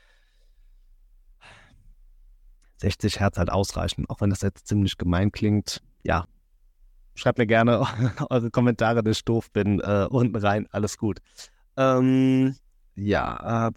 60 2.79 3.21
Hertz 3.21 3.39
halt 3.39 3.51
ausreichen, 3.51 4.05
auch 4.09 4.21
wenn 4.21 4.31
das 4.31 4.43
jetzt 4.43 4.67
ziemlich 4.67 4.99
gemein 4.99 5.33
klingt. 5.33 5.83
Ja, 6.05 6.27
Schreibt 7.19 7.39
mir 7.39 7.47
gerne 7.49 7.85
eure 8.31 8.51
Kommentare, 8.51 9.03
dass 9.03 9.17
ich 9.19 9.25
doof 9.25 9.51
bin, 9.51 9.81
äh, 9.81 10.07
unten 10.09 10.37
rein. 10.37 10.69
Alles 10.71 10.97
gut. 10.99 11.19
Ähm, 11.77 12.55
ja, 12.95 13.69
äh, 13.69 13.73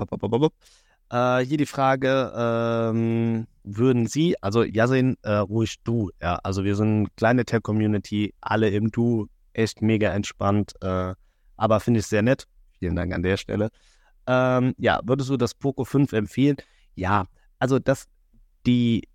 äh, 1.09 1.45
hier 1.45 1.57
die 1.57 1.65
Frage, 1.65 2.31
ähm, 2.35 3.47
würden 3.63 4.05
Sie, 4.05 4.35
also 4.43 4.63
Yasin, 4.63 5.17
äh, 5.23 5.33
ruhig 5.33 5.77
du, 5.83 6.11
ja, 6.21 6.35
also 6.43 6.63
wir 6.63 6.75
sind 6.75 6.87
eine 6.87 7.07
kleine 7.15 7.45
Tech-Community, 7.45 8.35
alle 8.41 8.69
im 8.69 8.91
Du, 8.91 9.27
echt 9.53 9.81
mega 9.81 10.11
entspannt, 10.11 10.73
äh, 10.81 11.15
aber 11.57 11.79
finde 11.79 11.99
ich 11.99 12.05
sehr 12.05 12.21
nett. 12.21 12.45
Vielen 12.77 12.95
Dank 12.95 13.11
an 13.11 13.23
der 13.23 13.37
Stelle. 13.37 13.69
Ähm, 14.27 14.75
ja, 14.77 14.99
würdest 15.03 15.31
du 15.31 15.37
das 15.37 15.55
Poco 15.55 15.83
5 15.83 16.13
empfehlen? 16.13 16.57
Ja, 16.93 17.25
also 17.57 17.79
das, 17.79 18.05
die, 18.67 19.07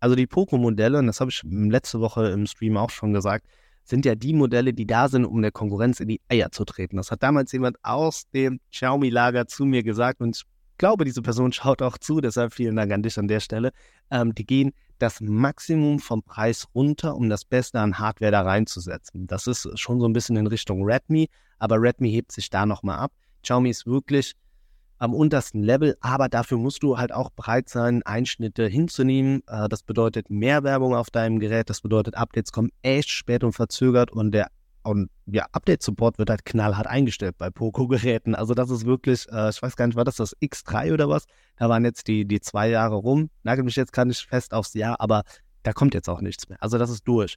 also 0.00 0.14
die 0.14 0.26
Poco-Modelle, 0.26 0.98
und 0.98 1.06
das 1.06 1.20
habe 1.20 1.30
ich 1.30 1.42
letzte 1.44 2.00
Woche 2.00 2.28
im 2.28 2.46
Stream 2.46 2.76
auch 2.76 2.90
schon 2.90 3.12
gesagt, 3.12 3.46
sind 3.84 4.04
ja 4.04 4.14
die 4.14 4.34
Modelle, 4.34 4.74
die 4.74 4.86
da 4.86 5.08
sind, 5.08 5.24
um 5.24 5.40
der 5.40 5.50
Konkurrenz 5.50 6.00
in 6.00 6.08
die 6.08 6.20
Eier 6.28 6.50
zu 6.50 6.64
treten. 6.64 6.96
Das 6.96 7.10
hat 7.10 7.22
damals 7.22 7.52
jemand 7.52 7.76
aus 7.82 8.28
dem 8.34 8.60
Xiaomi-Lager 8.70 9.46
zu 9.46 9.64
mir 9.64 9.82
gesagt 9.82 10.20
und 10.20 10.36
ich 10.36 10.44
glaube, 10.76 11.04
diese 11.04 11.22
Person 11.22 11.52
schaut 11.52 11.82
auch 11.82 11.98
zu, 11.98 12.20
deshalb 12.20 12.52
vielen 12.52 12.76
Dank 12.76 12.92
an 12.92 13.02
dich 13.02 13.18
an 13.18 13.26
der 13.28 13.40
Stelle. 13.40 13.72
Ähm, 14.10 14.34
die 14.34 14.46
gehen 14.46 14.72
das 14.98 15.20
Maximum 15.20 15.98
vom 15.98 16.22
Preis 16.22 16.66
runter, 16.74 17.16
um 17.16 17.28
das 17.28 17.44
Beste 17.44 17.80
an 17.80 17.98
Hardware 17.98 18.30
da 18.30 18.42
reinzusetzen. 18.42 19.26
Das 19.26 19.46
ist 19.46 19.68
schon 19.78 20.00
so 20.00 20.06
ein 20.06 20.12
bisschen 20.12 20.36
in 20.36 20.46
Richtung 20.46 20.84
Redmi, 20.84 21.28
aber 21.58 21.80
Redmi 21.80 22.10
hebt 22.10 22.30
sich 22.30 22.50
da 22.50 22.66
nochmal 22.66 22.98
ab. 22.98 23.12
Xiaomi 23.42 23.70
ist 23.70 23.86
wirklich 23.86 24.34
am 24.98 25.14
untersten 25.14 25.62
Level, 25.62 25.96
aber 26.00 26.28
dafür 26.28 26.58
musst 26.58 26.82
du 26.82 26.98
halt 26.98 27.12
auch 27.12 27.30
bereit 27.30 27.68
sein, 27.68 28.02
Einschnitte 28.04 28.66
hinzunehmen. 28.66 29.42
Äh, 29.46 29.68
das 29.68 29.82
bedeutet 29.82 30.30
mehr 30.30 30.64
Werbung 30.64 30.94
auf 30.94 31.10
deinem 31.10 31.38
Gerät, 31.38 31.70
das 31.70 31.80
bedeutet 31.80 32.16
Updates 32.16 32.52
kommen 32.52 32.70
echt 32.82 33.10
spät 33.10 33.44
und 33.44 33.52
verzögert 33.52 34.10
und 34.10 34.32
der 34.32 34.48
und 34.84 35.10
ja, 35.26 35.44
Update-Support 35.52 36.18
wird 36.18 36.30
halt 36.30 36.46
knallhart 36.46 36.86
eingestellt 36.86 37.36
bei 37.36 37.50
Poco-Geräten. 37.50 38.34
Also 38.34 38.54
das 38.54 38.70
ist 38.70 38.86
wirklich, 38.86 39.26
äh, 39.30 39.50
ich 39.50 39.60
weiß 39.60 39.76
gar 39.76 39.86
nicht, 39.86 39.96
war 39.96 40.04
das 40.04 40.16
das 40.16 40.34
X3 40.40 40.94
oder 40.94 41.10
was? 41.10 41.26
Da 41.56 41.68
waren 41.68 41.84
jetzt 41.84 42.06
die, 42.06 42.24
die 42.24 42.40
zwei 42.40 42.70
Jahre 42.70 42.94
rum. 42.94 43.28
Nagel 43.42 43.64
mich 43.64 43.76
jetzt 43.76 43.92
gar 43.92 44.06
nicht 44.06 44.26
fest 44.26 44.54
aufs 44.54 44.72
Jahr, 44.72 44.98
aber 45.00 45.24
da 45.62 45.74
kommt 45.74 45.92
jetzt 45.92 46.08
auch 46.08 46.22
nichts 46.22 46.48
mehr. 46.48 46.62
Also 46.62 46.78
das 46.78 46.88
ist 46.88 47.06
durch. 47.06 47.36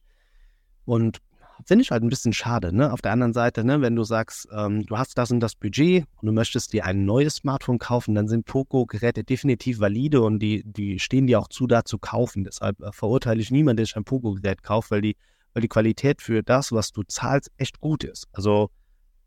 Und 0.85 1.17
finde 1.65 1.83
ich 1.83 1.91
halt 1.91 2.03
ein 2.03 2.09
bisschen 2.09 2.33
schade. 2.33 2.75
Ne? 2.75 2.91
Auf 2.91 3.01
der 3.01 3.11
anderen 3.11 3.33
Seite, 3.33 3.63
ne, 3.63 3.81
wenn 3.81 3.95
du 3.95 4.03
sagst, 4.03 4.47
ähm, 4.55 4.85
du 4.85 4.97
hast 4.97 5.17
das 5.17 5.31
und 5.31 5.39
das 5.39 5.55
Budget 5.55 6.05
und 6.21 6.27
du 6.27 6.31
möchtest 6.31 6.73
dir 6.73 6.85
ein 6.85 7.05
neues 7.05 7.35
Smartphone 7.35 7.79
kaufen, 7.79 8.15
dann 8.15 8.27
sind 8.27 8.45
Poco-Geräte 8.45 9.23
definitiv 9.23 9.79
valide 9.79 10.21
und 10.21 10.39
die, 10.39 10.63
die 10.65 10.99
stehen 10.99 11.27
dir 11.27 11.39
auch 11.39 11.47
zu, 11.47 11.67
da 11.67 11.83
zu 11.85 11.97
kaufen. 11.97 12.43
Deshalb 12.43 12.79
äh, 12.81 12.91
verurteile 12.91 13.41
ich 13.41 13.51
niemanden, 13.51 13.77
der 13.77 13.85
sich 13.85 13.95
ein 13.95 14.03
Poco-Gerät 14.03 14.63
kauft, 14.63 14.91
weil 14.91 15.01
die, 15.01 15.15
weil 15.53 15.61
die 15.61 15.67
Qualität 15.67 16.21
für 16.21 16.43
das, 16.43 16.71
was 16.71 16.91
du 16.91 17.03
zahlst, 17.03 17.51
echt 17.57 17.79
gut 17.79 18.03
ist. 18.03 18.27
Also 18.31 18.69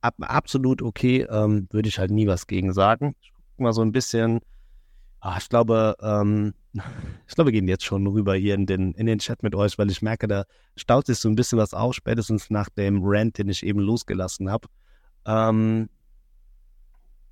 ab, 0.00 0.14
absolut 0.20 0.82
okay, 0.82 1.26
ähm, 1.30 1.66
würde 1.70 1.88
ich 1.88 1.98
halt 1.98 2.10
nie 2.10 2.26
was 2.26 2.46
gegen 2.46 2.72
sagen. 2.72 3.14
Ich 3.20 3.32
gucke 3.32 3.62
mal 3.62 3.72
so 3.72 3.82
ein 3.82 3.92
bisschen 3.92 4.40
Ah, 5.24 5.38
ich 5.40 5.48
glaube, 5.48 5.96
ähm, 6.02 6.52
ich 7.26 7.34
glaube, 7.34 7.50
wir 7.50 7.52
gehen 7.52 7.66
jetzt 7.66 7.84
schon 7.84 8.06
rüber 8.06 8.34
hier 8.34 8.54
in 8.54 8.66
den, 8.66 8.92
in 8.92 9.06
den 9.06 9.20
Chat 9.20 9.42
mit 9.42 9.54
euch, 9.54 9.78
weil 9.78 9.90
ich 9.90 10.02
merke, 10.02 10.28
da 10.28 10.44
staut 10.76 11.06
sich 11.06 11.16
so 11.16 11.30
ein 11.30 11.34
bisschen 11.34 11.58
was 11.58 11.72
auf, 11.72 11.94
spätestens 11.94 12.50
nach 12.50 12.68
dem 12.68 13.00
Rant, 13.02 13.38
den 13.38 13.48
ich 13.48 13.64
eben 13.64 13.80
losgelassen 13.80 14.50
habe. 14.50 14.68
Ähm, 15.24 15.88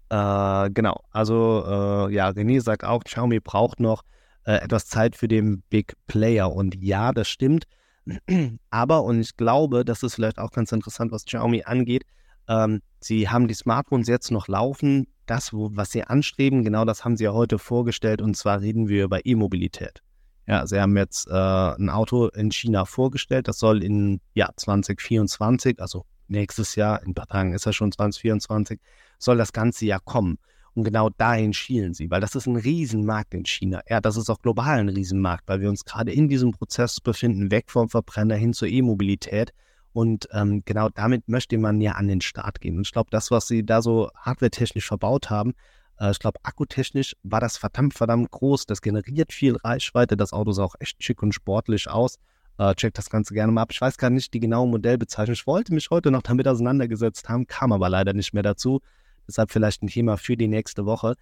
äh, 0.08 0.70
genau, 0.70 1.04
also 1.10 1.64
äh, 1.66 2.14
ja, 2.14 2.28
René 2.30 2.62
sagt 2.62 2.82
auch, 2.82 3.04
Xiaomi 3.04 3.40
braucht 3.40 3.78
noch 3.78 4.04
äh, 4.44 4.54
etwas 4.54 4.86
Zeit 4.86 5.14
für 5.14 5.28
den 5.28 5.62
Big 5.68 5.94
Player. 6.06 6.50
Und 6.50 6.74
ja, 6.74 7.12
das 7.12 7.28
stimmt. 7.28 7.66
Aber, 8.70 9.04
und 9.04 9.20
ich 9.20 9.36
glaube, 9.36 9.84
das 9.84 10.02
ist 10.02 10.14
vielleicht 10.14 10.38
auch 10.38 10.52
ganz 10.52 10.72
interessant, 10.72 11.12
was 11.12 11.26
Xiaomi 11.26 11.64
angeht, 11.64 12.04
ähm, 12.48 12.80
sie 13.00 13.28
haben 13.28 13.48
die 13.48 13.54
Smartphones 13.54 14.08
jetzt 14.08 14.30
noch 14.30 14.48
laufen, 14.48 15.06
das, 15.26 15.52
wo, 15.52 15.70
was 15.72 15.90
sie 15.90 16.04
anstreben, 16.04 16.64
genau 16.64 16.84
das 16.84 17.04
haben 17.04 17.16
sie 17.16 17.24
ja 17.24 17.32
heute 17.32 17.58
vorgestellt 17.58 18.20
und 18.20 18.36
zwar 18.36 18.60
reden 18.60 18.88
wir 18.88 19.04
über 19.04 19.24
E-Mobilität. 19.24 20.02
Ja, 20.46 20.66
sie 20.66 20.80
haben 20.80 20.96
jetzt 20.96 21.28
äh, 21.28 21.32
ein 21.32 21.88
Auto 21.88 22.26
in 22.28 22.50
China 22.50 22.84
vorgestellt, 22.84 23.46
das 23.46 23.58
soll 23.58 23.82
in 23.82 24.20
ja, 24.34 24.50
2024, 24.56 25.80
also 25.80 26.04
nächstes 26.26 26.74
Jahr, 26.74 27.02
in 27.02 27.10
ein 27.10 27.14
paar 27.14 27.28
Tagen 27.28 27.54
ist 27.54 27.66
ja 27.66 27.72
schon 27.72 27.92
2024, 27.92 28.80
soll 29.18 29.36
das 29.36 29.52
ganze 29.52 29.86
Jahr 29.86 30.00
kommen. 30.00 30.38
Und 30.74 30.84
genau 30.84 31.10
dahin 31.10 31.52
schielen 31.52 31.92
sie, 31.92 32.10
weil 32.10 32.22
das 32.22 32.34
ist 32.34 32.46
ein 32.46 32.56
Riesenmarkt 32.56 33.34
in 33.34 33.44
China. 33.44 33.82
Ja, 33.88 34.00
das 34.00 34.16
ist 34.16 34.30
auch 34.30 34.40
global 34.40 34.78
ein 34.78 34.88
Riesenmarkt, 34.88 35.46
weil 35.46 35.60
wir 35.60 35.68
uns 35.68 35.84
gerade 35.84 36.12
in 36.12 36.28
diesem 36.28 36.52
Prozess 36.52 36.98
befinden, 36.98 37.50
weg 37.50 37.70
vom 37.70 37.90
Verbrenner 37.90 38.36
hin 38.36 38.54
zur 38.54 38.68
E-Mobilität. 38.68 39.52
Und 39.92 40.28
ähm, 40.32 40.62
genau 40.64 40.88
damit 40.88 41.28
möchte 41.28 41.58
man 41.58 41.80
ja 41.80 41.92
an 41.92 42.08
den 42.08 42.20
Start 42.20 42.60
gehen. 42.60 42.76
Und 42.76 42.86
ich 42.86 42.92
glaube, 42.92 43.10
das, 43.10 43.30
was 43.30 43.46
sie 43.46 43.64
da 43.64 43.82
so 43.82 44.10
hardware-technisch 44.16 44.86
verbaut 44.86 45.30
haben, 45.30 45.54
äh, 45.98 46.10
ich 46.10 46.18
glaube, 46.18 46.40
akkutechnisch 46.42 47.14
war 47.22 47.40
das 47.40 47.56
verdammt, 47.56 47.94
verdammt 47.94 48.30
groß. 48.30 48.66
Das 48.66 48.80
generiert 48.80 49.32
viel 49.32 49.56
Reichweite. 49.56 50.16
Das 50.16 50.32
Auto 50.32 50.52
sah 50.52 50.64
auch 50.64 50.74
echt 50.80 51.02
schick 51.02 51.22
und 51.22 51.32
sportlich 51.32 51.88
aus. 51.88 52.18
Äh, 52.58 52.74
checkt 52.74 52.98
das 52.98 53.10
Ganze 53.10 53.34
gerne 53.34 53.52
mal 53.52 53.62
ab. 53.62 53.72
Ich 53.72 53.80
weiß 53.80 53.96
gar 53.96 54.10
nicht 54.10 54.34
die 54.34 54.40
genaue 54.40 54.68
Modellbezeichnung. 54.68 55.34
Ich 55.34 55.46
wollte 55.46 55.72
mich 55.72 55.90
heute 55.90 56.10
noch 56.10 56.22
damit 56.22 56.46
auseinandergesetzt 56.48 57.28
haben, 57.28 57.46
kam 57.46 57.72
aber 57.72 57.88
leider 57.88 58.12
nicht 58.12 58.34
mehr 58.34 58.42
dazu. 58.42 58.80
Deshalb 59.26 59.50
vielleicht 59.50 59.82
ein 59.82 59.88
Thema 59.88 60.16
für 60.16 60.36
die 60.36 60.48
nächste 60.48 60.84
Woche. 60.84 61.14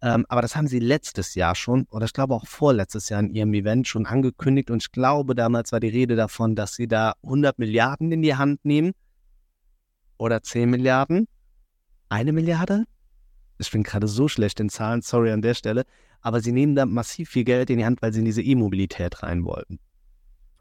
Ähm, 0.00 0.26
aber 0.28 0.42
das 0.42 0.54
haben 0.54 0.68
sie 0.68 0.78
letztes 0.78 1.34
Jahr 1.34 1.54
schon, 1.54 1.86
oder 1.90 2.06
ich 2.06 2.12
glaube 2.12 2.34
auch 2.34 2.46
vorletztes 2.46 3.08
Jahr 3.08 3.20
in 3.20 3.34
ihrem 3.34 3.52
Event 3.54 3.88
schon 3.88 4.06
angekündigt. 4.06 4.70
Und 4.70 4.82
ich 4.82 4.92
glaube, 4.92 5.34
damals 5.34 5.72
war 5.72 5.80
die 5.80 5.88
Rede 5.88 6.14
davon, 6.14 6.54
dass 6.54 6.74
sie 6.74 6.86
da 6.86 7.14
100 7.22 7.58
Milliarden 7.58 8.12
in 8.12 8.22
die 8.22 8.36
Hand 8.36 8.64
nehmen. 8.64 8.92
Oder 10.16 10.42
10 10.42 10.70
Milliarden. 10.70 11.26
Eine 12.08 12.32
Milliarde? 12.32 12.84
Ich 13.58 13.70
bin 13.70 13.82
gerade 13.82 14.06
so 14.06 14.28
schlecht 14.28 14.60
in 14.60 14.68
Zahlen, 14.68 15.02
sorry 15.02 15.32
an 15.32 15.42
der 15.42 15.54
Stelle. 15.54 15.84
Aber 16.20 16.40
sie 16.40 16.52
nehmen 16.52 16.74
da 16.76 16.86
massiv 16.86 17.30
viel 17.30 17.44
Geld 17.44 17.70
in 17.70 17.78
die 17.78 17.84
Hand, 17.84 18.00
weil 18.02 18.12
sie 18.12 18.20
in 18.20 18.24
diese 18.24 18.42
E-Mobilität 18.42 19.22
rein 19.22 19.44
wollten. 19.44 19.78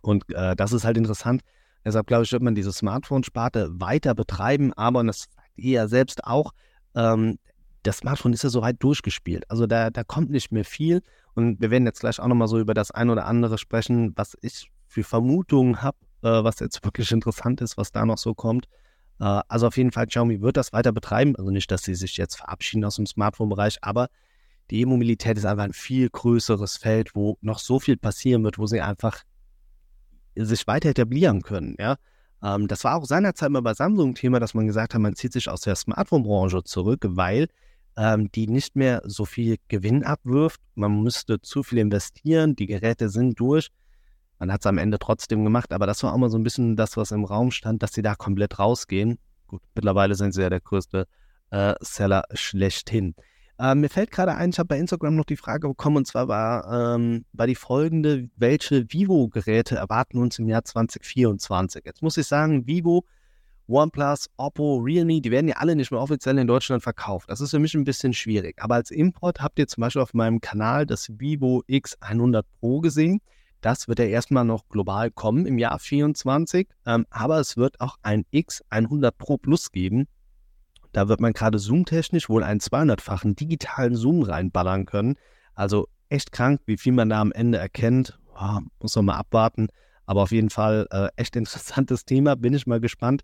Und 0.02 0.26
äh, 0.34 0.56
das 0.56 0.74
ist 0.74 0.84
halt 0.84 0.98
interessant. 0.98 1.42
Deshalb 1.86 2.08
glaube 2.08 2.24
ich, 2.24 2.32
wird 2.32 2.44
man 2.44 2.56
diese 2.56 2.72
Smartphone-Sparte 2.72 3.70
weiter 3.80 4.16
betreiben. 4.16 4.74
Aber, 4.74 5.00
und 5.00 5.08
das 5.08 5.28
sagt 5.30 5.58
ihr 5.58 5.74
ja 5.74 5.88
selbst 5.88 6.24
auch, 6.24 6.54
ähm, 6.96 7.38
das 7.88 7.98
Smartphone 7.98 8.34
ist 8.34 8.44
ja 8.44 8.50
so 8.50 8.62
weit 8.62 8.78
durchgespielt. 8.84 9.50
Also 9.50 9.66
da, 9.66 9.90
da 9.90 10.04
kommt 10.04 10.30
nicht 10.30 10.52
mehr 10.52 10.66
viel. 10.66 11.02
Und 11.36 11.62
wir 11.62 11.72
werden 11.72 11.86
jetzt 11.86 12.02
gleich 12.02 12.20
auch 12.20 12.28
nochmal 12.28 12.48
so 12.48 12.60
über 12.60 12.74
das 12.74 12.92
ein 12.92 13.10
oder 13.10 13.26
andere 13.26 13.58
sprechen, 13.58 14.14
was 14.16 14.38
ich 14.42 14.70
für 14.88 15.04
Vermutungen 15.04 15.82
habe, 15.82 15.98
äh, 16.22 16.44
was 16.44 16.60
jetzt 16.60 16.84
wirklich 16.86 17.12
interessant 17.12 17.62
ist, 17.62 17.78
was 17.78 17.92
da 17.92 18.06
noch 18.06 18.18
so 18.18 18.34
kommt. 18.34 18.68
Äh, 19.20 19.42
also 19.48 19.68
auf 19.68 19.78
jeden 19.78 19.92
Fall, 19.92 20.08
Xiaomi 20.08 20.42
wird 20.42 20.58
das 20.58 20.74
weiter 20.74 20.92
betreiben. 20.92 21.36
Also 21.36 21.50
nicht, 21.50 21.72
dass 21.72 21.84
sie 21.84 21.96
sich 21.96 22.18
jetzt 22.18 22.36
verabschieden 22.36 22.84
aus 22.84 22.98
dem 22.98 23.06
Smartphone-Bereich, 23.06 23.78
aber 23.82 24.10
die 24.70 24.82
E-Mobilität 24.82 25.38
ist 25.38 25.46
einfach 25.46 25.64
ein 25.64 25.74
viel 25.74 26.10
größeres 26.10 26.78
Feld, 26.78 27.16
wo 27.16 27.38
noch 27.42 27.60
so 27.60 27.80
viel 27.80 27.96
passieren 27.96 28.44
wird, 28.44 28.60
wo 28.60 28.68
sie 28.68 28.82
einfach 28.82 29.24
sich 30.36 30.68
weiter 30.68 30.90
etablieren 30.90 31.42
können, 31.42 31.76
ja. 31.80 31.96
Ähm, 32.44 32.68
das 32.68 32.84
war 32.84 32.96
auch 32.96 33.06
seinerzeit 33.06 33.50
mal 33.50 33.62
bei 33.62 33.74
Samsung 33.74 34.14
Thema, 34.14 34.40
dass 34.40 34.54
man 34.54 34.68
gesagt 34.68 34.94
hat, 34.94 35.02
man 35.02 35.16
zieht 35.16 35.34
sich 35.34 35.50
aus 35.50 35.62
der 35.62 35.76
Smartphone-Branche 35.76 36.64
zurück, 36.64 37.06
weil 37.08 37.48
ähm, 37.98 38.32
die 38.32 38.48
nicht 38.48 38.76
mehr 38.76 39.02
so 39.06 39.26
viel 39.26 39.58
Gewinn 39.68 40.04
abwirft. 40.04 40.62
Man 40.76 41.02
müsste 41.02 41.42
zu 41.42 41.64
viel 41.64 41.80
investieren, 41.80 42.56
die 42.56 42.68
Geräte 42.68 43.10
sind 43.10 43.40
durch. 43.40 43.70
Man 44.40 44.52
hat 44.52 44.62
es 44.62 44.68
am 44.68 44.78
Ende 44.78 45.00
trotzdem 45.00 45.44
gemacht, 45.44 45.74
aber 45.74 45.88
das 45.88 46.04
war 46.04 46.14
auch 46.14 46.18
mal 46.18 46.30
so 46.30 46.38
ein 46.38 46.44
bisschen 46.44 46.76
das, 46.76 46.96
was 46.96 47.12
im 47.12 47.26
Raum 47.26 47.50
stand, 47.50 47.82
dass 47.82 47.94
sie 47.94 48.04
da 48.04 48.14
komplett 48.14 48.60
rausgehen. 48.60 49.18
Gut, 49.48 49.62
mittlerweile 49.74 50.14
sind 50.14 50.34
sie 50.34 50.42
ja 50.44 50.50
der 50.50 50.62
größte 50.62 51.08
äh, 51.50 51.74
Seller 51.82 52.24
schlechthin. 52.34 53.16
Äh, 53.60 53.74
mir 53.74 53.90
fällt 53.90 54.12
gerade 54.12 54.36
ein, 54.36 54.52
ich 54.52 54.60
habe 54.60 54.68
bei 54.68 54.78
Instagram 54.78 55.16
noch 55.16 55.26
die 55.26 55.38
Frage 55.38 55.68
bekommen, 55.68 55.98
und 55.98 56.08
zwar 56.08 56.28
war, 56.28 56.96
ähm, 56.96 57.26
war 57.34 57.48
die 57.48 57.56
folgende, 57.56 58.30
welche 58.36 58.86
Vivo-Geräte 58.92 59.76
erwarten 59.76 60.20
uns 60.20 60.38
im 60.38 60.48
Jahr 60.48 60.64
2024? 60.64 61.84
Jetzt 61.84 62.04
muss 62.04 62.18
ich 62.18 62.28
sagen, 62.28 62.68
Vivo 62.68 63.06
OnePlus, 63.68 64.30
Oppo, 64.38 64.78
Realme, 64.78 65.20
die 65.20 65.32
werden 65.32 65.50
ja 65.50 65.58
alle 65.58 65.76
nicht 65.76 65.92
mehr 65.92 66.00
offiziell 66.00 66.38
in 66.38 66.48
Deutschland 66.48 66.84
verkauft. 66.84 67.30
Das 67.30 67.42
ist 67.42 67.52
für 67.52 67.60
mich 67.60 67.74
ein 67.76 67.84
bisschen 67.84 68.14
schwierig. 68.14 68.62
Aber 68.62 68.76
als 68.76 68.92
Import 68.92 69.42
habt 69.42 69.60
ihr 69.60 69.68
zum 69.68 69.82
Beispiel 69.82 70.02
auf 70.02 70.14
meinem 70.14 70.40
Kanal 70.40 70.86
das 70.86 71.10
Vivo 71.20 71.64
X100 71.68 72.44
Pro 72.60 72.80
gesehen. 72.80 73.20
Das 73.62 73.88
wird 73.88 74.00
ja 74.00 74.06
erstmal 74.06 74.46
noch 74.46 74.70
global 74.70 75.12
kommen 75.12 75.46
im 75.46 75.58
Jahr 75.58 75.80
2024. 75.80 76.70
Ähm, 76.86 77.06
aber 77.10 77.40
es 77.40 77.58
wird 77.58 77.82
auch 77.82 77.98
ein 78.04 78.24
X100 78.34 79.12
Pro 79.12 79.38
Plus 79.38 79.72
geben. 79.72 80.08
Da 80.94 81.10
wird 81.10 81.20
man 81.20 81.34
gerade 81.34 81.58
zoomtechnisch 81.58 82.30
wohl 82.30 82.44
einen 82.44 82.60
200-fachen 82.60 83.36
digitalen 83.36 83.96
Zoom 83.96 84.24
reinballern 84.24 84.86
können. 84.86 85.16
Also 85.54 85.88
echt 86.10 86.32
krank, 86.32 86.62
wie 86.66 86.78
viel 86.78 86.94
man 86.94 87.10
da 87.10 87.20
am 87.20 87.32
Ende 87.32 87.58
erkennt. 87.58 88.18
Oh, 88.40 88.60
muss 88.80 88.96
man 88.96 89.06
mal 89.06 89.18
abwarten. 89.18 89.68
Aber 90.06 90.24
auf 90.24 90.32
jeden 90.32 90.50
Fall 90.50 90.88
äh, 90.92 91.10
echt 91.18 91.36
interessantes 91.36 92.06
Thema. 92.06 92.36
Bin 92.36 92.54
ich 92.54 92.66
mal 92.66 92.80
gespannt. 92.80 93.24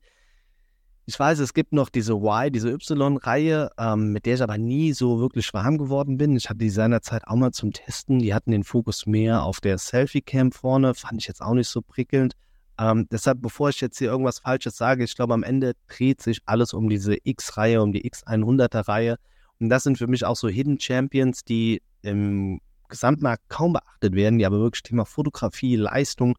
Ich 1.06 1.20
weiß, 1.20 1.40
es 1.40 1.54
gibt 1.54 1.74
noch 1.74 1.90
diese 1.90 2.14
Y, 2.14 2.50
diese 2.50 2.70
Y-Reihe, 2.70 3.72
ähm, 3.78 4.14
mit 4.14 4.26
der 4.26 4.36
ich 4.36 4.42
aber 4.42 4.58
nie 4.58 4.94
so 4.94 5.20
wirklich 5.20 5.54
warm 5.54 5.78
geworden 5.78 6.16
bin. 6.16 6.38
Ich 6.38 6.50
hatte 6.50 6.60
die 6.60 6.70
seinerzeit 6.70 7.28
auch 7.28 7.36
mal 7.36 7.52
zum 7.52 7.74
Testen. 7.74 8.20
Die 8.20 8.34
hatten 8.34 8.52
den 8.52 8.64
Fokus 8.64 9.06
mehr 9.06 9.44
auf 9.44 9.60
der 9.60 9.78
Selfie-Cam 9.78 10.54
vorne. 10.54 10.94
Fand 10.94 11.20
ich 11.20 11.28
jetzt 11.28 11.42
auch 11.42 11.56
nicht 11.56 11.68
so 11.68 11.82
prickelnd. 11.82 12.36
Ähm, 12.80 13.06
deshalb, 13.12 13.42
bevor 13.42 13.68
ich 13.68 13.82
jetzt 13.82 13.98
hier 13.98 14.08
irgendwas 14.08 14.40
Falsches 14.40 14.78
sage, 14.78 15.04
ich 15.04 15.14
glaube, 15.16 15.34
am 15.34 15.44
Ende 15.44 15.74
dreht 15.90 16.22
sich 16.22 16.40
alles 16.46 16.74
um 16.74 16.88
diese 16.88 17.18
X-Reihe, 17.22 17.82
um 17.82 17.92
die 17.92 18.10
X100er-Reihe. 18.10 19.18
Und 19.60 19.70
das 19.70 19.84
sind 19.84 19.98
für 19.98 20.08
mich 20.08 20.24
auch 20.24 20.38
so 20.38 20.48
Hidden 20.48 20.80
Champions, 20.80 21.44
die 21.44 21.82
im 22.02 22.62
Gesamtmarkt 22.88 23.44
kaum 23.50 23.74
beachtet 23.74 24.16
werden, 24.16 24.40
die 24.40 24.46
aber 24.46 24.60
wirklich 24.60 24.84
Thema 24.84 25.04
Fotografie, 25.04 25.76
Leistung 25.76 26.38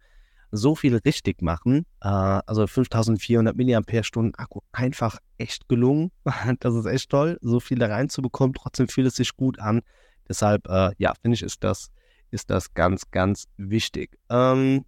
so 0.56 0.74
viel 0.74 0.96
richtig 0.96 1.42
machen. 1.42 1.84
Äh, 2.00 2.08
also 2.08 2.66
5400 2.66 3.56
mAh 3.56 4.30
Akku 4.36 4.60
einfach 4.72 5.18
echt 5.38 5.68
gelungen. 5.68 6.10
das 6.60 6.74
ist 6.74 6.86
echt 6.86 7.10
toll, 7.10 7.38
so 7.40 7.60
viel 7.60 7.78
da 7.78 7.86
reinzubekommen. 7.86 8.54
Trotzdem 8.54 8.88
fühlt 8.88 9.06
es 9.06 9.16
sich 9.16 9.36
gut 9.36 9.58
an. 9.58 9.82
Deshalb, 10.28 10.68
äh, 10.68 10.90
ja, 10.98 11.12
finde 11.20 11.34
ich, 11.34 11.42
ist 11.42 11.62
das, 11.64 11.90
ist 12.30 12.50
das 12.50 12.72
ganz, 12.74 13.10
ganz 13.10 13.44
wichtig. 13.56 14.16
Ähm, 14.30 14.84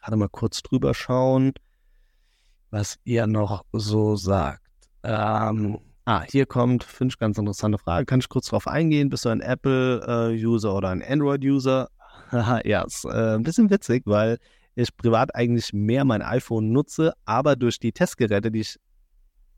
gerade 0.00 0.16
mal 0.16 0.28
kurz 0.28 0.62
drüber 0.62 0.94
schauen, 0.94 1.52
was 2.70 2.98
ihr 3.04 3.26
noch 3.26 3.64
so 3.72 4.16
sagt. 4.16 4.62
Ähm, 5.02 5.78
ah, 6.04 6.22
hier 6.22 6.46
kommt, 6.46 6.82
finde 6.82 7.12
ich 7.12 7.18
ganz 7.18 7.38
interessante 7.38 7.78
Frage. 7.78 8.06
Kann 8.06 8.20
ich 8.20 8.28
kurz 8.28 8.48
drauf 8.48 8.66
eingehen? 8.66 9.08
Bist 9.08 9.24
du 9.24 9.28
ein 9.28 9.40
Apple-User 9.40 10.68
äh, 10.68 10.72
oder 10.72 10.88
ein 10.88 11.02
Android-User? 11.02 11.88
ja, 12.64 12.82
ist 12.82 13.04
äh, 13.04 13.34
ein 13.34 13.42
bisschen 13.42 13.70
witzig, 13.70 14.02
weil 14.06 14.38
ich 14.74 14.94
privat 14.96 15.34
eigentlich 15.34 15.72
mehr 15.72 16.04
mein 16.04 16.22
iPhone 16.22 16.70
nutze, 16.70 17.14
aber 17.24 17.56
durch 17.56 17.78
die 17.78 17.92
Testgeräte, 17.92 18.50
die 18.50 18.60
ich 18.60 18.76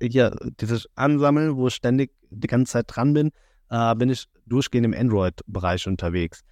hier 0.01 0.37
dieses 0.61 0.87
ansammeln, 0.95 1.57
wo 1.57 1.67
ich 1.67 1.75
ständig 1.75 2.13
die 2.31 2.47
ganze 2.47 2.73
Zeit 2.73 2.87
dran 2.89 3.15
bin, 3.15 3.31
äh, 3.71 3.95
bin 3.97 4.11
ich 4.11 4.27
durchgehend 4.47 4.87
im 4.87 4.95
Android-Bereich 4.95 5.87
unterwegs. 5.89 6.43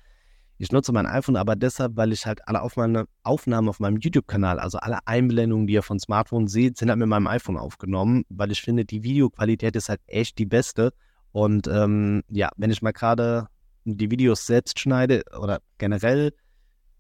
Ich 0.59 0.73
nutze 0.73 0.91
mein 0.93 1.07
iPhone 1.07 1.37
aber 1.37 1.55
deshalb, 1.55 1.97
weil 1.97 2.13
ich 2.13 2.25
halt 2.25 2.47
alle 2.49 2.63
Aufnahme, 2.63 3.07
Aufnahmen 3.23 3.69
auf 3.69 3.79
meinem 3.79 3.99
YouTube-Kanal, 3.99 4.59
also 4.59 4.79
alle 4.79 4.99
Einblendungen, 5.07 5.67
die 5.67 5.75
ihr 5.75 5.83
von 5.83 6.01
Smartphone 6.01 6.49
seht, 6.49 6.79
sind 6.79 6.89
halt 6.89 6.99
mit 6.99 7.09
meinem 7.09 7.27
iPhone 7.27 7.59
aufgenommen, 7.59 8.25
weil 8.31 8.51
ich 8.51 8.63
finde, 8.63 8.87
die 8.87 9.03
Videoqualität 9.03 9.77
ist 9.77 9.91
halt 9.91 10.01
echt 10.07 10.39
die 10.39 10.47
beste. 10.47 10.93
Und 11.33 11.69
ähm, 11.69 12.23
ja, 12.31 12.49
wenn 12.57 12.71
ich 12.71 12.81
mal 12.81 12.93
gerade 12.93 13.49
die 13.87 14.11
Videos 14.11 14.47
selbst 14.47 14.79
schneide 14.79 15.23
oder 15.39 15.61
generell, 15.79 16.33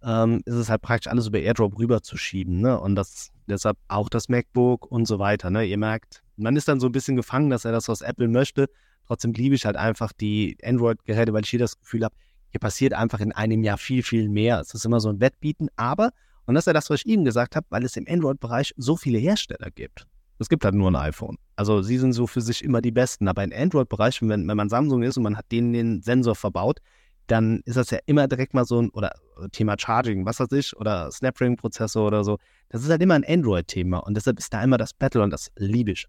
ähm, 0.02 0.42
ist 0.44 0.54
es 0.54 0.70
halt 0.70 0.82
praktisch 0.82 1.10
alles 1.10 1.26
über 1.26 1.38
AirDrop 1.38 1.78
rüberzuschieben. 1.78 2.60
Ne? 2.60 2.78
Und 2.78 2.94
das 2.94 3.32
deshalb 3.46 3.76
auch 3.88 4.08
das 4.08 4.28
MacBook 4.28 4.90
und 4.90 5.06
so 5.06 5.18
weiter. 5.18 5.50
Ne? 5.50 5.64
Ihr 5.64 5.78
merkt, 5.78 6.22
man 6.36 6.56
ist 6.56 6.68
dann 6.68 6.80
so 6.80 6.86
ein 6.86 6.92
bisschen 6.92 7.16
gefangen, 7.16 7.50
dass 7.50 7.64
er 7.64 7.72
das, 7.72 7.88
was 7.88 8.02
Apple 8.02 8.28
möchte. 8.28 8.68
Trotzdem 9.06 9.32
liebe 9.32 9.54
ich 9.54 9.64
halt 9.66 9.76
einfach 9.76 10.12
die 10.12 10.56
Android-Geräte, 10.62 11.32
weil 11.32 11.44
ich 11.44 11.50
hier 11.50 11.58
das 11.58 11.78
Gefühl 11.78 12.04
habe, 12.04 12.14
hier 12.50 12.60
passiert 12.60 12.92
einfach 12.92 13.20
in 13.20 13.32
einem 13.32 13.62
Jahr 13.62 13.78
viel, 13.78 14.02
viel 14.02 14.28
mehr. 14.28 14.60
Es 14.60 14.74
ist 14.74 14.84
immer 14.84 15.00
so 15.00 15.08
ein 15.08 15.20
Wettbieten, 15.20 15.68
aber, 15.76 16.10
und 16.46 16.54
das 16.54 16.62
ist 16.62 16.66
ja 16.66 16.72
das, 16.72 16.90
was 16.90 17.00
ich 17.00 17.06
Ihnen 17.06 17.24
gesagt 17.24 17.56
habe, 17.56 17.66
weil 17.70 17.84
es 17.84 17.96
im 17.96 18.06
Android-Bereich 18.08 18.74
so 18.76 18.96
viele 18.96 19.18
Hersteller 19.18 19.70
gibt. 19.70 20.06
Es 20.38 20.48
gibt 20.48 20.64
halt 20.64 20.74
nur 20.74 20.90
ein 20.90 20.96
iPhone. 20.96 21.36
Also 21.56 21.82
sie 21.82 21.98
sind 21.98 22.12
so 22.12 22.26
für 22.26 22.40
sich 22.40 22.62
immer 22.62 22.82
die 22.82 22.90
Besten. 22.90 23.28
Aber 23.28 23.42
im 23.42 23.52
Android-Bereich, 23.54 24.20
wenn, 24.22 24.46
wenn 24.46 24.56
man 24.56 24.68
Samsung 24.68 25.02
ist 25.02 25.16
und 25.16 25.22
man 25.22 25.36
hat 25.36 25.50
denen 25.50 25.72
den 25.72 26.02
Sensor 26.02 26.34
verbaut, 26.34 26.80
dann 27.26 27.60
ist 27.64 27.76
das 27.76 27.90
ja 27.90 27.98
immer 28.06 28.28
direkt 28.28 28.54
mal 28.54 28.64
so 28.64 28.80
ein, 28.80 28.90
oder 28.90 29.12
Thema 29.52 29.76
Charging, 29.78 30.24
was 30.26 30.40
weiß 30.40 30.52
ich, 30.52 30.76
oder 30.76 31.10
Snapdragon-Prozessor 31.10 32.06
oder 32.06 32.24
so. 32.24 32.38
Das 32.68 32.82
ist 32.82 32.90
halt 32.90 33.02
immer 33.02 33.14
ein 33.14 33.24
Android-Thema 33.26 33.98
und 33.98 34.14
deshalb 34.14 34.38
ist 34.38 34.52
da 34.52 34.62
immer 34.62 34.78
das 34.78 34.92
Battle 34.92 35.22
und 35.22 35.30
das 35.30 35.50
liebe 35.56 35.92
ich. 35.92 36.06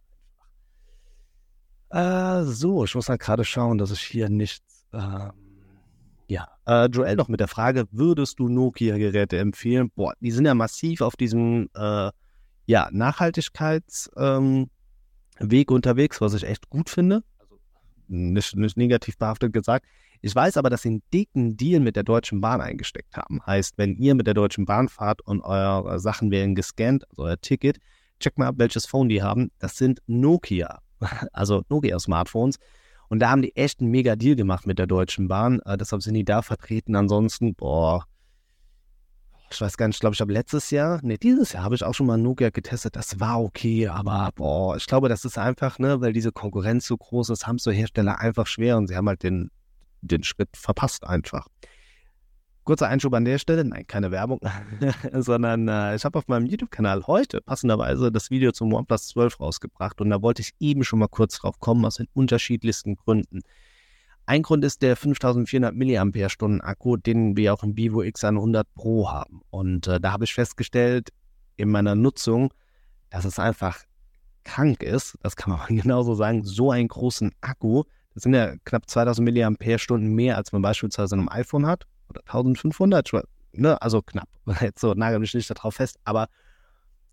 Äh, 1.90 2.44
so, 2.44 2.84
ich 2.84 2.94
muss 2.96 3.10
halt 3.10 3.22
gerade 3.22 3.46
schauen, 3.46 3.78
dass 3.78 3.92
ich 3.92 4.02
hier 4.02 4.30
nichts. 4.30 4.86
Ähm, 4.94 5.32
ja, 6.28 6.48
äh, 6.66 6.88
Joel 6.88 7.16
noch 7.16 7.30
mit 7.30 7.40
der 7.40 7.48
Frage: 7.48 7.86
Würdest 7.92 8.40
du 8.40 8.50
Nokia-Geräte 8.50 9.38
empfehlen? 9.38 9.90
Boah, 9.96 10.14
die 10.20 10.32
sind 10.32 10.46
ja 10.46 10.54
massiv 10.54 11.02
auf 11.02 11.16
diesem 11.16 11.70
äh, 11.74 12.12
ja, 12.68 12.90
Nachhaltigkeitsweg 12.92 14.12
ähm, 14.18 14.70
unterwegs, 15.70 16.22
was 16.22 16.36
ich 16.36 16.44
echt 16.44 16.70
gut 16.70 16.90
finde. 16.90 17.24
Also 17.40 17.60
nicht, 18.08 18.56
nicht 18.56 18.78
negativ 18.78 19.18
behaftet 19.18 19.52
gesagt. 19.54 19.88
Ich 20.22 20.36
weiß 20.36 20.58
aber, 20.58 20.70
dass 20.70 20.84
sie 20.84 20.90
einen 20.90 21.04
dicken 21.14 21.58
Deal 21.58 21.80
mit 21.80 21.96
der 21.96 22.04
Deutschen 22.04 22.42
Bahn 22.42 22.62
eingesteckt 22.62 23.18
haben. 23.18 23.40
Heißt, 23.46 23.78
wenn 23.78 23.96
ihr 23.96 24.16
mit 24.16 24.28
der 24.28 24.34
Deutschen 24.34 24.66
Bahn 24.66 24.90
fahrt 24.90 25.22
und 25.22 25.42
eure 25.42 26.00
Sachen 26.00 26.30
werden 26.32 26.56
gescannt, 26.56 27.10
also 27.10 27.24
euer 27.24 27.40
Ticket, 27.40 27.80
checkt 28.20 28.38
mal 28.38 28.48
ab, 28.48 28.56
welches 28.58 28.86
Phone 28.86 29.10
die 29.10 29.22
haben. 29.22 29.52
Das 29.60 29.78
sind 29.78 30.02
Nokia 30.08 30.82
also 31.34 31.64
Nokia-Smartphones. 31.70 32.58
Und 33.10 33.20
da 33.20 33.30
haben 33.30 33.42
die 33.42 33.56
echt 33.56 33.80
einen 33.80 33.92
mega 33.92 34.16
Deal 34.16 34.36
gemacht 34.36 34.68
mit 34.68 34.80
der 34.80 34.88
Deutschen 34.88 35.28
Bahn. 35.28 35.62
Äh, 35.62 35.78
deshalb 35.78 36.02
sind 36.02 36.16
die 36.16 36.26
da 36.26 36.42
vertreten. 36.42 36.96
Ansonsten, 36.96 37.56
boah, 37.56 38.06
ich 39.50 39.62
weiß 39.62 39.78
gar 39.78 39.88
nicht, 39.88 39.96
ich 39.96 40.00
glaube, 40.00 40.14
ich 40.14 40.22
habe 40.22 40.34
letztes 40.34 40.72
Jahr, 40.72 41.00
nee, 41.04 41.18
dieses 41.18 41.54
Jahr 41.54 41.64
habe 41.64 41.76
ich 41.76 41.84
auch 41.84 41.94
schon 41.94 42.08
mal 42.08 42.18
Nokia 42.18 42.50
getestet. 42.50 42.96
Das 42.96 43.20
war 43.20 43.42
okay, 43.42 43.88
aber 43.88 44.32
boah, 44.36 44.76
ich 44.76 44.86
glaube, 44.86 45.10
das 45.10 45.26
ist 45.26 45.38
einfach, 45.38 45.80
ne, 45.80 46.02
weil 46.02 46.14
diese 46.14 46.32
Konkurrenz 46.32 46.88
so 46.88 46.98
groß 46.98 47.30
ist, 47.30 47.48
haben 47.48 47.58
so 47.58 47.72
Hersteller 47.72 48.20
einfach 48.20 48.48
schwer 48.48 48.78
und 48.78 48.88
sie 48.88 48.96
haben 48.96 49.08
halt 49.08 49.24
den, 49.24 49.50
den 50.02 50.24
Schritt 50.24 50.50
verpasst 50.56 51.06
einfach. 51.06 51.48
Kurzer 52.66 52.90
Einschub 52.90 53.14
an 53.14 53.24
der 53.24 53.38
Stelle, 53.38 53.64
nein, 53.64 53.88
keine 53.88 54.12
Werbung, 54.12 54.42
sondern 55.14 55.70
äh, 55.70 55.96
ich 55.96 56.04
habe 56.04 56.20
auf 56.20 56.28
meinem 56.28 56.46
YouTube-Kanal 56.46 57.08
heute 57.08 57.40
passenderweise 57.40 58.12
das 58.12 58.30
Video 58.30 58.52
zum 58.52 58.74
OnePlus 58.74 59.08
12 59.08 59.40
rausgebracht 59.40 60.02
und 60.02 60.10
da 60.10 60.22
wollte 60.22 60.42
ich 60.42 60.52
eben 60.60 60.84
schon 60.84 61.00
mal 61.00 61.08
kurz 61.08 61.38
drauf 61.38 61.60
kommen, 61.62 61.86
aus 61.86 61.96
den 61.96 62.08
unterschiedlichsten 62.14 62.96
Gründen. 62.96 63.42
Ein 64.30 64.44
Grund 64.44 64.66
ist 64.66 64.82
der 64.82 64.98
5400 64.98 65.74
mAh 65.74 66.60
Akku, 66.66 66.98
den 66.98 67.38
wir 67.38 67.54
auch 67.54 67.64
im 67.64 67.78
Vivo 67.78 68.02
X100 68.02 68.66
Pro 68.76 69.10
haben. 69.10 69.40
Und 69.52 69.88
äh, 69.88 70.02
da 70.02 70.12
habe 70.12 70.26
ich 70.26 70.34
festgestellt 70.34 71.12
in 71.56 71.70
meiner 71.70 71.96
Nutzung, 71.96 72.54
dass 73.10 73.24
es 73.24 73.40
einfach 73.40 73.80
krank 74.44 74.84
ist, 74.84 75.18
das 75.22 75.38
kann 75.38 75.54
man 75.54 75.66
genauso 75.82 76.14
sagen, 76.14 76.44
so 76.44 76.72
einen 76.72 76.90
großen 76.90 77.32
Akku, 77.40 77.84
das 78.14 78.24
sind 78.24 78.34
ja 78.34 78.56
knapp 78.66 78.90
2000 78.90 79.34
mAh 79.34 79.98
mehr, 80.00 80.36
als 80.36 80.52
man 80.52 80.62
beispielsweise 80.62 81.16
in 81.16 81.22
einem 81.22 81.30
iPhone 81.30 81.66
hat 81.66 81.86
oder 82.10 82.20
1500, 82.26 83.10
ne? 83.54 83.82
also 83.82 84.02
knapp. 84.02 84.28
Jetzt 84.62 84.82
so 84.82 84.94
nagel 84.94 85.20
mich 85.20 85.34
nicht 85.36 85.50
darauf 85.50 85.76
fest, 85.76 86.00
aber 86.04 86.28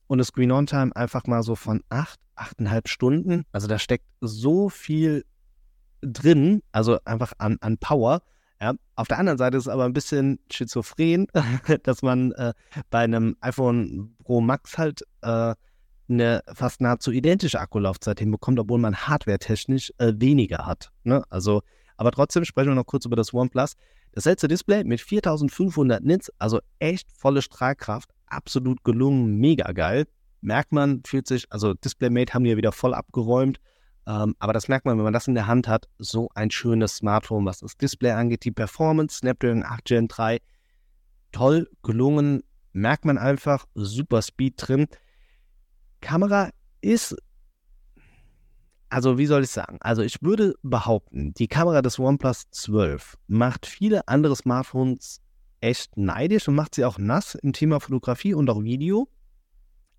und 0.08 0.18
das 0.18 0.28
Screen-On-Time 0.28 0.96
einfach 0.96 1.28
mal 1.28 1.44
so 1.44 1.54
von 1.54 1.80
acht, 1.90 2.18
achteinhalb 2.34 2.88
Stunden. 2.88 3.44
Also 3.52 3.68
da 3.68 3.78
steckt 3.78 4.04
so 4.20 4.68
viel 4.68 5.24
drin, 6.04 6.62
also 6.72 6.98
einfach 7.04 7.32
an, 7.38 7.58
an 7.60 7.78
Power. 7.78 8.22
Ja. 8.60 8.74
Auf 8.94 9.08
der 9.08 9.18
anderen 9.18 9.38
Seite 9.38 9.56
ist 9.56 9.64
es 9.64 9.68
aber 9.68 9.84
ein 9.84 9.92
bisschen 9.92 10.38
schizophren, 10.50 11.26
dass 11.82 12.02
man 12.02 12.32
äh, 12.32 12.52
bei 12.90 13.00
einem 13.00 13.36
iPhone 13.40 14.14
Pro 14.24 14.40
Max 14.40 14.78
halt 14.78 15.02
äh, 15.22 15.54
eine 16.08 16.42
fast 16.52 16.80
nahezu 16.80 17.10
identische 17.10 17.60
Akkulaufzeit 17.60 18.18
hinbekommt, 18.18 18.58
obwohl 18.58 18.78
man 18.78 18.94
hardware-technisch 18.94 19.92
äh, 19.98 20.12
weniger 20.16 20.66
hat. 20.66 20.90
Ne? 21.02 21.22
Also, 21.30 21.62
aber 21.96 22.10
trotzdem 22.10 22.44
sprechen 22.44 22.68
wir 22.68 22.74
noch 22.74 22.86
kurz 22.86 23.04
über 23.06 23.16
das 23.16 23.32
OnePlus. 23.32 23.74
Das 24.12 24.26
letzte 24.26 24.48
Display 24.48 24.84
mit 24.84 25.00
4500 25.00 26.04
Nits, 26.04 26.30
also 26.38 26.60
echt 26.78 27.10
volle 27.10 27.42
Strahlkraft, 27.42 28.10
absolut 28.26 28.84
gelungen, 28.84 29.38
mega 29.38 29.72
geil. 29.72 30.06
Merkt 30.40 30.72
man, 30.72 31.02
fühlt 31.04 31.26
sich, 31.26 31.46
also 31.50 31.74
DisplayMate 31.74 32.34
haben 32.34 32.44
die 32.44 32.50
ja 32.50 32.56
wieder 32.56 32.72
voll 32.72 32.94
abgeräumt. 32.94 33.58
Ähm, 34.06 34.34
aber 34.38 34.52
das 34.52 34.68
merkt 34.68 34.84
man, 34.84 34.96
wenn 34.96 35.04
man 35.04 35.12
das 35.12 35.28
in 35.28 35.34
der 35.34 35.46
Hand 35.46 35.66
hat, 35.68 35.88
so 35.98 36.28
ein 36.34 36.50
schönes 36.50 36.96
Smartphone, 36.96 37.46
was 37.46 37.60
das 37.60 37.76
Display 37.76 38.10
angeht, 38.10 38.44
die 38.44 38.50
Performance, 38.50 39.18
Snapdragon 39.18 39.64
8 39.64 39.84
Gen 39.84 40.08
3, 40.08 40.40
toll 41.32 41.70
gelungen, 41.82 42.42
merkt 42.72 43.04
man 43.04 43.18
einfach, 43.18 43.66
super 43.74 44.20
Speed 44.22 44.54
drin. 44.56 44.86
Kamera 46.00 46.50
ist 46.80 47.16
also 48.94 49.18
wie 49.18 49.26
soll 49.26 49.42
ich 49.42 49.50
sagen? 49.50 49.78
Also 49.80 50.02
ich 50.02 50.22
würde 50.22 50.54
behaupten, 50.62 51.34
die 51.34 51.48
Kamera 51.48 51.82
des 51.82 51.98
OnePlus 51.98 52.44
12 52.52 53.18
macht 53.26 53.66
viele 53.66 54.06
andere 54.06 54.36
Smartphones 54.36 55.20
echt 55.60 55.96
neidisch 55.96 56.46
und 56.46 56.54
macht 56.54 56.76
sie 56.76 56.84
auch 56.84 56.96
nass 56.96 57.34
im 57.34 57.52
Thema 57.52 57.80
Fotografie 57.80 58.34
und 58.34 58.48
auch 58.48 58.62
Video. 58.62 59.08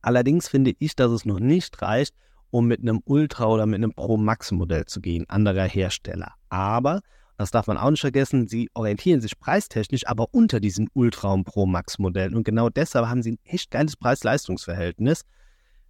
Allerdings 0.02 0.48
finde 0.48 0.76
ich, 0.80 0.96
dass 0.96 1.12
es 1.12 1.26
noch 1.26 1.42
nicht 1.42 1.82
reicht, 1.82 2.16
um 2.52 2.68
mit 2.68 2.82
einem 2.82 3.02
Ultra 3.06 3.46
oder 3.46 3.66
mit 3.66 3.78
einem 3.78 3.94
Pro 3.94 4.18
Max 4.18 4.52
Modell 4.52 4.86
zu 4.86 5.02
gehen, 5.02 5.26
anderer 5.30 5.68
Hersteller. 5.68 6.34
Aber, 6.50 7.02
das 7.38 7.52
darf 7.52 7.68
man 7.68 7.78
auch 7.78 7.90
nicht 7.90 8.02
vergessen, 8.02 8.48
sie 8.48 8.70
orientieren 8.74 9.22
sich 9.22 9.40
preistechnisch 9.40 10.08
aber 10.08 10.28
unter 10.32 10.60
diesen 10.60 10.90
Ultra 10.94 11.34
und 11.34 11.44
Pro 11.44 11.66
Max 11.66 12.00
Modellen. 12.00 12.36
Und 12.36 12.44
genau 12.44 12.70
deshalb 12.70 13.08
haben 13.08 13.24
sie 13.24 13.34
ein 13.34 13.40
echt 13.44 13.72
geiles 13.72 13.96
Preis-Leistungs-Verhältnis 13.98 15.24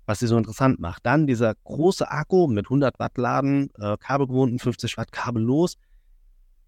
was 0.06 0.20
sie 0.20 0.28
so 0.28 0.38
interessant 0.38 0.80
macht. 0.80 1.06
Dann 1.06 1.28
dieser 1.28 1.56
große 1.64 2.10
Akku 2.10 2.48
mit 2.48 2.68
100 2.68 3.00
Watt 3.00 3.18
Laden, 3.18 3.70
äh, 3.80 3.98
kabelgebunden, 3.98 4.60
50 4.60 4.98
Watt 4.98 5.12
kabellos, 5.12 5.78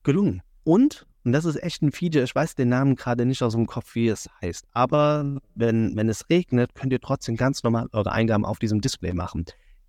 gelungen. 0.03 0.41
Und, 0.63 1.05
und 1.23 1.31
das 1.31 1.45
ist 1.45 1.61
echt 1.61 1.81
ein 1.81 1.91
Feature, 1.91 2.23
ich 2.23 2.35
weiß 2.35 2.55
den 2.55 2.69
Namen 2.69 2.95
gerade 2.95 3.25
nicht 3.25 3.41
aus 3.41 3.53
dem 3.53 3.67
Kopf, 3.67 3.95
wie 3.95 4.07
es 4.07 4.29
heißt, 4.41 4.65
aber 4.71 5.39
wenn, 5.55 5.95
wenn 5.95 6.09
es 6.09 6.29
regnet, 6.29 6.75
könnt 6.75 6.91
ihr 6.91 6.99
trotzdem 6.99 7.35
ganz 7.35 7.63
normal 7.63 7.87
eure 7.91 8.11
Eingaben 8.11 8.45
auf 8.45 8.59
diesem 8.59 8.81
Display 8.81 9.13
machen. 9.13 9.45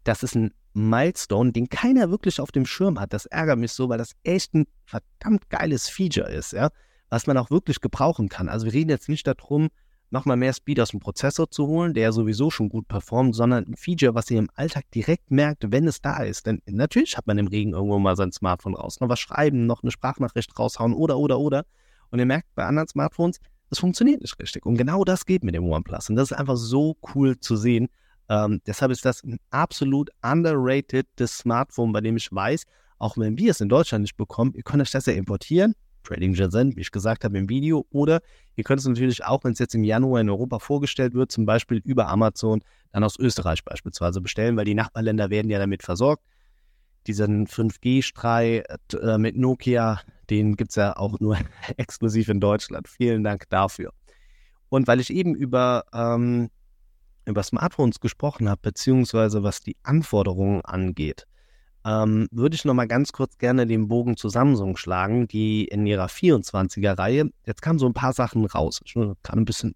Das 0.09 0.22
ist 0.22 0.34
ein 0.34 0.54
Milestone, 0.72 1.52
den 1.52 1.68
keiner 1.68 2.11
wirklich 2.11 2.40
auf 2.40 2.50
dem 2.50 2.64
Schirm 2.64 2.98
hat. 2.98 3.12
Das 3.12 3.26
ärgert 3.26 3.59
mich 3.59 3.72
so, 3.72 3.90
weil 3.90 3.98
das 3.98 4.12
echt 4.24 4.54
ein 4.54 4.64
verdammt 4.86 5.50
geiles 5.50 5.90
Feature 5.90 6.30
ist, 6.30 6.54
ja, 6.54 6.70
was 7.11 7.26
man 7.26 7.36
auch 7.36 7.50
wirklich 7.50 7.82
gebrauchen 7.82 8.30
kann. 8.30 8.48
Also 8.48 8.64
wir 8.64 8.72
reden 8.72 8.88
jetzt 8.88 9.11
nicht 9.11 9.26
darum, 9.26 9.68
nochmal 10.09 10.38
mehr 10.38 10.54
Speed 10.54 10.80
aus 10.80 10.92
dem 10.92 11.00
Prozessor 11.00 11.50
zu 11.50 11.66
holen, 11.66 11.92
der 11.92 12.12
sowieso 12.12 12.50
schon 12.50 12.70
gut 12.70 12.88
performt, 12.88 13.34
sondern 13.34 13.66
ein 13.66 13.76
Feature, 13.76 14.14
was 14.14 14.30
ihr 14.30 14.38
im 14.38 14.48
Alltag 14.54 14.90
direkt 14.94 15.30
merkt, 15.30 15.70
wenn 15.70 15.86
es 15.86 16.00
da 16.00 16.22
ist. 16.22 16.46
Denn 16.46 16.62
natürlich 16.64 17.18
hat 17.18 17.26
man 17.26 17.36
im 17.36 17.48
Regen 17.48 17.74
irgendwo 17.74 17.98
mal 17.98 18.16
sein 18.16 18.32
Smartphone 18.32 18.76
raus, 18.76 19.00
noch 19.00 19.11
was 19.11 19.20
schreiben, 19.20 19.66
noch 19.66 19.82
eine 19.82 19.90
Sprachnachricht 19.90 20.59
raushauen 20.59 20.94
oder, 20.94 21.18
oder, 21.18 21.38
oder. 21.38 21.66
Und 22.11 22.18
ihr 22.18 22.24
merkt 22.24 22.48
bei 22.54 22.64
anderen 22.64 22.88
Smartphones, 22.88 23.40
das 23.68 23.80
funktioniert 23.80 24.22
nicht 24.22 24.38
richtig. 24.38 24.64
Und 24.64 24.78
genau 24.78 25.04
das 25.04 25.26
geht 25.26 25.44
mit 25.44 25.54
dem 25.54 25.64
OnePlus. 25.64 26.09
Und 26.09 26.16
das 26.16 26.30
ist 26.30 26.38
einfach 26.38 26.56
so 26.56 26.96
cool 27.14 27.38
zu 27.38 27.56
sehen. 27.56 27.88
Ähm, 28.29 28.61
deshalb 28.66 28.93
ist 28.93 29.05
das 29.05 29.22
ein 29.24 29.39
absolut 29.51 30.11
underrated 30.22 31.07
Smartphone, 31.20 31.93
bei 31.93 32.01
dem 32.01 32.16
ich 32.16 32.31
weiß, 32.31 32.64
auch 32.99 33.16
wenn 33.16 33.39
wir 33.39 33.53
es 33.53 33.61
in 33.61 33.68
Deutschland 33.68 34.03
nicht 34.03 34.16
bekommen, 34.16 34.53
ihr 34.55 34.62
könnt 34.62 34.83
euch 34.83 34.91
das 34.91 35.07
ja 35.07 35.12
importieren, 35.12 35.74
Trading 36.03 36.35
Shenzhen, 36.35 36.74
wie 36.76 36.81
ich 36.81 36.91
gesagt 36.91 37.24
habe 37.24 37.39
im 37.39 37.49
Video. 37.49 37.87
Oder 37.91 38.20
ihr 38.57 38.64
könnt 38.64 38.81
es 38.81 38.87
natürlich 38.87 39.24
auch, 39.24 39.45
wenn 39.45 39.53
es 39.53 39.59
jetzt 39.59 39.74
im 39.74 39.85
Januar 39.85 40.20
in 40.20 40.31
Europa 40.31 40.59
vorgestellt 40.59 41.14
wird, 41.14 41.31
zum 41.31 41.47
Beispiel 41.47 41.81
über 41.85 42.09
Amazon, 42.09 42.62
dann 42.93 43.05
aus 43.05 43.18
Österreich 43.18 43.64
beispielsweise 43.64 44.20
bestellen, 44.20 44.57
weil 44.57 44.64
die 44.64 44.74
Nachbarländer 44.74 45.31
werden 45.31 45.51
ja 45.51 45.59
damit 45.59 45.83
versorgt. 45.83 46.24
Diesen 47.07 47.47
5G-Streit 47.47 48.95
äh, 48.95 49.18
mit 49.18 49.37
Nokia, 49.37 50.01
den 50.31 50.57
gibt 50.57 50.70
es 50.70 50.76
ja 50.76 50.97
auch 50.97 51.20
nur 51.20 51.39
exklusiv 51.76 52.29
in 52.29 52.41
Deutschland. 52.41 52.89
Vielen 52.89 53.22
Dank 53.22 53.49
dafür. 53.51 53.93
Und 54.68 54.87
weil 54.87 55.01
ich 55.01 55.11
eben 55.11 55.35
über, 55.35 55.85
ähm, 55.93 56.51
über 57.29 57.43
Smartphones 57.43 58.01
gesprochen 58.01 58.49
habe, 58.49 58.61
beziehungsweise 58.62 59.43
was 59.43 59.61
die 59.61 59.76
Anforderungen 59.83 60.64
angeht, 60.64 61.26
ähm, 61.85 62.29
würde 62.31 62.55
ich 62.55 62.64
noch 62.64 62.74
mal 62.74 62.89
ganz 62.89 63.12
kurz 63.12 63.39
gerne 63.39 63.66
den 63.66 63.89
Bogen 63.89 64.16
zu 64.16 64.29
Samsung 64.29 64.76
schlagen, 64.76 65.29
die 65.29 65.64
in 65.64 65.87
ihrer 65.87 66.07
24er-Reihe, 66.07 67.31
jetzt 67.47 67.62
kamen 67.62 67.79
so 67.79 67.87
ein 67.87 67.95
paar 67.95 68.12
Sachen 68.12 68.45
raus. 68.45 68.81
Ich 68.85 68.95
kann 68.95 69.39
ein 69.39 69.45
bisschen 69.45 69.74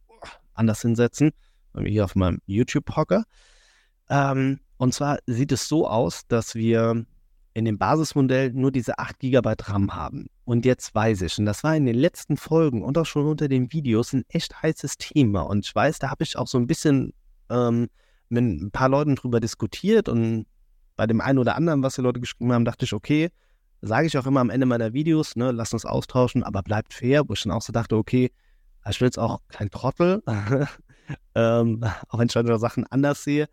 anders 0.55 0.83
hinsetzen, 0.83 1.31
hier 1.79 2.05
auf 2.05 2.15
meinem 2.15 2.39
YouTube-Hocker. 2.47 3.25
Ähm, 4.11 4.61
und 4.77 4.93
zwar 4.93 5.19
sieht 5.27 5.53
es 5.53 5.69
so 5.69 5.87
aus, 5.89 6.27
dass 6.27 6.55
wir 6.55 7.07
in 7.55 7.65
dem 7.65 7.79
Basismodell 7.79 8.53
nur 8.53 8.73
diese 8.73 8.99
8 8.99 9.19
GB 9.19 9.55
RAM 9.63 9.95
haben. 9.95 10.27
Und 10.45 10.65
jetzt 10.65 10.95
weiß 10.95 11.23
ich, 11.23 11.39
und 11.39 11.47
das 11.47 11.63
war 11.63 11.77
in 11.77 11.87
den 11.87 11.97
letzten 11.97 12.37
Folgen 12.37 12.83
und 12.83 12.99
auch 12.99 13.07
schon 13.07 13.27
unter 13.27 13.49
den 13.49 13.73
Videos 13.73 14.13
ein 14.13 14.25
echt 14.29 14.63
heißes 14.63 14.97
Thema. 14.99 15.43
Und 15.43 15.67
ich 15.67 15.75
weiß, 15.75 15.99
da 15.99 16.11
habe 16.11 16.25
ich 16.25 16.37
auch 16.37 16.47
so 16.47 16.59
ein 16.59 16.67
bisschen 16.67 17.13
ähm, 17.53 17.89
mit 18.29 18.43
ein 18.43 18.71
paar 18.71 18.89
Leuten 18.89 19.15
drüber 19.15 19.41
diskutiert 19.41 20.09
und 20.09 20.47
bei 20.97 21.07
dem 21.07 21.21
einen 21.21 21.39
oder 21.39 21.57
anderen, 21.57 21.83
was 21.83 21.95
die 21.95 22.01
Leute 22.01 22.21
geschrieben 22.21 22.53
haben, 22.53 22.65
dachte 22.65 22.85
ich, 22.85 22.93
okay, 22.93 23.31
sage 23.83 24.07
ich 24.07 24.17
auch 24.17 24.27
immer 24.27 24.41
am 24.41 24.51
Ende 24.51 24.67
meiner 24.67 24.93
Videos, 24.93 25.37
ne, 25.37 25.53
lass 25.53 25.73
uns 25.73 25.85
austauschen, 25.85 26.43
aber 26.43 26.63
bleibt 26.63 26.95
fair, 26.95 27.29
wo 27.29 27.33
ich 27.35 27.43
dann 27.43 27.53
auch 27.53 27.63
so 27.63 27.73
dachte, 27.73 27.97
okay, 27.97 28.31
ich 28.89 29.01
will 29.01 29.07
jetzt 29.07 29.19
auch 29.19 29.41
kein 29.49 29.71
Trottel, 29.71 30.23
ähm, 31.35 31.85
auch 32.09 32.19
wenn 32.19 32.29
ich 32.29 32.37
andere 32.37 32.59
Sachen 32.59 32.87
anders 32.87 33.25
sehe. 33.25 33.49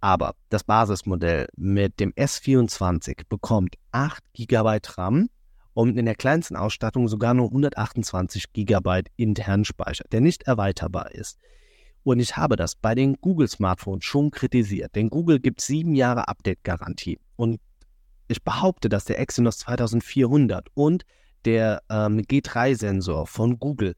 Aber 0.00 0.34
das 0.48 0.64
Basismodell 0.64 1.46
mit 1.56 2.00
dem 2.00 2.12
S24 2.12 3.24
bekommt 3.28 3.76
8 3.92 4.22
GB 4.32 4.78
RAM 4.96 5.28
und 5.74 5.98
in 5.98 6.06
der 6.06 6.14
kleinsten 6.14 6.56
Ausstattung 6.56 7.06
sogar 7.06 7.34
nur 7.34 7.46
128 7.46 8.52
GB 8.52 9.02
internen 9.16 9.64
Speicher, 9.66 10.04
der 10.10 10.22
nicht 10.22 10.44
erweiterbar 10.44 11.12
ist. 11.12 11.38
Und 12.02 12.20
ich 12.20 12.36
habe 12.36 12.56
das 12.56 12.74
bei 12.74 12.94
den 12.94 13.16
Google-Smartphones 13.20 14.04
schon 14.04 14.30
kritisiert, 14.30 14.94
denn 14.96 15.10
Google 15.10 15.38
gibt 15.38 15.60
sieben 15.60 15.94
Jahre 15.94 16.28
Update-Garantie. 16.28 17.18
Und 17.36 17.60
ich 18.28 18.42
behaupte, 18.42 18.88
dass 18.88 19.04
der 19.04 19.18
Exynos 19.18 19.58
2400 19.58 20.68
und 20.74 21.04
der 21.44 21.82
ähm, 21.90 22.20
G3-Sensor 22.20 23.26
von 23.26 23.58
Google 23.58 23.96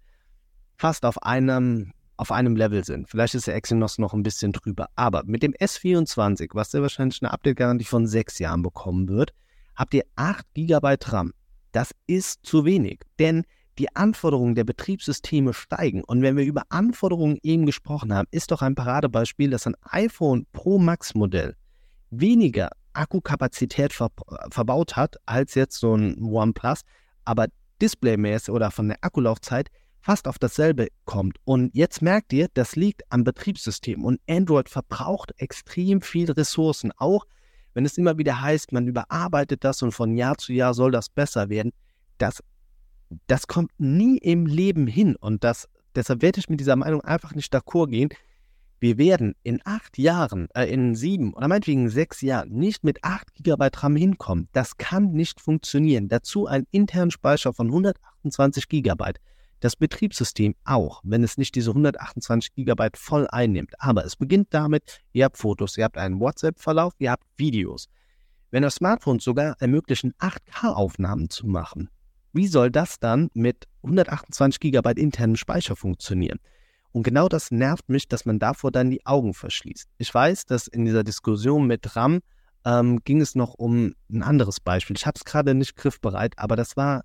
fast 0.77 1.05
auf 1.05 1.23
einem, 1.23 1.93
auf 2.17 2.33
einem 2.33 2.57
Level 2.57 2.85
sind. 2.85 3.09
Vielleicht 3.09 3.35
ist 3.35 3.47
der 3.47 3.55
Exynos 3.55 3.99
noch 3.99 4.15
ein 4.15 4.23
bisschen 4.23 4.53
drüber. 4.53 4.89
Aber 4.97 5.23
mit 5.25 5.43
dem 5.43 5.53
S24, 5.53 6.51
was 6.55 6.71
sehr 6.71 6.83
wahrscheinlich 6.83 7.23
eine 7.23 7.33
Update-Garantie 7.33 7.85
von 7.85 8.07
sechs 8.07 8.39
Jahren 8.39 8.63
bekommen 8.63 9.09
wird, 9.09 9.33
habt 9.77 9.95
ihr 9.95 10.05
8 10.17 10.45
GB 10.55 10.97
RAM. 11.05 11.33
Das 11.73 11.93
ist 12.07 12.45
zu 12.45 12.65
wenig, 12.65 13.01
denn 13.19 13.45
die 13.79 13.95
Anforderungen 13.97 14.55
der 14.55 14.65
Betriebssysteme 14.65 15.55
steigen. 15.55 16.05
Und 16.05 16.23
wenn 16.23 16.37
wir 16.37 16.45
über 16.45 16.63
Anforderungen 16.69 17.39
eben 17.43 17.67
gesprochen 17.67 18.13
haben, 18.13 18.29
ist 18.31 18.51
doch 18.51 18.63
ein 18.63 18.75
Paradebeispiel, 18.75 19.51
dass 19.51 19.67
ein 19.67 19.77
iPhone 19.91 20.47
Pro 20.53 20.79
Max 20.79 21.15
Modell 21.15 21.57
weniger 22.11 22.71
Akkukapazität 22.93 23.93
ver 23.93 24.11
verbaut 24.51 24.97
hat 24.97 25.17
als 25.25 25.55
jetzt 25.55 25.79
so 25.79 25.95
ein 25.95 26.23
OnePlus, 26.23 26.83
aber 27.25 27.47
displaymäßig 27.81 28.51
oder 28.51 28.71
von 28.71 28.89
der 28.89 28.99
Akkulaufzeit 29.01 29.71
fast 30.03 30.29
auf 30.29 30.39
dasselbe 30.39 30.89
kommt. 31.05 31.39
Und 31.45 31.75
jetzt 31.75 32.03
merkt 32.03 32.33
ihr, 32.33 32.49
das 32.53 32.77
liegt 32.77 33.03
am 33.11 33.25
Betriebssystem 33.25 34.05
und 34.05 34.21
Android 34.29 34.69
verbraucht 34.69 35.33
extrem 35.39 36.03
viel 36.03 36.31
Ressourcen, 36.31 36.93
auch 36.97 37.25
wenn 37.75 37.87
es 37.87 37.97
immer 37.97 38.19
wieder 38.19 38.43
heißt, 38.43 38.73
man 38.73 38.87
überarbeitet 38.87 39.65
das 39.65 39.83
und 39.83 39.93
von 39.93 40.15
Jahr 40.17 40.37
zu 40.37 40.53
Jahr 40.53 40.75
soll 40.75 40.91
das 40.91 41.09
besser 41.09 41.49
werden. 41.49 41.73
Das 42.19 42.43
das 43.27 43.47
kommt 43.47 43.71
nie 43.79 44.19
im 44.19 44.47
Leben 44.47 44.87
hin. 44.87 45.17
Und 45.17 45.45
das, 45.45 45.69
deshalb 45.95 46.23
werde 46.23 46.41
ich 46.41 46.49
mit 46.49 46.61
dieser 46.61 46.77
Meinung 46.77 47.01
einfach 47.03 47.35
nicht 47.35 47.55
d'accord 47.55 47.89
gehen. 47.89 48.11
Wir 48.81 48.99
werden 48.99 49.37
in 49.45 49.61
acht 49.65 49.97
Jahren, 49.97 50.49
äh, 50.55 50.65
in 50.65 50.97
sieben 50.97 51.35
oder 51.35 51.47
meinetwegen 51.47 51.89
sechs 51.89 52.21
Jahren 52.21 52.51
nicht 52.51 52.83
mit 52.83 53.05
8 53.05 53.33
GB 53.37 53.71
RAM 53.77 53.95
hinkommen. 53.95 54.49
Das 54.53 54.77
kann 54.77 55.13
nicht 55.13 55.41
funktionieren. 55.41 56.09
Dazu 56.09 56.49
ein 56.49 56.67
internen 56.73 57.13
Speicher 57.13 57.53
von 57.53 57.69
128 57.69 58.69
GB. 58.69 59.13
Das 59.61 59.77
Betriebssystem 59.77 60.57
auch, 60.65 61.01
wenn 61.05 61.23
es 61.23 61.39
nicht 61.39 61.55
diese 61.55 61.71
128 61.71 62.57
GB 62.57 62.89
voll 62.97 63.29
einnimmt. 63.29 63.75
Aber 63.79 64.05
es 64.05 64.17
beginnt 64.17 64.49
damit, 64.51 65.01
ihr 65.13 65.27
habt 65.27 65.39
Fotos, 65.39 65.79
ihr 65.79 65.85
habt 65.85 65.97
einen 65.97 66.19
WhatsApp-Verlauf, 66.19 66.95
ihr 66.99 67.13
habt 67.13 67.23
Videos. 67.37 67.89
Wenn 68.51 68.65
das 68.65 68.75
Smartphone 68.75 69.21
sogar 69.21 69.55
ermöglichen, 69.61 70.13
8K-Aufnahmen 70.19 71.31
zu 71.31 71.47
machen, 71.47 71.89
wie 72.33 72.47
soll 72.47 72.71
das 72.71 72.99
dann 72.99 73.31
mit 73.35 73.67
128 73.83 74.61
GB 74.61 75.01
internen 75.01 75.37
Speicher 75.37 75.77
funktionieren? 75.77 76.39
Und 76.93 77.05
genau 77.05 77.29
das 77.29 77.51
nervt 77.51 77.89
mich, 77.89 78.07
dass 78.07 78.27
man 78.27 78.39
davor 78.39 78.71
dann 78.71 78.91
die 78.91 79.05
Augen 79.07 79.35
verschließt. 79.35 79.89
Ich 79.99 80.13
weiß, 80.13 80.47
dass 80.47 80.67
in 80.67 80.85
dieser 80.85 81.05
Diskussion 81.05 81.67
mit 81.67 81.97
RAM 81.97 82.21
ähm, 82.65 83.01
ging 83.05 83.21
es 83.21 83.35
noch 83.35 83.55
um 83.55 83.95
ein 84.11 84.23
anderes 84.23 84.61
Beispiel. 84.61 84.97
Ich 84.97 85.07
habe 85.07 85.17
es 85.17 85.25
gerade 85.25 85.55
nicht 85.55 85.77
griffbereit, 85.77 86.35
aber 86.37 86.55
das 86.55 86.77
war, 86.77 87.03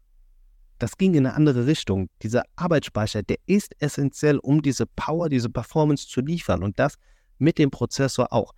das 0.78 0.98
ging 0.98 1.14
in 1.14 1.26
eine 1.26 1.36
andere 1.36 1.66
Richtung. 1.68 2.10
Dieser 2.22 2.44
Arbeitsspeicher, 2.56 3.24
der 3.24 3.38
ist 3.46 3.76
essentiell, 3.80 4.38
um 4.38 4.62
diese 4.62 4.86
Power, 4.86 5.30
diese 5.30 5.50
Performance 5.50 6.08
zu 6.08 6.22
liefern 6.22 6.64
und 6.64 6.78
das 6.80 6.96
mit 7.38 7.58
dem 7.58 7.72
Prozessor 7.72 8.34
auch. 8.34 8.54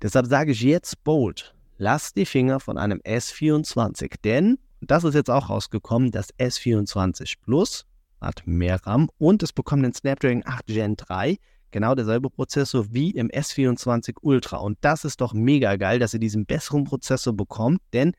Deshalb 0.00 0.26
sage 0.26 0.52
ich 0.52 0.62
jetzt 0.62 1.02
bold, 1.02 1.54
lasst 1.78 2.16
die 2.16 2.26
Finger 2.26 2.60
von 2.60 2.78
einem 2.78 3.00
S24, 3.00 4.14
denn 4.22 4.58
das 4.80 5.04
ist 5.04 5.14
jetzt 5.14 5.30
auch 5.30 5.50
rausgekommen, 5.50 6.10
das 6.10 6.32
S24 6.34 7.34
Plus 7.42 7.86
hat 8.20 8.42
mehr 8.46 8.84
RAM 8.84 9.08
und 9.18 9.42
es 9.42 9.52
bekommt 9.52 9.84
den 9.84 9.92
Snapdragon 9.92 10.42
8 10.44 10.66
Gen 10.66 10.96
3, 10.96 11.38
genau 11.70 11.94
derselbe 11.94 12.30
Prozessor 12.30 12.86
wie 12.90 13.10
im 13.10 13.28
S24 13.28 14.16
Ultra. 14.22 14.58
Und 14.58 14.78
das 14.80 15.04
ist 15.04 15.20
doch 15.20 15.32
mega 15.34 15.76
geil, 15.76 15.98
dass 15.98 16.14
ihr 16.14 16.20
diesen 16.20 16.46
besseren 16.46 16.84
Prozessor 16.84 17.32
bekommt, 17.32 17.80
denn 17.92 18.12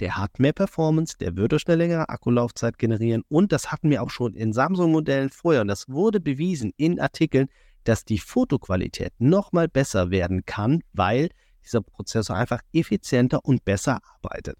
der 0.00 0.16
hat 0.16 0.38
mehr 0.38 0.52
Performance, 0.52 1.16
der 1.18 1.36
wird 1.36 1.52
euch 1.52 1.66
eine 1.66 1.76
längere 1.76 2.08
Akkulaufzeit 2.08 2.78
generieren. 2.78 3.22
Und 3.28 3.52
das 3.52 3.70
hatten 3.70 3.90
wir 3.90 4.02
auch 4.02 4.10
schon 4.10 4.34
in 4.34 4.52
Samsung-Modellen 4.52 5.28
vorher. 5.28 5.60
Und 5.60 5.68
das 5.68 5.90
wurde 5.90 6.20
bewiesen 6.20 6.72
in 6.78 6.98
Artikeln, 6.98 7.48
dass 7.84 8.06
die 8.06 8.18
Fotoqualität 8.18 9.12
nochmal 9.18 9.68
besser 9.68 10.10
werden 10.10 10.46
kann, 10.46 10.82
weil 10.94 11.28
dieser 11.62 11.82
Prozessor 11.82 12.36
einfach 12.36 12.62
effizienter 12.72 13.44
und 13.44 13.64
besser 13.64 14.00
arbeitet 14.14 14.56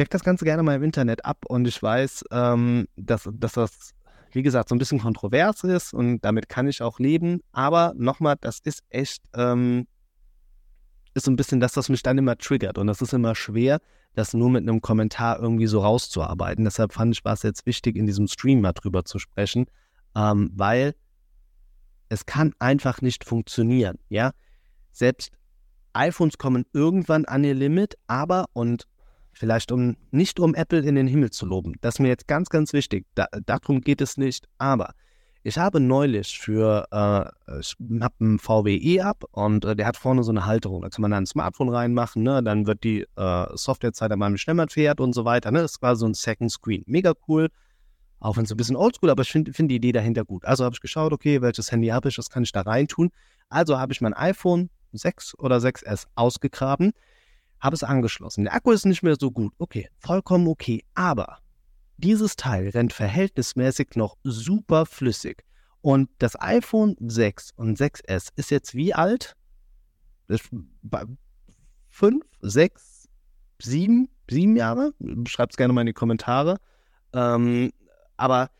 check 0.00 0.08
das 0.08 0.24
Ganze 0.24 0.46
gerne 0.46 0.62
mal 0.62 0.76
im 0.76 0.82
Internet 0.82 1.26
ab 1.26 1.44
und 1.46 1.68
ich 1.68 1.82
weiß, 1.82 2.24
ähm, 2.30 2.88
dass, 2.96 3.28
dass 3.34 3.52
das, 3.52 3.90
wie 4.32 4.40
gesagt, 4.42 4.70
so 4.70 4.74
ein 4.74 4.78
bisschen 4.78 4.98
kontrovers 4.98 5.62
ist 5.62 5.92
und 5.92 6.20
damit 6.20 6.48
kann 6.48 6.66
ich 6.68 6.80
auch 6.80 6.98
leben. 6.98 7.42
Aber 7.52 7.92
nochmal, 7.96 8.36
das 8.40 8.60
ist 8.60 8.82
echt, 8.88 9.22
ähm, 9.34 9.86
ist 11.12 11.26
so 11.26 11.30
ein 11.30 11.36
bisschen 11.36 11.60
das, 11.60 11.76
was 11.76 11.90
mich 11.90 12.02
dann 12.02 12.16
immer 12.16 12.38
triggert 12.38 12.78
und 12.78 12.86
das 12.86 13.02
ist 13.02 13.12
immer 13.12 13.34
schwer, 13.34 13.78
das 14.14 14.32
nur 14.32 14.48
mit 14.48 14.62
einem 14.62 14.80
Kommentar 14.80 15.38
irgendwie 15.38 15.66
so 15.66 15.80
rauszuarbeiten. 15.80 16.64
Deshalb 16.64 16.94
fand 16.94 17.14
ich, 17.14 17.22
war 17.26 17.34
es 17.34 17.42
jetzt 17.42 17.66
wichtig, 17.66 17.96
in 17.96 18.06
diesem 18.06 18.26
Stream 18.26 18.62
mal 18.62 18.72
drüber 18.72 19.04
zu 19.04 19.18
sprechen, 19.18 19.66
ähm, 20.16 20.50
weil 20.54 20.94
es 22.08 22.24
kann 22.24 22.54
einfach 22.58 23.02
nicht 23.02 23.22
funktionieren, 23.22 23.98
ja. 24.08 24.30
Selbst 24.92 25.30
iPhones 25.92 26.38
kommen 26.38 26.64
irgendwann 26.72 27.26
an 27.26 27.44
ihr 27.44 27.54
Limit, 27.54 27.96
aber, 28.06 28.46
und 28.54 28.86
Vielleicht 29.40 29.72
um 29.72 29.96
nicht 30.10 30.38
um 30.38 30.54
Apple 30.54 30.80
in 30.80 30.96
den 30.96 31.06
Himmel 31.06 31.30
zu 31.30 31.46
loben. 31.46 31.72
Das 31.80 31.94
ist 31.94 31.98
mir 31.98 32.08
jetzt 32.08 32.28
ganz, 32.28 32.50
ganz 32.50 32.74
wichtig. 32.74 33.06
Da, 33.14 33.26
darum 33.46 33.80
geht 33.80 34.02
es 34.02 34.18
nicht. 34.18 34.46
Aber 34.58 34.92
ich 35.42 35.56
habe 35.56 35.80
neulich 35.80 36.38
für, 36.38 36.86
äh, 36.90 37.58
ich 37.58 37.74
habe 38.02 38.14
einen 38.20 38.38
VWE 38.38 39.02
ab 39.02 39.24
und 39.32 39.64
äh, 39.64 39.74
der 39.74 39.86
hat 39.86 39.96
vorne 39.96 40.24
so 40.24 40.30
eine 40.30 40.44
Halterung. 40.44 40.82
Da 40.82 40.90
kann 40.90 41.00
man 41.00 41.12
dann 41.12 41.22
ein 41.22 41.26
Smartphone 41.26 41.70
reinmachen, 41.70 42.22
ne? 42.22 42.42
dann 42.42 42.66
wird 42.66 42.84
die 42.84 43.06
äh, 43.16 43.46
Softwarezeit 43.54 44.12
an 44.12 44.18
meinem 44.18 44.36
Schnellmann 44.36 44.68
fährt 44.68 45.00
und 45.00 45.14
so 45.14 45.24
weiter. 45.24 45.50
Ne? 45.50 45.62
Das 45.62 45.80
war 45.80 45.96
so 45.96 46.04
ein 46.04 46.12
Second 46.12 46.52
Screen. 46.52 46.84
Mega 46.86 47.14
cool. 47.26 47.48
Auch 48.18 48.36
wenn 48.36 48.44
es 48.44 48.50
ein 48.50 48.58
bisschen 48.58 48.76
oldschool, 48.76 49.08
aber 49.08 49.22
ich 49.22 49.32
finde 49.32 49.54
find 49.54 49.70
die 49.70 49.76
Idee 49.76 49.92
dahinter 49.92 50.26
gut. 50.26 50.44
Also 50.44 50.66
habe 50.66 50.74
ich 50.74 50.82
geschaut, 50.82 51.14
okay, 51.14 51.40
welches 51.40 51.72
Handy 51.72 51.88
habe 51.88 52.10
ich, 52.10 52.18
was 52.18 52.28
kann 52.28 52.42
ich 52.42 52.52
da 52.52 52.60
reintun? 52.60 53.08
Also 53.48 53.78
habe 53.78 53.94
ich 53.94 54.02
mein 54.02 54.12
iPhone 54.12 54.68
6 54.92 55.38
oder 55.38 55.56
6S 55.56 56.08
ausgegraben, 56.14 56.92
habe 57.60 57.74
es 57.74 57.82
angeschlossen. 57.82 58.44
Der 58.44 58.54
Akku 58.54 58.72
ist 58.72 58.86
nicht 58.86 59.02
mehr 59.02 59.16
so 59.18 59.30
gut. 59.30 59.52
Okay, 59.58 59.88
vollkommen 59.98 60.48
okay. 60.48 60.84
Aber 60.94 61.38
dieses 61.98 62.36
Teil 62.36 62.70
rennt 62.70 62.92
verhältnismäßig 62.92 63.90
noch 63.96 64.16
super 64.24 64.86
flüssig. 64.86 65.44
Und 65.82 66.10
das 66.18 66.40
iPhone 66.40 66.96
6 67.00 67.52
und 67.56 67.78
6S 67.78 68.28
ist 68.36 68.50
jetzt 68.50 68.74
wie 68.74 68.94
alt? 68.94 69.36
Fünf, 71.88 72.24
sechs, 72.40 73.08
sieben, 73.60 74.08
sieben 74.28 74.56
Jahre? 74.56 74.92
Schreibt 75.26 75.52
es 75.52 75.56
gerne 75.56 75.72
mal 75.72 75.80
in 75.82 75.88
die 75.88 75.92
Kommentare. 75.92 76.58
Ähm, 77.12 77.72
aber, 78.16 78.50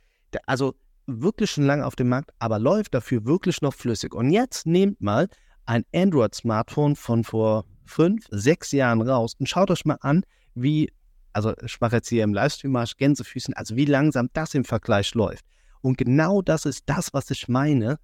also 0.47 0.75
wirklich 1.07 1.51
schon 1.51 1.65
lange 1.65 1.87
auf 1.87 1.97
dem 1.97 2.09
Markt, 2.09 2.33
aber 2.39 2.59
läuft 2.59 2.95
dafür 2.95 3.25
wirklich 3.25 3.63
noch 3.63 3.75
flüssig. 3.75 4.15
Und 4.15 4.31
jetzt 4.31 4.67
nehmt 4.67 5.01
mal 5.01 5.29
ein 5.67 5.85
Android-Smartphone 5.95 6.97
von 6.97 7.25
vor 7.25 7.65
fünf, 7.91 8.27
sechs 8.31 8.73
Jahren 8.73 9.03
raus 9.03 9.35
und 9.39 9.49
schaut 9.49 9.71
euch 9.71 9.85
mal 9.85 9.99
an, 10.01 10.25
wie, 10.55 10.93
also 11.33 11.55
ich 11.65 11.81
mache 11.81 11.97
jetzt 11.97 12.09
hier 12.09 12.25
im 12.25 12.33
Livestream 12.33 12.73
mal 12.73 12.87
Gänsefüßen, 12.97 13.55
also 13.55 13.77
wie 13.77 13.85
langsam 13.85 14.29
das 14.33 14.55
im 14.55 14.65
Vergleich 14.65 15.15
läuft. 15.15 15.45
Und 15.83 15.99
genau 15.99 16.43
das 16.43 16.67
ist 16.67 16.85
das, 16.87 17.13
was 17.13 17.31
ich 17.31 17.49
meine. 17.49 17.99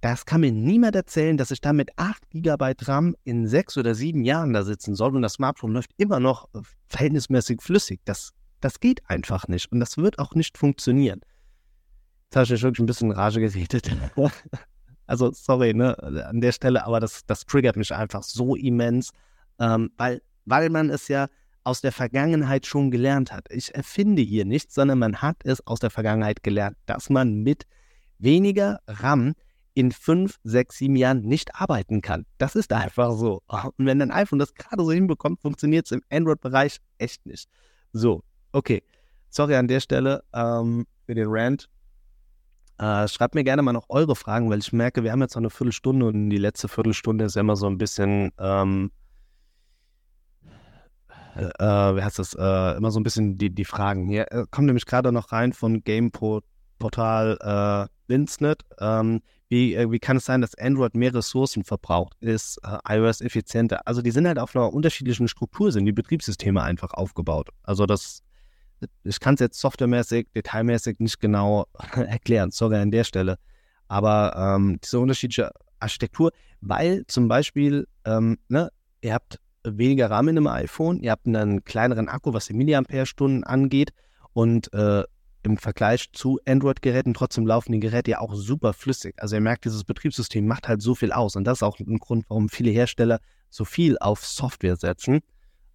Das 0.00 0.26
kann 0.26 0.42
mir 0.42 0.52
niemand 0.52 0.94
erzählen, 0.94 1.36
dass 1.36 1.50
ich 1.50 1.60
da 1.60 1.72
mit 1.72 1.90
8 1.96 2.30
GB 2.30 2.74
RAM 2.82 3.16
in 3.24 3.46
sechs 3.46 3.76
oder 3.76 3.94
sieben 3.94 4.24
Jahren 4.24 4.52
da 4.52 4.62
sitzen 4.62 4.94
soll 4.94 5.16
und 5.16 5.22
das 5.22 5.34
Smartphone 5.34 5.72
läuft 5.72 5.90
immer 5.96 6.20
noch 6.20 6.48
verhältnismäßig 6.88 7.62
flüssig. 7.62 8.00
Das, 8.04 8.32
das 8.60 8.78
geht 8.80 9.08
einfach 9.08 9.48
nicht 9.48 9.72
und 9.72 9.80
das 9.80 9.96
wird 9.96 10.18
auch 10.18 10.34
nicht 10.34 10.58
funktionieren. 10.58 11.20
Jetzt 12.24 12.36
habe 12.36 12.54
ich 12.54 12.62
wirklich 12.62 12.80
ein 12.80 12.86
bisschen 12.86 13.10
Rage 13.10 13.40
geredet. 13.40 13.90
also, 15.06 15.32
sorry, 15.32 15.74
ne, 15.74 15.96
an 16.26 16.40
der 16.40 16.52
Stelle, 16.52 16.84
aber 16.84 17.00
das, 17.00 17.24
das 17.26 17.46
triggert 17.46 17.76
mich 17.76 17.94
einfach 17.94 18.22
so 18.22 18.54
immens, 18.56 19.10
ähm, 19.58 19.90
weil, 19.96 20.22
weil 20.44 20.70
man 20.70 20.90
es 20.90 21.08
ja 21.08 21.28
aus 21.64 21.80
der 21.80 21.92
Vergangenheit 21.92 22.66
schon 22.66 22.90
gelernt 22.90 23.32
hat. 23.32 23.46
Ich 23.50 23.74
erfinde 23.74 24.22
hier 24.22 24.44
nichts, 24.44 24.74
sondern 24.74 25.00
man 25.00 25.20
hat 25.20 25.38
es 25.44 25.66
aus 25.66 25.80
der 25.80 25.90
Vergangenheit 25.90 26.42
gelernt, 26.42 26.76
dass 26.86 27.10
man 27.10 27.42
mit 27.42 27.66
weniger 28.18 28.80
RAM 28.86 29.34
in 29.74 29.92
fünf, 29.92 30.38
sechs, 30.42 30.78
sieben 30.78 30.96
Jahren 30.96 31.22
nicht 31.22 31.54
arbeiten 31.54 32.00
kann. 32.00 32.24
Das 32.38 32.56
ist 32.56 32.72
einfach 32.72 33.14
so. 33.16 33.42
Und 33.76 33.84
wenn 33.84 34.00
ein 34.00 34.10
iPhone 34.10 34.38
das 34.38 34.54
gerade 34.54 34.82
so 34.82 34.90
hinbekommt, 34.90 35.40
funktioniert 35.42 35.86
es 35.86 35.92
im 35.92 36.02
Android-Bereich 36.08 36.78
echt 36.98 37.26
nicht. 37.26 37.48
So, 37.92 38.22
okay. 38.52 38.82
Sorry 39.28 39.56
an 39.56 39.68
der 39.68 39.80
Stelle 39.80 40.22
ähm, 40.32 40.86
für 41.04 41.14
den 41.14 41.26
Rant. 41.28 41.68
Äh, 42.78 43.08
schreibt 43.08 43.34
mir 43.34 43.44
gerne 43.44 43.62
mal 43.62 43.72
noch 43.72 43.86
eure 43.88 44.16
Fragen, 44.16 44.50
weil 44.50 44.58
ich 44.58 44.72
merke, 44.72 45.02
wir 45.02 45.12
haben 45.12 45.22
jetzt 45.22 45.34
noch 45.34 45.40
eine 45.42 45.50
Viertelstunde 45.50 46.06
und 46.06 46.30
die 46.30 46.38
letzte 46.38 46.68
Viertelstunde 46.68 47.24
ist 47.24 47.34
ja 47.34 47.40
immer 47.40 47.56
so 47.56 47.66
ein 47.66 47.78
bisschen 47.78 48.32
ähm, 48.38 48.90
äh, 51.36 51.96
wie 51.96 52.02
heißt 52.02 52.18
das, 52.18 52.34
äh, 52.34 52.76
immer 52.76 52.90
so 52.90 53.00
ein 53.00 53.02
bisschen 53.02 53.38
die, 53.38 53.50
die 53.50 53.64
Fragen. 53.64 54.08
Hier 54.08 54.30
äh, 54.32 54.44
kommt 54.50 54.66
nämlich 54.66 54.86
gerade 54.86 55.12
noch 55.12 55.32
rein 55.32 55.52
von 55.52 55.82
Game-Portal 55.84 57.38
äh, 57.40 57.92
Windsnet. 58.08 58.62
Ähm, 58.80 59.20
wie, 59.48 59.74
äh, 59.74 59.90
wie 59.90 59.98
kann 59.98 60.16
es 60.16 60.24
sein, 60.24 60.40
dass 60.40 60.54
Android 60.56 60.94
mehr 60.94 61.14
Ressourcen 61.14 61.64
verbraucht? 61.64 62.14
Ist 62.20 62.58
äh, 62.64 62.96
iOS 62.96 63.20
effizienter? 63.20 63.86
Also 63.86 64.02
die 64.02 64.10
sind 64.10 64.26
halt 64.26 64.38
auf 64.38 64.56
einer 64.56 64.72
unterschiedlichen 64.72 65.28
Struktur, 65.28 65.72
sind 65.72 65.84
die 65.86 65.92
Betriebssysteme 65.92 66.62
einfach 66.62 66.94
aufgebaut. 66.94 67.50
Also 67.62 67.86
das, 67.86 68.22
ich 69.04 69.20
kann 69.20 69.34
es 69.34 69.40
jetzt 69.40 69.60
softwaremäßig, 69.60 70.28
detailmäßig 70.34 70.98
nicht 70.98 71.20
genau 71.20 71.66
erklären, 71.94 72.50
sorry 72.50 72.76
an 72.76 72.90
der 72.90 73.04
Stelle. 73.04 73.38
Aber 73.88 74.34
ähm, 74.36 74.78
diese 74.82 74.98
unterschiedliche 74.98 75.50
Architektur, 75.80 76.32
weil 76.60 77.06
zum 77.06 77.28
Beispiel, 77.28 77.86
ähm, 78.04 78.38
ne, 78.48 78.70
ihr 79.00 79.14
habt 79.14 79.38
weniger 79.64 80.10
RAM 80.10 80.28
in 80.28 80.38
einem 80.38 80.46
iPhone, 80.46 81.00
ihr 81.00 81.10
habt 81.10 81.26
einen 81.26 81.64
kleineren 81.64 82.08
Akku, 82.08 82.32
was 82.32 82.46
die 82.46 82.54
Milliampere-Stunden 82.54 83.44
angeht 83.44 83.92
und 84.32 84.72
äh, 84.72 85.04
im 85.42 85.56
Vergleich 85.56 86.10
zu 86.12 86.40
Android-Geräten 86.44 87.14
trotzdem 87.14 87.46
laufen 87.46 87.72
die 87.72 87.80
Geräte 87.80 88.10
ja 88.12 88.18
auch 88.18 88.34
super 88.34 88.72
flüssig. 88.72 89.14
Also 89.18 89.36
ihr 89.36 89.40
merkt, 89.40 89.64
dieses 89.64 89.84
Betriebssystem 89.84 90.44
macht 90.44 90.66
halt 90.66 90.82
so 90.82 90.96
viel 90.96 91.12
aus 91.12 91.36
und 91.36 91.44
das 91.44 91.58
ist 91.58 91.62
auch 91.62 91.78
ein 91.78 91.98
Grund, 91.98 92.24
warum 92.28 92.48
viele 92.48 92.70
Hersteller 92.70 93.20
so 93.48 93.64
viel 93.64 93.96
auf 93.98 94.24
Software 94.26 94.76
setzen. 94.76 95.20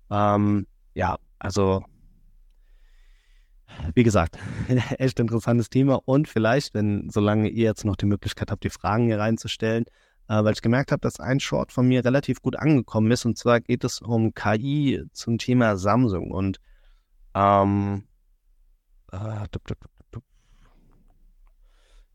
Ähm, 0.10 0.68
ja, 0.94 1.18
also 1.40 1.86
wie 3.94 4.04
gesagt, 4.04 4.38
echt 4.98 5.20
interessantes 5.20 5.70
Thema 5.70 6.02
und 6.06 6.28
vielleicht, 6.28 6.74
wenn, 6.74 7.10
solange 7.10 7.50
ihr 7.50 7.66
jetzt 7.66 7.86
noch 7.86 7.96
die 7.96 8.06
Möglichkeit 8.06 8.52
habt, 8.52 8.64
die 8.64 8.70
Fragen 8.70 9.06
hier 9.06 9.20
reinzustellen, 9.20 9.86
äh, 10.28 10.44
weil 10.44 10.54
ich 10.54 10.62
gemerkt 10.62 10.92
habe, 10.92 11.02
dass 11.02 11.20
ein 11.20 11.40
Short 11.40 11.72
von 11.72 11.88
mir 11.88 12.06
relativ 12.06 12.42
gut 12.42 12.56
angekommen 12.56 13.12
ist. 13.12 13.26
Und 13.26 13.38
zwar 13.38 13.60
geht 13.60 13.84
es 13.84 14.02
um 14.02 14.34
KI 14.34 15.04
zum 15.12 15.38
Thema 15.38 15.78
Samsung. 15.78 16.32
Und 16.32 16.60
ähm, 17.36 18.06
äh, 19.12 19.46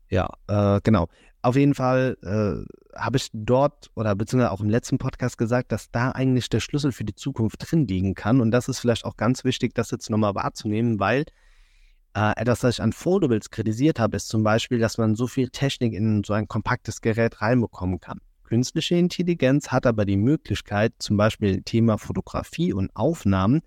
ja, 0.09 0.29
äh, 0.47 0.79
genau. 0.83 1.07
Auf 1.43 1.55
jeden 1.55 1.75
Fall 1.75 2.17
äh, 2.23 2.99
habe 2.99 3.17
ich 3.17 3.29
dort 3.31 3.91
oder 3.95 4.15
beziehungsweise 4.15 4.51
auch 4.51 4.61
im 4.61 4.69
letzten 4.69 4.97
Podcast 4.97 5.37
gesagt, 5.37 5.71
dass 5.71 5.91
da 5.91 6.11
eigentlich 6.11 6.49
der 6.49 6.59
Schlüssel 6.59 6.91
für 6.91 7.03
die 7.03 7.15
Zukunft 7.15 7.57
drin 7.59 7.87
liegen 7.87 8.15
kann. 8.15 8.41
Und 8.41 8.51
das 8.51 8.67
ist 8.67 8.79
vielleicht 8.79 9.05
auch 9.05 9.15
ganz 9.15 9.43
wichtig, 9.43 9.75
das 9.75 9.91
jetzt 9.91 10.09
nochmal 10.09 10.33
wahrzunehmen, 10.33 10.99
weil 10.99 11.25
äh, 12.17 12.33
etwas, 12.35 12.63
was 12.63 12.75
ich 12.75 12.81
an 12.81 12.93
Foldables 12.93 13.51
kritisiert 13.51 13.99
habe, 13.99 14.17
ist 14.17 14.27
zum 14.27 14.41
Beispiel, 14.41 14.79
dass 14.79 14.97
man 14.97 15.13
so 15.13 15.27
viel 15.27 15.49
Technik 15.49 15.93
in 15.93 16.23
so 16.23 16.33
ein 16.33 16.47
kompaktes 16.47 17.01
Gerät 17.01 17.41
reinbekommen 17.41 17.99
kann. 17.99 18.19
Künstliche 18.43 18.95
Intelligenz 18.95 19.67
hat 19.71 19.85
aber 19.85 20.03
die 20.03 20.17
Möglichkeit, 20.17 20.93
zum 20.97 21.15
Beispiel 21.15 21.61
Thema 21.61 21.99
Fotografie 21.99 22.73
und 22.73 22.89
Aufnahmen, 22.95 23.61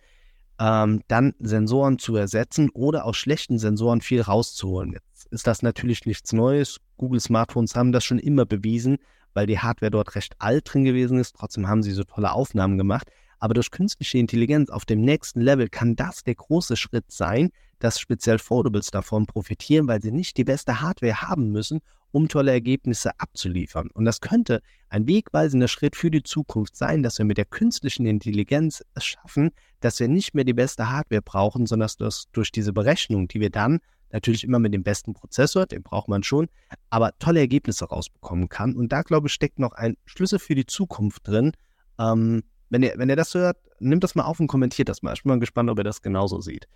ähm, 0.59 1.03
dann 1.07 1.34
Sensoren 1.38 2.01
zu 2.01 2.16
ersetzen 2.16 2.70
oder 2.70 3.05
aus 3.05 3.16
schlechten 3.16 3.59
Sensoren 3.61 4.01
viel 4.01 4.20
rauszuholen. 4.20 4.94
Jetzt 4.94 5.28
ist 5.30 5.46
das 5.46 5.62
natürlich 5.62 6.05
nichts 6.05 6.32
Neues. 6.32 6.80
Google 6.96 7.20
Smartphones 7.20 7.76
haben 7.76 7.92
das 7.92 8.05
schon 8.05 8.18
immer 8.18 8.46
bewiesen, 8.46 8.98
weil 9.32 9.46
die 9.46 9.61
Hardware 9.61 9.92
dort 9.92 10.16
recht 10.16 10.34
alt 10.40 10.72
drin 10.72 10.84
gewesen 10.84 11.18
ist. 11.20 11.36
Trotzdem 11.36 11.68
haben 11.68 11.84
sie 11.84 11.92
so 11.92 12.03
tolle 12.03 12.32
Aufnahmen 12.32 12.78
gemacht. 12.78 13.12
Aber 13.41 13.55
durch 13.55 13.70
künstliche 13.70 14.18
Intelligenz 14.18 14.70
auf 14.70 14.84
dem 14.84 15.01
nächsten 15.01 15.41
Level 15.41 15.68
kann 15.68 15.97
das 15.97 16.22
der 16.22 16.34
große 16.34 16.76
Schritt 16.76 17.11
sein, 17.11 17.51
dass 17.78 17.99
speziell 17.99 18.38
Foldables 18.38 18.91
davon 18.91 19.26
profitieren, 19.26 19.88
weil 19.88 20.03
sie 20.03 20.12
nicht 20.12 20.36
die 20.36 20.45
beste 20.45 20.80
Hardware 20.80 21.22
haben 21.22 21.51
müssen, 21.51 21.80
um 22.12 22.28
tolle 22.28 22.53
Ergebnisse 22.53 23.18
abzuliefern. 23.18 23.88
Und 23.93 24.05
das 24.05 24.20
könnte 24.20 24.61
ein 24.88 25.07
wegweisender 25.07 25.68
Schritt 25.68 25.97
für 25.97 26.11
die 26.11 26.22
Zukunft 26.22 26.76
sein, 26.76 27.03
dass 27.03 27.18
wir 27.18 27.24
mit 27.24 27.38
der 27.38 27.45
künstlichen 27.47 28.05
Intelligenz 28.05 28.84
es 28.95 29.05
schaffen, 29.05 29.51
dass 29.80 29.99
wir 30.01 30.09
nicht 30.09 30.34
mehr 30.34 30.45
die 30.45 30.53
beste 30.53 30.91
Hardware 30.91 31.22
brauchen, 31.22 31.66
sondern 31.66 31.88
dass 31.99 32.24
durch 32.32 32.53
diese 32.53 32.72
Berechnung, 32.72 33.28
die 33.28 33.41
wir 33.41 33.51
dann 33.51 33.80
natürlich 34.12 34.45
immer 34.45 34.59
mit 34.59 34.74
dem 34.74 34.82
besten 34.82 35.14
Prozessor, 35.14 35.66
den 35.66 35.82
braucht 35.82 36.09
man 36.09 36.22
schon, 36.22 36.49
aber 36.91 37.16
tolle 37.18 37.41
Ergebnisse 37.41 37.86
rausbekommen 37.86 38.49
kann. 38.49 38.74
Und 38.74 38.93
da, 38.93 39.03
glaube 39.03 39.28
ich, 39.28 39.32
steckt 39.32 39.59
noch 39.59 39.72
ein 39.72 39.97
Schlüssel 40.05 40.41
für 40.41 40.57
die 40.57 40.66
Zukunft 40.66 41.26
drin, 41.28 41.53
ähm, 41.99 42.43
wenn 42.71 42.83
ihr, 42.83 42.95
wenn 42.97 43.09
ihr 43.09 43.16
das 43.16 43.35
hört, 43.35 43.59
nimmt 43.81 44.05
das 44.05 44.14
mal 44.14 44.25
auf 44.25 44.41
und 44.41 44.47
kommentiert 44.47 44.89
das 44.89 45.03
mal. 45.03 45.12
Ich 45.12 45.23
bin 45.23 45.31
mal 45.31 45.41
gespannt, 45.41 45.68
ob 45.71 45.79
ihr 45.79 45.85
das 45.85 46.01
genauso 46.01 46.41
seht. 46.41 46.66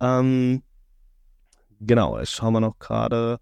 Ähm, 0.00 0.62
genau, 1.80 2.18
ich 2.20 2.30
schaue 2.30 2.52
mal 2.52 2.60
noch 2.60 2.78
gerade. 2.78 3.40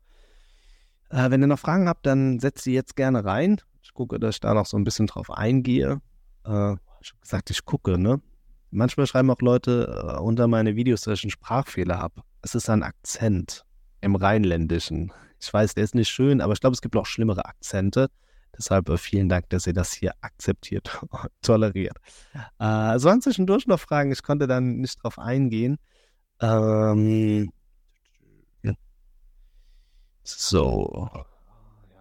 Äh, 1.11 1.31
wenn 1.31 1.43
ihr 1.43 1.49
noch 1.49 1.59
Fragen 1.59 1.89
habt, 1.89 2.07
dann 2.07 2.39
setzt 2.41 2.65
sie 2.65 2.75
jetzt 2.75 2.97
gerne 2.97 3.25
rein. 3.25 3.61
Ich 3.83 3.93
gucke, 3.93 4.19
dass 4.19 4.37
ich 4.37 4.41
da 4.41 4.55
noch 4.55 4.67
so 4.67 4.77
ein 4.77 4.85
bisschen 4.85 5.07
drauf 5.07 5.31
eingehe. 5.31 6.01
Äh, 6.45 6.73
ich 7.01 7.13
habe 7.13 7.21
gesagt, 7.21 7.51
ich 7.51 7.65
gucke, 7.65 7.99
ne? 7.99 8.21
Manchmal 8.71 9.07
schreiben 9.07 9.31
auch 9.31 9.41
Leute 9.41 10.17
äh, 10.17 10.21
unter 10.21 10.49
meine 10.49 10.77
Videos, 10.77 11.03
dass 11.03 11.19
ich 11.19 11.25
einen 11.25 11.31
Sprachfehler 11.31 11.99
habe. 11.99 12.23
Es 12.43 12.55
ist 12.55 12.69
ein 12.69 12.83
Akzent 12.83 13.65
im 14.01 14.17
Rheinländischen. 14.17 15.13
Ich 15.41 15.53
weiß, 15.53 15.75
der 15.75 15.85
ist 15.85 15.95
nicht 15.95 16.09
schön, 16.09 16.41
aber 16.41 16.53
ich 16.53 16.61
glaube, 16.61 16.75
es 16.75 16.83
gibt 16.83 16.97
auch 16.97 17.07
schlimmere 17.07 17.45
Akzente. 17.45 18.09
Deshalb 18.57 18.89
äh, 18.89 18.97
vielen 18.99 19.29
Dank, 19.29 19.49
dass 19.51 19.67
ihr 19.67 19.73
das 19.73 19.93
hier 19.93 20.13
akzeptiert 20.21 21.03
und 21.11 21.31
toleriert. 21.43 21.97
Äh, 22.59 22.99
sonst 22.99 23.25
zwischendurch 23.25 23.67
noch 23.67 23.81
Fragen, 23.81 24.13
ich 24.13 24.23
konnte 24.23 24.47
dann 24.47 24.79
nicht 24.79 25.03
drauf 25.03 25.19
eingehen. 25.19 25.79
Ähm, 26.41 27.51
so. 30.27 31.09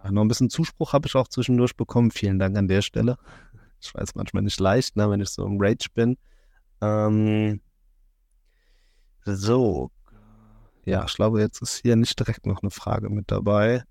Ja, 0.03 0.11
noch 0.11 0.23
ein 0.23 0.27
bisschen 0.27 0.49
Zuspruch 0.49 0.93
habe 0.93 1.07
ich 1.07 1.15
auch 1.15 1.27
zwischendurch 1.27 1.75
bekommen. 1.75 2.11
Vielen 2.11 2.39
Dank 2.39 2.57
an 2.57 2.67
der 2.67 2.81
Stelle. 2.81 3.17
Ich 3.79 3.93
weiß 3.93 4.15
manchmal 4.15 4.43
nicht 4.43 4.59
leicht, 4.59 4.95
ne, 4.95 5.09
wenn 5.09 5.21
ich 5.21 5.29
so 5.29 5.45
im 5.45 5.57
Rage 5.59 5.89
bin. 5.93 6.17
Ähm, 6.81 7.61
so. 9.25 9.91
Ja, 10.85 11.05
ich 11.05 11.15
glaube, 11.15 11.41
jetzt 11.41 11.61
ist 11.61 11.81
hier 11.81 11.95
nicht 11.95 12.17
direkt 12.19 12.45
noch 12.45 12.61
eine 12.61 12.71
Frage 12.71 13.09
mit 13.09 13.31
dabei. 13.31 13.83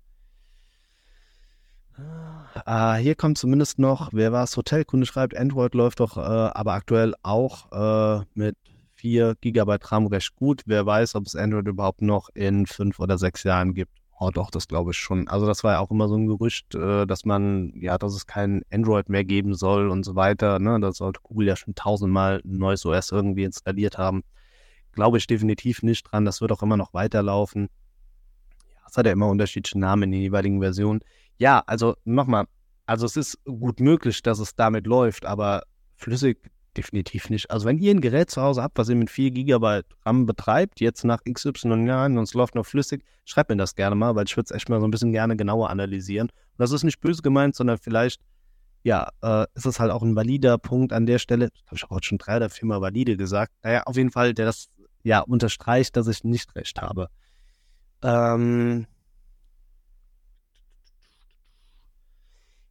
Ah, 1.97 2.34
hier 2.67 3.15
kommt 3.15 3.37
zumindest 3.37 3.77
noch, 3.77 4.09
wer 4.11 4.31
war 4.31 4.43
es? 4.43 4.57
Hotelkunde 4.57 5.05
schreibt, 5.05 5.37
Android 5.37 5.75
läuft 5.75 5.99
doch 5.99 6.17
äh, 6.17 6.21
aber 6.21 6.73
aktuell 6.73 7.13
auch 7.21 7.71
äh, 7.71 8.25
mit 8.33 8.57
4 8.95 9.35
GB 9.39 9.77
RAM 9.83 10.07
recht 10.07 10.35
gut. 10.35 10.63
Wer 10.65 10.85
weiß, 10.85 11.15
ob 11.15 11.27
es 11.27 11.35
Android 11.35 11.67
überhaupt 11.67 12.01
noch 12.01 12.29
in 12.33 12.65
fünf 12.65 12.99
oder 12.99 13.19
sechs 13.19 13.43
Jahren 13.43 13.75
gibt. 13.75 13.91
Oh 14.17 14.31
doch, 14.31 14.49
das 14.49 14.67
glaube 14.67 14.91
ich 14.91 14.97
schon. 14.97 15.27
Also 15.27 15.45
das 15.45 15.63
war 15.63 15.73
ja 15.73 15.79
auch 15.79 15.91
immer 15.91 16.07
so 16.07 16.15
ein 16.15 16.25
Gerücht, 16.25 16.73
äh, 16.73 17.05
dass 17.05 17.25
man, 17.25 17.73
ja, 17.75 17.97
dass 17.97 18.15
es 18.15 18.25
kein 18.25 18.63
Android 18.71 19.09
mehr 19.09 19.25
geben 19.25 19.53
soll 19.53 19.89
und 19.89 20.03
so 20.03 20.15
weiter. 20.15 20.57
Ne? 20.59 20.79
Da 20.79 20.91
sollte 20.93 21.19
Google 21.21 21.47
ja 21.47 21.55
schon 21.55 21.75
tausendmal 21.75 22.41
ein 22.45 22.57
neues 22.57 22.85
OS 22.85 23.11
irgendwie 23.11 23.43
installiert 23.43 23.97
haben. 23.97 24.23
Glaube 24.93 25.17
ich 25.17 25.27
definitiv 25.27 25.83
nicht 25.83 26.03
dran. 26.09 26.25
Das 26.25 26.39
wird 26.41 26.51
auch 26.53 26.63
immer 26.63 26.77
noch 26.77 26.93
weiterlaufen. 26.93 27.69
Ja, 28.73 28.81
es 28.89 28.97
hat 28.97 29.05
ja 29.05 29.11
immer 29.11 29.27
unterschiedliche 29.27 29.77
Namen 29.77 30.03
in 30.03 30.11
den 30.13 30.21
jeweiligen 30.21 30.61
Versionen. 30.61 31.01
Ja, 31.37 31.61
also 31.67 31.95
nochmal, 32.05 32.45
also 32.85 33.05
es 33.05 33.17
ist 33.17 33.43
gut 33.45 33.79
möglich, 33.79 34.21
dass 34.21 34.39
es 34.39 34.55
damit 34.55 34.87
läuft, 34.87 35.25
aber 35.25 35.63
flüssig 35.95 36.51
definitiv 36.77 37.29
nicht. 37.29 37.49
Also 37.51 37.65
wenn 37.65 37.79
ihr 37.79 37.91
ein 37.91 38.01
Gerät 38.01 38.29
zu 38.29 38.41
Hause 38.41 38.61
habt, 38.61 38.77
was 38.77 38.89
ihr 38.89 38.95
mit 38.95 39.09
4 39.09 39.31
GB 39.31 39.81
RAM 40.05 40.25
betreibt, 40.25 40.81
jetzt 40.81 41.03
nach 41.03 41.21
XY 41.23 41.85
Jahren 41.85 42.17
und 42.17 42.23
es 42.25 42.33
läuft 42.33 42.55
noch 42.55 42.65
flüssig, 42.65 43.03
schreibt 43.25 43.49
mir 43.49 43.57
das 43.57 43.75
gerne 43.75 43.95
mal, 43.95 44.15
weil 44.15 44.25
ich 44.25 44.35
würde 44.35 44.45
es 44.45 44.51
echt 44.51 44.69
mal 44.69 44.79
so 44.79 44.87
ein 44.87 44.91
bisschen 44.91 45.11
gerne 45.11 45.35
genauer 45.35 45.69
analysieren. 45.69 46.27
Und 46.29 46.59
das 46.59 46.71
ist 46.71 46.83
nicht 46.83 46.99
böse 46.99 47.21
gemeint, 47.21 47.55
sondern 47.55 47.77
vielleicht, 47.77 48.21
ja, 48.83 49.09
äh, 49.21 49.45
ist 49.55 49.65
es 49.65 49.79
halt 49.79 49.91
auch 49.91 50.03
ein 50.03 50.15
valider 50.15 50.57
Punkt 50.57 50.93
an 50.93 51.05
der 51.05 51.19
Stelle. 51.19 51.49
Das 51.49 51.65
habe 51.67 51.75
ich 51.75 51.83
auch 51.85 51.89
heute 51.91 52.07
schon 52.07 52.17
drei 52.17 52.37
oder 52.37 52.49
viermal 52.49 52.81
valide 52.81 53.17
gesagt. 53.17 53.53
Naja, 53.63 53.83
auf 53.83 53.95
jeden 53.95 54.11
Fall, 54.11 54.33
der 54.33 54.45
das 54.45 54.67
ja 55.03 55.21
unterstreicht, 55.21 55.95
dass 55.95 56.07
ich 56.07 56.23
nicht 56.23 56.55
recht 56.55 56.81
habe. 56.81 57.07
Ähm, 58.03 58.85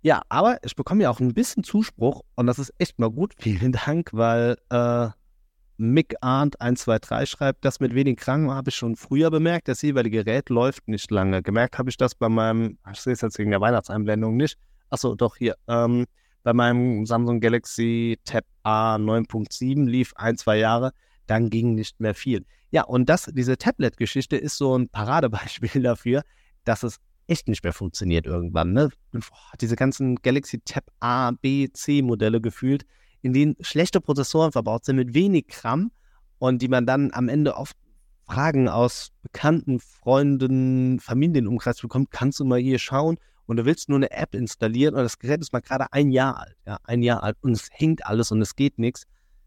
Ja, 0.05 0.21
aber 0.29 0.59
ich 0.63 0.77
bekomme 0.77 1.05
ja 1.05 1.11
auch 1.11 1.19
ein 1.19 1.33
bisschen 1.33 1.65
Zuspruch 1.65 2.21
und 2.35 2.47
das 2.47 2.59
ist 2.59 2.75
echt 2.77 2.99
mal 2.99 3.11
gut. 3.11 3.33
Vielen 3.39 3.73
Dank, 3.73 4.11
weil 4.13 4.59
äh, 4.69 5.09
Mick 5.79 6.15
Arndt 6.21 6.61
123 6.61 7.31
schreibt, 7.31 7.65
das 7.65 7.81
mit 7.81 7.95
wenig 7.95 8.19
Kranken 8.19 8.51
habe 8.51 8.69
ich 8.69 8.77
schon 8.77 8.97
früher 8.97 9.31
bemerkt. 9.31 9.67
Das 9.67 9.81
jeweilige 9.81 10.23
Gerät 10.23 10.51
läuft 10.51 10.89
nicht 10.89 11.11
lange. 11.11 11.43
Gemerkt 11.43 11.79
habe 11.79 11.89
ich 11.89 11.97
das 11.97 12.15
bei 12.15 12.29
meinem, 12.29 12.77
ich 12.93 13.01
sehe 13.01 13.15
es 13.15 13.23
jetzt 13.23 13.39
wegen 13.39 13.51
der 13.51 13.63
Weihnachtseinblendung 13.63 14.37
nicht. 14.37 14.59
Achso, 14.91 15.15
doch 15.15 15.37
hier. 15.37 15.57
Ähm, 15.69 16.05
bei 16.43 16.53
meinem 16.53 17.07
Samsung 17.07 17.41
Galaxy 17.41 18.19
Tab 18.27 18.45
A 18.63 18.97
9.7 18.97 19.87
lief 19.87 20.13
ein, 20.17 20.37
zwei 20.37 20.59
Jahre, 20.59 20.93
dann 21.27 21.49
ging 21.49 21.75
nicht 21.75 21.99
mehr 21.99 22.15
viel. 22.15 22.45
Ja, 22.73 22.85
und 22.85 23.09
das, 23.09 23.31
diese 23.33 23.57
Tablet-Geschichte 23.57 24.37
ist 24.37 24.59
so 24.59 24.77
ein 24.77 24.91
Paradebeispiel 24.91 25.83
dafür, 25.83 26.25
dass 26.65 26.83
es 26.83 27.01
echt 27.27 27.49
nicht 27.49 27.65
mehr 27.65 27.73
funktioniert 27.73 28.27
irgendwann. 28.27 28.73
Ne? 28.73 28.91
Diese 29.61 29.77
ganzen 29.77 30.17
Galaxy 30.17 30.61
Tab 30.61 30.85
A, 31.01 31.33
B, 31.33 31.69
C 31.73 32.03
Modelle 32.03 32.41
gefühlt, 32.41 32.85
in 33.23 33.33
denen 33.33 33.57
schlechte 33.61 34.01
Prozessoren 34.01 34.53
verbaut 34.53 34.85
sind 34.85 34.97
mit 34.97 35.15
wenig 35.15 35.47
RAM 35.63 35.91
und 36.39 36.61
die 36.61 36.69
man 36.69 36.87
dann 36.87 37.11
am 37.13 37.29
Ende 37.29 37.57
oft 37.57 37.77
Fragen 38.27 38.69
aus 38.69 39.13
Bekannten, 39.23 39.81
Freunden, 39.81 40.99
Familienumkreis 40.99 41.81
bekommt, 41.81 42.11
kannst 42.11 42.41
du 42.41 42.45
mal 42.45 42.59
hier 42.59 42.79
schauen 42.79 43.19
und 43.47 43.57
du 43.59 43.65
willst 43.65 43.89
nur 43.89 43.99
eine 43.99 44.11
App 44.11 44.35
installieren 44.35 44.95
und 44.95 45.03
das 45.03 45.19
Gerät 45.19 45.41
ist 45.41 45.53
mal 45.53 45.61
gerade 45.61 45.93
ein 45.93 46.11
Jahr 46.11 46.39
alt, 46.39 46.57
ja, 46.67 46.79
ein 46.85 47.03
Jahr 47.03 47.23
alt 47.23 47.37
und 47.43 47.53
es 47.53 47.69
hängt 47.71 48.07
alles 48.07 48.33
und 48.33 48.41
es 48.41 48.57
geht 48.57 48.79
nichts. 48.79 49.05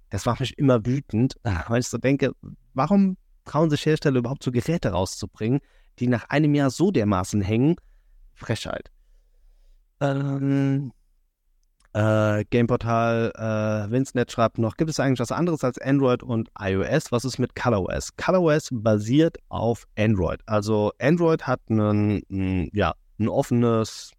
Das 0.09 0.25
macht 0.25 0.39
mich 0.39 0.57
immer 0.57 0.85
wütend, 0.85 1.35
weil 1.67 1.79
ich 1.79 1.87
so 1.87 1.97
denke, 1.97 2.33
warum 2.73 3.17
trauen 3.45 3.69
sich 3.69 3.85
Hersteller 3.85 4.19
überhaupt 4.19 4.43
so 4.43 4.51
Geräte 4.51 4.89
rauszubringen, 4.89 5.59
die 5.99 6.07
nach 6.07 6.29
einem 6.29 6.55
Jahr 6.55 6.69
so 6.69 6.91
dermaßen 6.91 7.41
hängen. 7.41 7.75
Frechheit. 8.33 8.91
Ähm, 9.99 10.91
äh, 11.93 12.45
Gameportal 12.51 13.31
äh, 13.35 13.91
Vincenet 13.91 14.31
schreibt 14.31 14.59
noch, 14.59 14.77
gibt 14.77 14.91
es 14.91 14.99
eigentlich 14.99 15.19
was 15.19 15.31
anderes 15.31 15.63
als 15.63 15.79
Android 15.79 16.21
und 16.21 16.49
iOS? 16.59 17.11
Was 17.11 17.25
ist 17.25 17.39
mit 17.39 17.55
ColorOS? 17.55 18.15
ColorOS 18.17 18.69
basiert 18.71 19.37
auf 19.49 19.87
Android. 19.97 20.41
Also 20.45 20.91
Android 20.99 21.47
hat 21.47 21.61
einen, 21.69 22.21
ein, 22.29 22.69
ja, 22.73 22.93
ein 23.19 23.27
offenes 23.27 24.11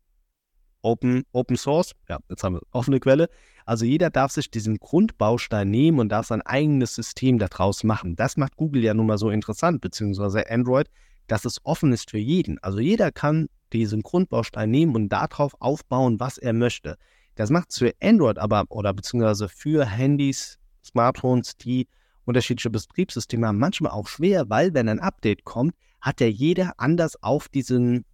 Open, 0.82 1.24
Open 1.32 1.56
Source, 1.56 1.92
ja, 2.08 2.18
jetzt 2.28 2.42
haben 2.42 2.54
wir 2.54 2.62
offene 2.72 2.98
Quelle. 2.98 3.28
Also 3.64 3.84
jeder 3.84 4.10
darf 4.10 4.32
sich 4.32 4.50
diesen 4.50 4.78
Grundbaustein 4.78 5.70
nehmen 5.70 6.00
und 6.00 6.08
darf 6.08 6.26
sein 6.26 6.42
eigenes 6.42 6.94
System 6.94 7.38
daraus 7.38 7.84
machen. 7.84 8.16
Das 8.16 8.36
macht 8.36 8.56
Google 8.56 8.82
ja 8.82 8.94
nun 8.94 9.06
mal 9.06 9.18
so 9.18 9.30
interessant, 9.30 9.80
beziehungsweise 9.80 10.50
Android, 10.50 10.88
dass 11.28 11.44
es 11.44 11.64
offen 11.64 11.92
ist 11.92 12.10
für 12.10 12.18
jeden. 12.18 12.58
Also 12.58 12.80
jeder 12.80 13.12
kann 13.12 13.48
diesen 13.72 14.02
Grundbaustein 14.02 14.70
nehmen 14.70 14.96
und 14.96 15.08
darauf 15.10 15.54
aufbauen, 15.60 16.18
was 16.18 16.38
er 16.38 16.52
möchte. 16.52 16.96
Das 17.36 17.50
macht 17.50 17.70
es 17.70 17.78
für 17.78 17.92
Android 18.02 18.38
aber 18.38 18.64
oder 18.70 18.92
beziehungsweise 18.92 19.48
für 19.48 19.86
Handys, 19.86 20.58
Smartphones, 20.84 21.56
die 21.56 21.86
unterschiedliche 22.24 22.70
Betriebssysteme 22.70 23.46
haben, 23.46 23.58
manchmal 23.58 23.92
auch 23.92 24.08
schwer, 24.08 24.50
weil 24.50 24.74
wenn 24.74 24.88
ein 24.88 25.00
Update 25.00 25.44
kommt, 25.44 25.74
hat 26.00 26.20
ja 26.20 26.26
jeder 26.26 26.72
anders 26.76 27.22
auf 27.22 27.48
diesen, 27.48 28.04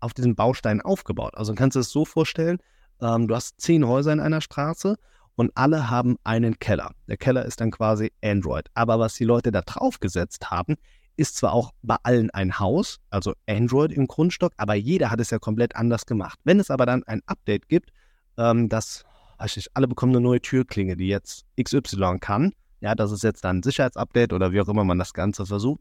auf 0.00 0.14
diesen 0.14 0.34
Baustein 0.34 0.80
aufgebaut. 0.80 1.34
Also 1.36 1.54
kannst 1.54 1.76
du 1.76 1.80
es 1.80 1.90
so 1.90 2.04
vorstellen, 2.04 2.58
ähm, 3.00 3.28
du 3.28 3.34
hast 3.34 3.60
zehn 3.60 3.86
Häuser 3.86 4.12
in 4.12 4.20
einer 4.20 4.40
Straße 4.40 4.96
und 5.36 5.52
alle 5.54 5.90
haben 5.90 6.16
einen 6.24 6.58
Keller. 6.58 6.92
Der 7.08 7.16
Keller 7.16 7.44
ist 7.44 7.60
dann 7.60 7.70
quasi 7.70 8.12
Android. 8.22 8.66
Aber 8.74 8.98
was 8.98 9.14
die 9.14 9.24
Leute 9.24 9.50
da 9.50 9.62
drauf 9.62 10.00
gesetzt 10.00 10.50
haben, 10.50 10.76
ist 11.16 11.36
zwar 11.36 11.52
auch 11.52 11.72
bei 11.82 11.96
allen 12.02 12.30
ein 12.30 12.58
Haus, 12.58 12.98
also 13.10 13.34
Android 13.46 13.92
im 13.92 14.06
Grundstock, 14.06 14.52
aber 14.56 14.74
jeder 14.74 15.10
hat 15.10 15.20
es 15.20 15.30
ja 15.30 15.38
komplett 15.38 15.76
anders 15.76 16.06
gemacht. 16.06 16.38
Wenn 16.44 16.60
es 16.60 16.70
aber 16.70 16.86
dann 16.86 17.04
ein 17.04 17.22
Update 17.26 17.68
gibt, 17.68 17.92
ähm, 18.38 18.68
das, 18.68 19.04
weiß 19.38 19.56
ich, 19.56 19.68
alle 19.74 19.88
bekommen 19.88 20.12
eine 20.12 20.22
neue 20.22 20.40
Türklinge, 20.40 20.96
die 20.96 21.08
jetzt 21.08 21.44
XY 21.62 22.18
kann, 22.20 22.52
ja, 22.80 22.94
das 22.94 23.12
ist 23.12 23.22
jetzt 23.22 23.44
dann 23.44 23.58
ein 23.58 23.62
Sicherheitsupdate 23.62 24.32
oder 24.32 24.52
wie 24.52 24.60
auch 24.60 24.68
immer 24.68 24.84
man 24.84 24.98
das 24.98 25.14
Ganze 25.14 25.46
versucht, 25.46 25.80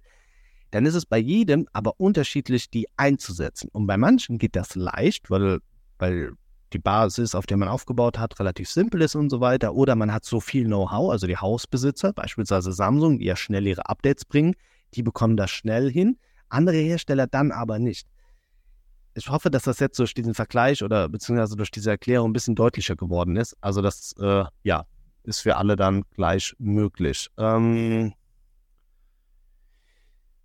dann 0.70 0.86
ist 0.86 0.96
es 0.96 1.06
bei 1.06 1.18
jedem 1.18 1.68
aber 1.74 1.94
unterschiedlich, 1.98 2.70
die 2.70 2.88
einzusetzen. 2.96 3.70
Und 3.74 3.88
bei 3.88 3.98
manchen 3.98 4.38
geht 4.38 4.56
das 4.56 4.76
leicht, 4.76 5.30
weil, 5.30 5.60
weil 6.00 6.34
die 6.74 6.80
Basis, 6.80 7.36
auf 7.36 7.46
der 7.46 7.58
man 7.58 7.68
aufgebaut 7.68 8.18
hat, 8.18 8.40
relativ 8.40 8.70
simpel 8.70 9.02
ist 9.02 9.16
und 9.16 9.30
so 9.30 9.42
weiter. 9.42 9.74
Oder 9.74 9.96
man 9.96 10.14
hat 10.14 10.24
so 10.24 10.40
viel 10.40 10.66
Know-how, 10.66 11.12
also 11.12 11.28
die 11.28 11.38
Hausbesitzer, 11.38 12.14
beispielsweise 12.14 12.72
Samsung, 12.72 13.20
die 13.20 13.26
ja 13.26 13.36
schnell 13.36 13.68
ihre 13.68 13.90
Updates 13.90 14.24
bringen, 14.24 14.56
die 14.94 15.04
bekommen 15.04 15.38
das 15.38 15.52
schnell 15.52 15.92
hin, 15.92 16.18
andere 16.50 16.78
Hersteller 16.78 17.28
dann 17.28 17.52
aber 17.52 17.80
nicht. 17.80 18.08
Ich 19.14 19.30
hoffe, 19.30 19.52
dass 19.52 19.64
das 19.64 19.80
jetzt 19.80 20.00
durch 20.00 20.14
diesen 20.14 20.34
Vergleich 20.34 20.84
oder 20.84 21.10
beziehungsweise 21.10 21.56
durch 21.58 21.72
diese 21.72 21.90
Erklärung 21.90 22.30
ein 22.30 22.34
bisschen 22.34 22.56
deutlicher 22.56 22.96
geworden 22.96 23.36
ist. 23.36 23.56
Also 23.60 23.82
das, 23.82 24.14
äh, 24.20 24.46
ja, 24.64 24.86
ist 25.24 25.42
für 25.42 25.58
alle 25.58 25.76
dann 25.76 26.04
gleich 26.16 26.56
möglich. 26.60 27.30
Ähm, 27.38 28.14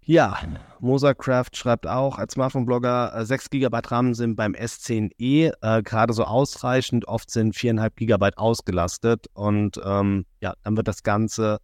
ja, 0.09 0.39
Mosacraft 0.79 1.51
schreibt 1.55 1.87
auch, 1.87 2.19
als 2.19 2.35
Smartphone-Blogger, 2.35 3.25
6 3.25 3.51
GB 3.51 3.77
RAM 3.87 4.15
sind 4.15 4.37
beim 4.37 4.53
S10e 4.53 5.53
äh, 5.61 5.83
gerade 5.83 6.13
so 6.13 6.23
ausreichend. 6.25 7.09
Oft 7.09 7.29
sind 7.29 7.57
4,5 7.57 7.91
GB 7.97 8.31
ausgelastet 8.37 9.27
und 9.35 9.81
ähm, 9.85 10.25
ja, 10.41 10.55
dann 10.63 10.77
wird 10.77 10.87
das 10.87 11.03
Ganze 11.03 11.59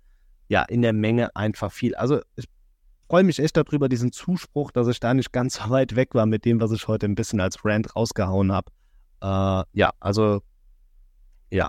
ja 0.49 0.63
in 0.63 0.83
der 0.83 0.93
Menge 0.93 1.35
einfach 1.37 1.71
viel. 1.71 1.95
Also 1.95 2.21
ich 2.35 2.49
freue 3.13 3.25
mich 3.25 3.41
echt 3.41 3.59
darüber, 3.59 3.91
diesen 3.91 4.11
Zuspruch, 4.11 4.71
dass 4.71 4.89
ich 4.89 4.99
da 4.99 5.13
nicht 5.13 5.33
ganz 5.33 5.57
so 5.63 5.69
weit 5.69 5.97
weg 5.97 6.15
war 6.15 6.25
mit 6.25 6.47
dem, 6.47 6.63
was 6.63 6.73
ich 6.73 6.89
heute 6.89 7.05
ein 7.05 7.15
bisschen 7.15 7.43
als 7.43 7.63
Rant 7.63 7.95
rausgehauen 7.95 8.53
habe. 8.53 8.73
Äh, 9.21 9.79
ja, 9.79 9.91
also, 10.01 10.41
ja. 11.51 11.69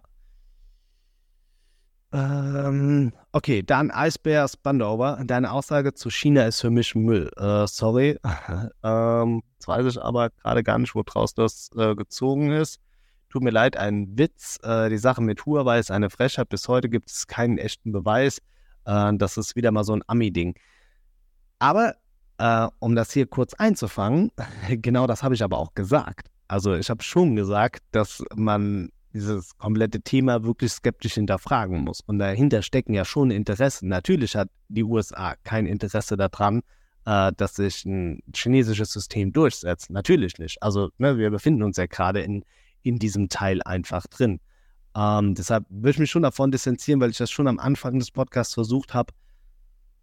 Ähm, 2.14 3.12
okay, 3.34 3.62
dann 3.62 3.92
Eisbär 3.92 4.48
Spandover. 4.48 5.22
Deine 5.26 5.52
Aussage 5.52 5.94
zu 5.94 6.10
China 6.10 6.46
ist 6.46 6.62
für 6.62 6.70
mich 6.70 6.96
Müll. 6.96 7.30
Äh, 7.36 7.68
sorry. 7.68 8.18
ähm, 8.84 9.42
jetzt 9.56 9.68
weiß 9.68 9.86
ich 9.86 10.02
aber 10.02 10.30
gerade 10.30 10.64
gar 10.64 10.80
nicht, 10.80 10.96
woraus 10.96 11.34
das 11.34 11.72
äh, 11.76 11.94
gezogen 11.94 12.52
ist. 12.52 12.80
Tut 13.30 13.44
mir 13.44 13.50
leid, 13.50 13.76
ein 13.76 14.18
Witz. 14.18 14.60
Äh, 14.64 14.90
die 14.90 14.98
Sache 14.98 15.22
mit 15.22 15.46
Huawei 15.46 15.80
ist 15.80 15.92
eine 15.92 16.10
Frechheit. 16.10 16.48
Bis 16.48 16.70
heute 16.70 16.88
gibt 16.88 17.10
es 17.10 17.28
keinen 17.28 17.58
echten 17.58 17.92
Beweis. 17.92 18.38
Äh, 18.86 19.12
das 19.16 19.36
ist 19.36 19.58
wieder 19.58 19.74
mal 19.74 19.84
so 19.84 19.94
ein 19.94 20.04
Ami-Ding. 20.08 20.56
Aber 21.64 21.96
äh, 22.40 22.68
um 22.80 22.94
das 22.94 23.14
hier 23.14 23.26
kurz 23.26 23.54
einzufangen, 23.54 24.32
genau 24.70 25.08
das 25.08 25.24
habe 25.24 25.34
ich 25.34 25.42
aber 25.42 25.58
auch 25.58 25.74
gesagt. 25.76 26.28
Also 26.50 26.76
ich 26.76 26.90
habe 26.90 27.02
schon 27.02 27.38
gesagt, 27.38 27.82
dass 27.92 28.22
man 28.36 28.90
dieses 29.14 29.58
komplette 29.58 30.02
Thema 30.02 30.44
wirklich 30.44 30.74
skeptisch 30.74 31.14
hinterfragen 31.14 31.86
muss. 31.86 32.02
Und 32.02 32.20
dahinter 32.20 32.64
stecken 32.64 32.94
ja 32.94 33.06
schon 33.06 33.32
Interessen. 33.32 33.88
Natürlich 33.88 34.36
hat 34.36 34.50
die 34.68 34.84
USA 34.84 35.36
kein 35.46 35.66
Interesse 35.66 36.18
daran, 36.18 36.64
äh, 37.06 37.32
dass 37.38 37.56
sich 37.56 37.86
ein 37.86 38.20
chinesisches 38.36 38.92
System 38.92 39.32
durchsetzt. 39.32 39.90
Natürlich 39.90 40.40
nicht. 40.40 40.62
Also 40.62 40.90
ne, 40.98 41.18
wir 41.18 41.30
befinden 41.30 41.64
uns 41.64 41.78
ja 41.78 41.86
gerade 41.86 42.20
in, 42.24 42.44
in 42.82 43.00
diesem 43.00 43.30
Teil 43.30 43.62
einfach 43.64 44.06
drin. 44.08 44.42
Ähm, 44.98 45.34
deshalb 45.34 45.64
würde 45.70 45.92
ich 45.92 46.00
mich 46.00 46.12
schon 46.12 46.24
davon 46.24 46.52
distanzieren, 46.52 47.00
weil 47.00 47.12
ich 47.12 47.18
das 47.18 47.32
schon 47.32 47.48
am 47.48 47.58
Anfang 47.58 48.00
des 48.00 48.12
Podcasts 48.12 48.54
versucht 48.54 48.94
habe, 48.94 49.14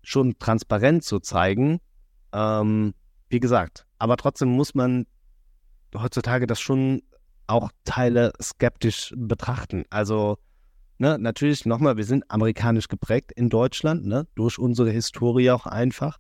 schon 0.02 0.38
transparent 0.38 1.04
zu 1.04 1.20
zeigen. 1.20 1.80
Ähm, 2.32 2.94
wie 3.28 3.40
gesagt, 3.40 3.86
aber 3.98 4.16
trotzdem 4.16 4.48
muss 4.48 4.74
man 4.74 5.06
heutzutage 5.94 6.46
das 6.46 6.60
schon 6.60 7.02
auch 7.46 7.70
Teile 7.84 8.32
skeptisch 8.40 9.12
betrachten. 9.16 9.84
Also 9.90 10.38
ne, 10.98 11.18
natürlich 11.18 11.66
nochmal, 11.66 11.96
wir 11.96 12.04
sind 12.04 12.30
amerikanisch 12.30 12.88
geprägt 12.88 13.32
in 13.32 13.48
Deutschland, 13.48 14.06
ne, 14.06 14.26
durch 14.34 14.58
unsere 14.58 14.90
Historie 14.90 15.50
auch 15.50 15.66
einfach. 15.66 16.18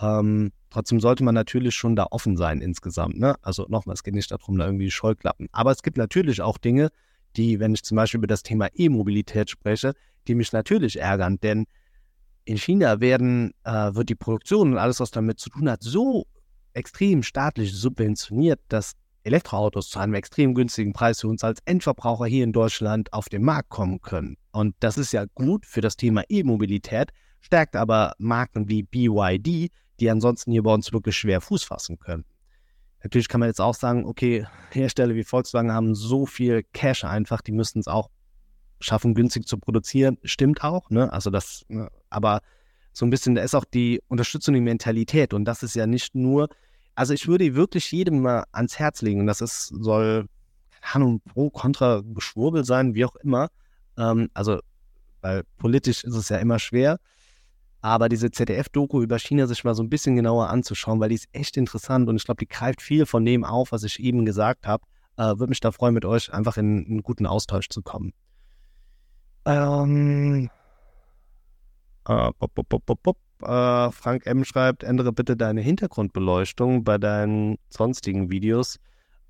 Ähm, 0.00 0.52
trotzdem 0.70 1.00
sollte 1.00 1.24
man 1.24 1.34
natürlich 1.34 1.74
schon 1.74 1.96
da 1.96 2.06
offen 2.10 2.36
sein 2.36 2.60
insgesamt. 2.60 3.18
Ne? 3.18 3.34
Also 3.42 3.66
nochmal, 3.68 3.94
es 3.94 4.02
geht 4.02 4.14
nicht 4.14 4.30
darum, 4.30 4.58
da 4.58 4.66
irgendwie 4.66 4.90
Scheuklappen. 4.90 5.48
Aber 5.52 5.70
es 5.72 5.82
gibt 5.82 5.98
natürlich 5.98 6.40
auch 6.40 6.56
Dinge, 6.56 6.88
die, 7.36 7.60
wenn 7.60 7.74
ich 7.74 7.82
zum 7.82 7.96
Beispiel 7.96 8.18
über 8.18 8.26
das 8.26 8.42
Thema 8.42 8.68
E-Mobilität 8.72 9.50
spreche, 9.50 9.92
die 10.26 10.34
mich 10.34 10.52
natürlich 10.52 10.98
ärgern. 10.98 11.38
Denn 11.40 11.66
in 12.44 12.56
China 12.56 13.00
werden, 13.00 13.52
äh, 13.64 13.94
wird 13.94 14.08
die 14.08 14.14
Produktion 14.14 14.72
und 14.72 14.78
alles, 14.78 15.00
was 15.00 15.10
damit 15.10 15.38
zu 15.38 15.50
tun 15.50 15.70
hat, 15.70 15.82
so 15.82 16.26
extrem 16.72 17.22
staatlich 17.22 17.72
subventioniert, 17.72 18.60
dass 18.68 18.94
Elektroautos 19.22 19.90
zu 19.90 19.98
einem 19.98 20.14
extrem 20.14 20.54
günstigen 20.54 20.92
Preis 20.92 21.20
für 21.20 21.28
uns 21.28 21.44
als 21.44 21.60
Endverbraucher 21.64 22.26
hier 22.26 22.44
in 22.44 22.52
Deutschland 22.52 23.12
auf 23.12 23.28
den 23.28 23.42
Markt 23.42 23.68
kommen 23.68 24.00
können. 24.00 24.36
Und 24.52 24.74
das 24.80 24.96
ist 24.96 25.12
ja 25.12 25.26
gut 25.34 25.66
für 25.66 25.80
das 25.80 25.96
Thema 25.96 26.22
E-Mobilität, 26.28 27.10
stärkt 27.40 27.76
aber 27.76 28.14
Marken 28.18 28.68
wie 28.68 28.82
BYD, 28.82 29.70
die 30.00 30.10
ansonsten 30.10 30.52
hier 30.52 30.62
bei 30.62 30.72
uns 30.72 30.92
wirklich 30.92 31.16
schwer 31.16 31.40
Fuß 31.40 31.64
fassen 31.64 31.98
können. 31.98 32.24
Natürlich 33.02 33.28
kann 33.28 33.40
man 33.40 33.48
jetzt 33.48 33.60
auch 33.60 33.74
sagen, 33.74 34.06
okay, 34.06 34.46
Hersteller 34.70 35.14
wie 35.14 35.24
Volkswagen 35.24 35.72
haben 35.72 35.94
so 35.94 36.26
viel 36.26 36.64
Cash 36.72 37.04
einfach, 37.04 37.40
die 37.40 37.52
müssten 37.52 37.80
es 37.80 37.88
auch 37.88 38.10
schaffen, 38.78 39.14
günstig 39.14 39.46
zu 39.46 39.58
produzieren. 39.58 40.18
Stimmt 40.22 40.64
auch, 40.64 40.90
ne? 40.90 41.12
Also 41.12 41.30
das, 41.30 41.64
ne? 41.68 41.90
Aber 42.10 42.40
so 42.92 43.06
ein 43.06 43.10
bisschen, 43.10 43.34
da 43.34 43.42
ist 43.42 43.54
auch 43.54 43.64
die 43.64 44.02
Unterstützung, 44.08 44.54
die 44.54 44.60
Mentalität. 44.60 45.32
Und 45.32 45.44
das 45.44 45.62
ist 45.62 45.74
ja 45.74 45.86
nicht 45.86 46.14
nur, 46.14 46.48
also 46.94 47.14
ich 47.14 47.28
würde 47.28 47.54
wirklich 47.54 47.90
jedem 47.92 48.20
mal 48.20 48.44
ans 48.52 48.78
Herz 48.78 49.02
legen, 49.02 49.20
und 49.20 49.26
das 49.26 49.40
ist, 49.40 49.68
soll, 49.68 50.26
keine 50.80 51.04
Ahnung, 51.04 51.20
pro, 51.20 51.50
contra 51.50 52.02
Geschwurbel 52.04 52.64
sein, 52.64 52.94
wie 52.94 53.04
auch 53.04 53.16
immer. 53.16 53.48
Ähm, 53.96 54.28
also, 54.34 54.60
weil 55.20 55.44
politisch 55.58 56.04
ist 56.04 56.14
es 56.14 56.28
ja 56.28 56.38
immer 56.38 56.58
schwer. 56.58 56.98
Aber 57.82 58.08
diese 58.10 58.30
ZDF-Doku 58.30 59.02
über 59.02 59.18
China 59.18 59.46
sich 59.46 59.64
mal 59.64 59.74
so 59.74 59.82
ein 59.82 59.88
bisschen 59.88 60.16
genauer 60.16 60.50
anzuschauen, 60.50 61.00
weil 61.00 61.08
die 61.08 61.14
ist 61.14 61.28
echt 61.32 61.56
interessant 61.56 62.08
und 62.08 62.16
ich 62.16 62.24
glaube, 62.24 62.38
die 62.38 62.48
greift 62.48 62.82
viel 62.82 63.06
von 63.06 63.24
dem 63.24 63.42
auf, 63.42 63.72
was 63.72 63.84
ich 63.84 64.00
eben 64.00 64.26
gesagt 64.26 64.66
habe. 64.66 64.84
Äh, 65.16 65.38
Würde 65.38 65.48
mich 65.48 65.60
da 65.60 65.72
freuen, 65.72 65.94
mit 65.94 66.04
euch 66.04 66.32
einfach 66.32 66.58
in 66.58 66.84
einen 66.86 67.02
guten 67.02 67.26
Austausch 67.26 67.70
zu 67.70 67.80
kommen. 67.80 68.12
Ähm, 69.46 70.50
äh, 72.10 72.32
pop, 72.38 72.68
pop, 72.68 73.02
pop, 73.02 73.16
äh, 73.42 73.90
Frank 73.92 74.26
M. 74.26 74.44
schreibt, 74.44 74.82
ändere 74.82 75.12
bitte 75.12 75.36
deine 75.36 75.60
Hintergrundbeleuchtung 75.60 76.82
bei 76.82 76.98
deinen 76.98 77.56
sonstigen 77.68 78.30
Videos. 78.30 78.78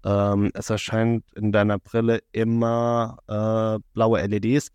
Ähm, 0.05 0.51
es 0.55 0.71
erscheint 0.71 1.25
in 1.35 1.53
deiner 1.53 1.79
Brille 1.79 2.21
immer 2.33 3.19
äh, 3.29 3.83
blaue 3.93 4.27
LEDs. 4.27 4.69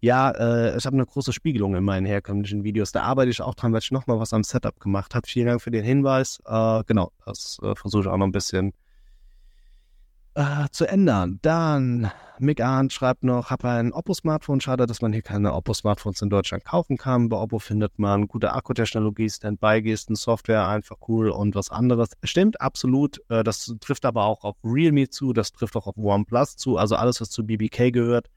Ja, 0.00 0.30
äh, 0.32 0.76
ich 0.76 0.84
habe 0.84 0.96
eine 0.96 1.06
große 1.06 1.32
Spiegelung 1.32 1.74
in 1.74 1.84
meinen 1.84 2.04
herkömmlichen 2.04 2.64
Videos. 2.64 2.92
Da 2.92 3.02
arbeite 3.02 3.30
ich 3.30 3.40
auch 3.40 3.54
dran, 3.54 3.72
weil 3.72 3.80
ich 3.80 3.92
nochmal 3.92 4.18
was 4.18 4.32
am 4.32 4.42
Setup 4.42 4.78
gemacht 4.78 5.14
habe. 5.14 5.26
Vielen 5.26 5.46
Dank 5.46 5.62
für 5.62 5.70
den 5.70 5.84
Hinweis. 5.84 6.40
Genau, 6.44 7.12
das 7.24 7.58
versuche 7.76 8.02
ich 8.02 8.08
auch 8.08 8.16
noch 8.16 8.26
ein 8.26 8.32
bisschen 8.32 8.72
äh, 10.34 10.68
zu 10.70 10.86
ändern. 10.86 11.38
Dann, 11.42 12.10
Mick 12.38 12.60
Arndt 12.60 12.92
schreibt 12.92 13.24
noch, 13.24 13.50
habe 13.50 13.68
ein 13.68 13.92
Oppo-Smartphone. 13.92 14.60
Schade, 14.60 14.86
dass 14.86 15.02
man 15.02 15.12
hier 15.12 15.22
keine 15.22 15.52
Oppo-Smartphones 15.54 16.22
in 16.22 16.30
Deutschland 16.30 16.64
kaufen 16.64 16.96
kann. 16.96 17.28
Bei 17.28 17.36
Oppo 17.36 17.58
findet 17.58 17.98
man 17.98 18.26
gute 18.28 18.52
Akkutechnologie, 18.52 19.28
Standby-Gesten, 19.28 20.16
Software, 20.16 20.66
einfach 20.66 20.96
cool 21.08 21.30
und 21.30 21.54
was 21.54 21.70
anderes. 21.70 22.10
Stimmt, 22.22 22.60
absolut. 22.60 23.20
Äh, 23.28 23.44
das 23.44 23.74
trifft 23.80 24.04
aber 24.04 24.24
auch 24.24 24.44
auf 24.44 24.56
Realme 24.64 25.08
zu, 25.08 25.32
das 25.32 25.52
trifft 25.52 25.76
auch 25.76 25.86
auf 25.86 25.96
OnePlus 25.96 26.56
zu, 26.56 26.78
also 26.78 26.96
alles, 26.96 27.20
was 27.20 27.30
zu 27.30 27.44
BBK 27.44 27.92
gehört. 27.92 28.28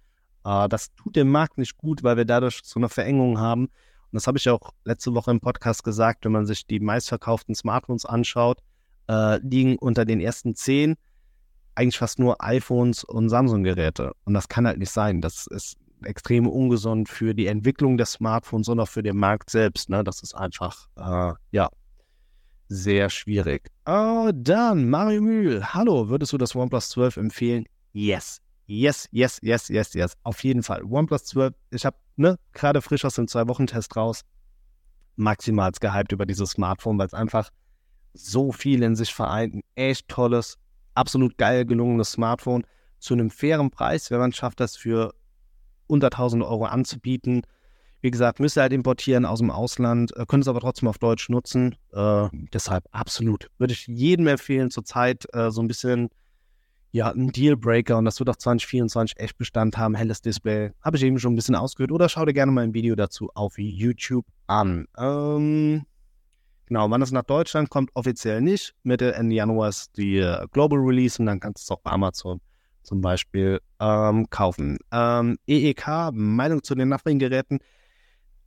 Äh, 0.44 0.68
das 0.70 0.94
tut 0.96 1.16
dem 1.16 1.30
Markt 1.30 1.58
nicht 1.58 1.78
gut, 1.78 2.04
weil 2.04 2.18
wir 2.18 2.26
dadurch 2.26 2.62
so 2.64 2.80
eine 2.80 2.90
Verengung 2.90 3.40
haben. 3.40 3.66
Und 3.66 4.14
das 4.14 4.28
habe 4.28 4.38
ich 4.38 4.50
auch 4.50 4.72
letzte 4.84 5.14
Woche 5.14 5.32
im 5.32 5.40
Podcast 5.40 5.84
gesagt, 5.84 6.26
wenn 6.26 6.32
man 6.32 6.46
sich 6.46 6.68
die 6.68 6.80
meistverkauften 6.80 7.56
Smartphones 7.56 8.06
anschaut, 8.06 8.60
äh, 9.08 9.38
liegen 9.40 9.78
unter 9.78 10.06
den 10.06 10.20
ersten 10.20 10.56
zehn 10.56 10.96
eigentlich 11.76 11.98
fast 11.98 12.20
nur 12.20 12.44
iPhones 12.44 13.04
und 13.04 13.30
Samsung-Geräte. 13.30 14.14
Und 14.26 14.34
das 14.34 14.48
kann 14.48 14.66
halt 14.66 14.78
nicht 14.78 14.92
sein. 14.92 15.22
Das 15.22 15.48
ist 15.48 15.78
extrem 16.04 16.48
ungesund 16.48 17.10
für 17.10 17.34
die 17.34 17.48
Entwicklung 17.48 17.98
des 17.98 18.14
Smartphones 18.14 18.68
und 18.70 18.80
auch 18.80 18.88
für 18.88 19.04
den 19.04 19.18
Markt 19.18 19.50
selbst. 19.50 19.90
Ne? 19.90 20.04
Das 20.04 20.22
ist 20.22 20.36
einfach, 20.36 20.88
äh, 20.98 21.34
ja, 21.52 21.70
sehr 22.68 23.10
schwierig. 23.10 23.70
Oh, 23.86 24.32
dann, 24.34 24.90
Mario 24.90 25.22
Mühl. 25.22 25.64
Hallo, 25.74 26.10
würdest 26.10 26.34
du 26.34 26.38
das 26.38 26.56
OnePlus 26.56 26.90
12 26.90 27.18
empfehlen? 27.18 27.66
Yes. 27.94 28.42
Yes, 28.68 29.08
yes, 29.12 29.40
yes, 29.44 29.70
yes, 29.70 29.94
yes. 29.94 30.14
Auf 30.24 30.44
jeden 30.44 30.64
Fall. 30.64 30.84
OnePlus 30.84 31.26
12, 31.26 31.54
ich 31.70 31.86
habe 31.86 31.98
ne, 32.16 32.40
gerade 32.54 32.82
frisch 32.82 33.06
aus 33.06 33.16
dem 33.16 33.28
Zwei-Wochen-Test 33.28 33.96
raus, 33.96 34.22
maximal 35.16 35.72
gehypt 35.80 36.12
über 36.12 36.26
dieses 36.26 36.52
Smartphone, 36.52 36.98
weil 36.98 37.08
es 37.08 37.14
einfach 37.14 37.52
so 38.14 38.52
viel 38.52 38.82
in 38.82 38.96
sich 38.96 39.14
vereint. 39.14 39.56
Ein 39.56 39.62
echt 39.76 40.08
tolles, 40.08 40.58
absolut 40.96 41.38
geil 41.38 41.66
gelungenes 41.66 42.12
Smartphone 42.12 42.64
zu 43.00 43.14
einem 43.14 43.30
fairen 43.30 43.70
Preis, 43.70 44.12
wenn 44.12 44.20
man 44.20 44.34
schafft, 44.34 44.60
das 44.60 44.76
für 44.76 45.14
unter 45.88 46.08
1000 46.08 46.44
Euro 46.44 46.66
anzubieten. 46.66 47.44
Wie 48.02 48.12
gesagt, 48.12 48.40
müsst 48.40 48.58
ihr 48.58 48.62
halt 48.62 48.74
importieren 48.74 49.26
aus 49.26 49.40
dem 49.40 49.52
Ausland, 49.52 50.16
äh, 50.16 50.26
könnt 50.28 50.44
es 50.44 50.48
aber 50.48 50.60
trotzdem 50.60 50.90
auf 50.90 50.98
Deutsch 50.98 51.30
nutzen. 51.30 51.76
Äh, 51.92 52.30
deshalb 52.54 52.86
absolut. 52.92 53.50
Würde 53.58 53.74
ich 53.74 53.88
jedem 53.88 54.28
empfehlen, 54.28 54.70
zurzeit 54.70 55.26
äh, 55.34 55.52
so 55.52 55.62
ein 55.62 55.68
bisschen 55.68 56.10
ja, 56.96 57.12
ein 57.12 57.30
Dealbreaker 57.30 57.98
und 57.98 58.06
das 58.06 58.20
wird 58.20 58.30
auch 58.30 58.38
2024 58.38 59.20
echt 59.20 59.38
Bestand 59.38 59.78
haben. 59.78 59.96
Helles 59.96 60.22
Display. 60.22 60.72
Habe 60.82 60.96
ich 60.96 61.04
eben 61.04 61.20
schon 61.20 61.34
ein 61.34 61.36
bisschen 61.36 61.56
ausgehört. 61.56 61.92
Oder 61.92 62.08
schau 62.08 62.24
dir 62.24 62.32
gerne 62.32 62.54
mal 62.54 62.64
ein 62.64 62.74
Video 62.74 62.96
dazu 62.96 63.30
auf 63.34 63.56
YouTube 63.58 64.26
an. 64.48 64.88
Ähm, 64.98 65.86
genau, 66.66 66.90
wann 66.90 67.02
es 67.02 67.12
nach 67.12 67.24
Deutschland 67.24 67.70
kommt, 67.70 67.92
offiziell 67.94 68.42
nicht. 68.42 68.74
Mitte, 68.84 69.14
Ende 69.14 69.36
Januar 69.36 69.70
ist 69.70 69.98
die 69.98 70.18
äh, 70.18 70.46
Global 70.52 70.80
Release 70.80 71.22
und 71.22 71.26
dann 71.26 71.40
kannst 71.40 71.64
du 71.64 71.74
es 71.74 71.78
auch 71.78 71.82
bei 71.82 71.92
Amazon 71.92 72.40
zum 72.84 73.02
Beispiel 73.02 73.60
ähm, 73.80 74.30
kaufen. 74.30 74.78
Ähm, 74.92 75.38
EEK, 75.48 76.12
Meinung 76.14 76.64
zu 76.64 76.76
den 76.76 76.90
Nothing-Geräten. 76.90 77.60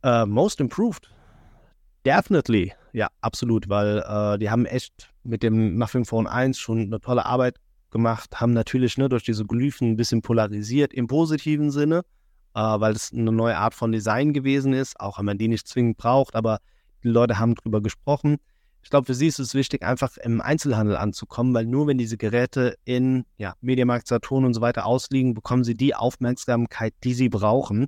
Uh, 0.05 0.25
most 0.25 0.61
improved. 0.61 1.09
Definitely. 2.05 2.73
Ja, 2.93 3.09
absolut, 3.21 3.67
weil 3.67 3.99
äh, 4.07 4.37
die 4.39 4.49
haben 4.49 4.65
echt 4.65 5.09
mit 5.23 5.43
dem 5.43 5.77
Nothing 5.77 6.05
Phone 6.05 6.25
1 6.25 6.57
schon 6.57 6.79
eine 6.79 7.01
tolle 7.01 7.25
Arbeit 7.25 7.57
gemacht, 7.91 8.39
haben 8.39 8.53
natürlich 8.53 8.97
ne, 8.97 9.09
durch 9.09 9.23
diese 9.23 9.45
Glyphen 9.45 9.91
ein 9.91 9.95
bisschen 9.97 10.21
polarisiert 10.21 10.93
im 10.93 11.07
positiven 11.07 11.71
Sinne, 11.71 12.03
äh, 12.55 12.59
weil 12.61 12.93
es 12.93 13.11
eine 13.11 13.31
neue 13.31 13.57
Art 13.57 13.73
von 13.73 13.91
Design 13.91 14.31
gewesen 14.33 14.73
ist, 14.73 14.99
auch 14.99 15.19
wenn 15.19 15.25
man 15.25 15.37
die 15.37 15.49
nicht 15.49 15.67
zwingend 15.67 15.97
braucht, 15.97 16.35
aber 16.35 16.59
die 17.03 17.09
Leute 17.09 17.39
haben 17.39 17.55
drüber 17.55 17.81
gesprochen. 17.81 18.37
Ich 18.81 18.89
glaube, 18.89 19.05
für 19.05 19.13
sie 19.13 19.27
ist 19.27 19.39
es 19.39 19.53
wichtig, 19.53 19.83
einfach 19.83 20.17
im 20.17 20.39
Einzelhandel 20.39 20.95
anzukommen, 20.95 21.53
weil 21.53 21.65
nur 21.65 21.87
wenn 21.87 21.97
diese 21.97 22.17
Geräte 22.17 22.75
in 22.85 23.25
ja, 23.37 23.53
Mediamarkt, 23.61 24.07
Saturn 24.07 24.45
und 24.45 24.53
so 24.53 24.61
weiter 24.61 24.85
ausliegen, 24.85 25.33
bekommen 25.33 25.63
sie 25.63 25.75
die 25.75 25.95
Aufmerksamkeit, 25.95 26.93
die 27.03 27.13
sie 27.13 27.29
brauchen. 27.29 27.87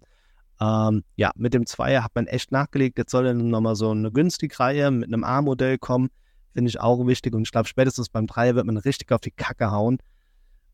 Ähm, 0.60 1.04
ja, 1.16 1.32
mit 1.36 1.54
dem 1.54 1.66
Zweier 1.66 2.04
hat 2.04 2.12
man 2.14 2.28
echt 2.28 2.52
nachgelegt. 2.52 2.98
Jetzt 2.98 3.12
soll 3.12 3.24
dann 3.24 3.48
nochmal 3.50 3.76
so 3.76 3.92
eine 3.92 4.12
günstige 4.12 4.60
Reihe 4.60 4.92
mit 4.92 5.08
einem 5.08 5.24
A-Modell 5.24 5.78
kommen 5.78 6.10
finde 6.54 6.70
ich 6.70 6.80
auch 6.80 7.06
wichtig. 7.06 7.34
Und 7.34 7.44
ich 7.44 7.52
glaube, 7.52 7.68
spätestens 7.68 8.10
beim 8.10 8.28
Dreier 8.28 8.56
wird 8.56 8.66
man 8.66 8.78
richtig 8.78 9.12
auf 9.12 9.22
die 9.22 9.32
Kacke 9.32 9.72
hauen 9.72 10.00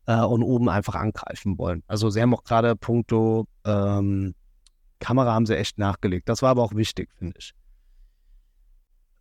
äh, 0.06 0.20
und 0.20 0.42
oben 0.42 0.68
einfach 0.68 0.94
angreifen 0.94 1.58
wollen. 1.58 1.82
Also 1.86 2.10
sie 2.10 2.20
haben 2.20 2.34
auch 2.34 2.44
gerade 2.44 2.76
puncto 2.76 3.46
ähm, 3.64 4.34
Kamera 5.00 5.32
haben 5.32 5.46
sie 5.46 5.56
echt 5.56 5.78
nachgelegt. 5.78 6.28
Das 6.28 6.42
war 6.42 6.50
aber 6.50 6.62
auch 6.62 6.74
wichtig, 6.74 7.10
finde 7.18 7.38
ich. 7.38 7.54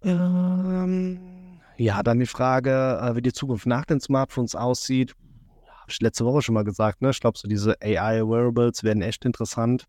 Ähm, 0.07 1.19
ja, 1.77 2.01
dann 2.01 2.19
die 2.19 2.25
Frage, 2.25 2.99
äh, 3.01 3.15
wie 3.15 3.21
die 3.21 3.33
Zukunft 3.33 3.65
nach 3.65 3.85
den 3.85 3.99
Smartphones 3.99 4.55
aussieht. 4.55 5.13
Habe 5.67 5.91
ich 5.91 6.01
letzte 6.01 6.25
Woche 6.25 6.41
schon 6.41 6.55
mal 6.55 6.63
gesagt. 6.63 7.01
Ne? 7.01 7.09
Ich 7.09 7.19
glaube, 7.19 7.37
so 7.37 7.47
diese 7.47 7.75
AI-Wearables 7.81 8.83
werden 8.83 9.01
echt 9.01 9.25
interessant. 9.25 9.85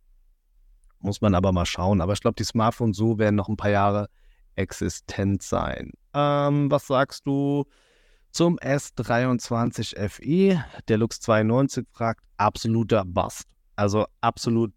Muss 1.01 1.21
man 1.21 1.35
aber 1.35 1.53
mal 1.53 1.67
schauen. 1.67 2.01
Aber 2.01 2.13
ich 2.13 2.21
glaube, 2.21 2.35
die 2.35 2.45
Smartphones 2.45 2.97
so 2.97 3.19
werden 3.19 3.37
noch 3.37 3.49
ein 3.49 3.57
paar 3.57 3.71
Jahre 3.71 4.09
existent 4.57 5.43
sein. 5.43 5.93
Ähm, 6.15 6.71
was 6.71 6.89
sagst 6.89 7.25
du 7.25 7.65
zum 8.33 8.59
S23 8.59 10.09
FE? 10.09 10.65
Der 10.89 10.99
Lux 10.99 11.21
92 11.21 11.87
fragt, 11.93 12.25
absoluter 12.37 13.05
Bust. 13.05 13.45
Also 13.77 14.07
absolut 14.21 14.73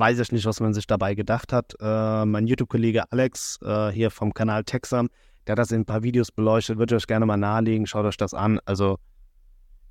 weiß 0.00 0.18
ich 0.18 0.32
nicht, 0.32 0.46
was 0.46 0.60
man 0.60 0.74
sich 0.74 0.86
dabei 0.86 1.14
gedacht 1.14 1.52
hat. 1.52 1.74
Äh, 1.80 2.24
mein 2.24 2.46
YouTube-Kollege 2.46 3.12
Alex 3.12 3.58
äh, 3.62 3.90
hier 3.90 4.10
vom 4.10 4.34
Kanal 4.34 4.64
Texam, 4.64 5.08
der 5.46 5.52
hat 5.52 5.58
das 5.58 5.70
in 5.70 5.82
ein 5.82 5.86
paar 5.86 6.02
Videos 6.02 6.32
beleuchtet, 6.32 6.78
würde 6.78 6.96
ich 6.96 7.02
euch 7.02 7.06
gerne 7.06 7.26
mal 7.26 7.36
nahelegen, 7.36 7.86
schaut 7.86 8.06
euch 8.06 8.16
das 8.16 8.34
an. 8.34 8.60
Also 8.64 8.98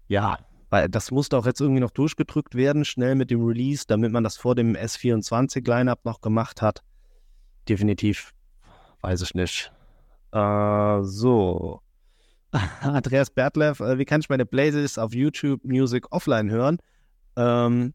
ja, 0.08 0.40
weil 0.70 0.90
das 0.90 1.12
musste 1.12 1.38
auch 1.38 1.46
jetzt 1.46 1.62
irgendwie 1.62 1.80
noch 1.80 1.92
durchgedrückt 1.92 2.56
werden, 2.56 2.84
schnell 2.84 3.16
mit 3.16 3.32
dem 3.32 3.46
Release, 3.46 3.86
damit 3.88 4.12
man 4.12 4.24
das 4.24 4.36
vor 4.36 4.56
dem 4.56 4.76
S24-Lineup 4.76 6.04
noch 6.04 6.22
gemacht 6.22 6.62
hat 6.62 6.84
definitiv, 7.70 8.34
weiß 9.02 9.22
ich 9.22 9.36
nicht. 9.36 9.72
Äh, 10.32 11.04
so. 11.04 11.82
Andreas 12.82 13.30
Bertlev, 13.30 13.80
äh, 13.80 13.98
wie 14.00 14.06
kann 14.06 14.22
ich 14.22 14.30
meine 14.30 14.46
Playlists 14.46 14.98
auf 14.98 15.14
YouTube 15.14 15.64
Music 15.64 16.12
offline 16.12 16.50
hören? 16.50 16.80
Ähm, 17.36 17.94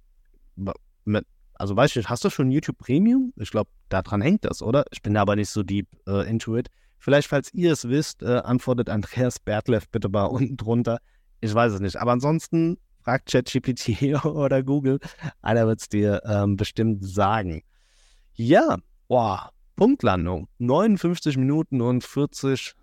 mit, 1.05 1.27
also 1.55 1.77
weißt 1.77 1.97
du, 1.97 2.05
hast 2.05 2.25
du 2.25 2.31
schon 2.31 2.51
YouTube 2.51 2.79
Premium? 2.79 3.33
Ich 3.37 3.51
glaube, 3.51 3.71
daran 3.89 4.21
hängt 4.21 4.45
das, 4.45 4.63
oder? 4.63 4.85
Ich 4.91 5.03
bin 5.03 5.15
da 5.15 5.23
aber 5.23 5.37
nicht 5.37 5.51
so 5.51 5.63
deep 5.63 5.89
äh, 6.07 6.29
into 6.29 6.57
it. 6.57 6.69
Vielleicht, 6.99 7.29
falls 7.29 7.53
ihr 7.53 7.73
es 7.73 7.89
wisst, 7.89 8.23
äh, 8.23 8.39
antwortet 8.39 8.89
Andreas 8.89 9.39
Bertleff 9.39 9.89
bitte 9.89 10.09
mal 10.09 10.25
unten 10.25 10.57
drunter. 10.57 10.99
Ich 11.41 11.55
weiß 11.55 11.73
es 11.75 11.81
nicht. 11.81 11.97
Aber 11.97 12.13
ansonsten 12.13 12.79
fragt 13.03 13.31
ChatGPT 13.31 14.15
oder 14.25 14.63
Google. 14.63 14.99
Einer 15.43 15.67
wird 15.67 15.81
es 15.81 15.89
dir 15.89 16.23
ähm, 16.25 16.57
bestimmt 16.57 17.05
sagen. 17.05 17.63
Ja, 18.33 18.79
boah, 19.07 19.51
Punktlandung. 19.77 20.49
59 20.59 21.37
Minuten 21.37 21.81
und 21.81 22.03
40, 22.03 22.75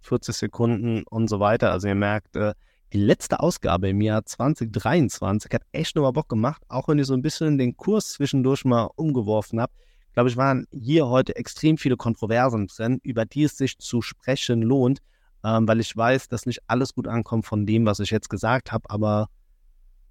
40 0.00 0.36
Sekunden 0.36 1.02
und 1.04 1.28
so 1.28 1.40
weiter. 1.40 1.72
Also 1.72 1.88
ihr 1.88 1.94
merkt, 1.94 2.36
äh, 2.36 2.54
die 2.92 2.98
letzte 2.98 3.40
Ausgabe 3.40 3.88
im 3.88 4.00
Jahr 4.00 4.24
2023 4.24 5.52
hat 5.52 5.62
echt 5.72 5.96
nochmal 5.96 6.12
Bock 6.12 6.28
gemacht, 6.28 6.62
auch 6.68 6.88
wenn 6.88 6.98
ich 6.98 7.06
so 7.06 7.14
ein 7.14 7.22
bisschen 7.22 7.58
den 7.58 7.76
Kurs 7.76 8.12
zwischendurch 8.12 8.64
mal 8.64 8.88
umgeworfen 8.96 9.60
habe. 9.60 9.72
Glaube 10.12 10.28
ich, 10.30 10.36
waren 10.36 10.66
hier 10.70 11.08
heute 11.08 11.36
extrem 11.36 11.76
viele 11.76 11.96
Kontroversen 11.96 12.68
drin, 12.68 13.00
über 13.02 13.24
die 13.24 13.44
es 13.44 13.56
sich 13.56 13.78
zu 13.78 14.02
sprechen 14.02 14.62
lohnt, 14.62 15.00
ähm, 15.44 15.68
weil 15.68 15.80
ich 15.80 15.94
weiß, 15.96 16.28
dass 16.28 16.46
nicht 16.46 16.60
alles 16.68 16.94
gut 16.94 17.06
ankommt 17.08 17.44
von 17.44 17.66
dem, 17.66 17.84
was 17.84 18.00
ich 18.00 18.10
jetzt 18.10 18.30
gesagt 18.30 18.72
habe, 18.72 18.88
aber 18.88 19.28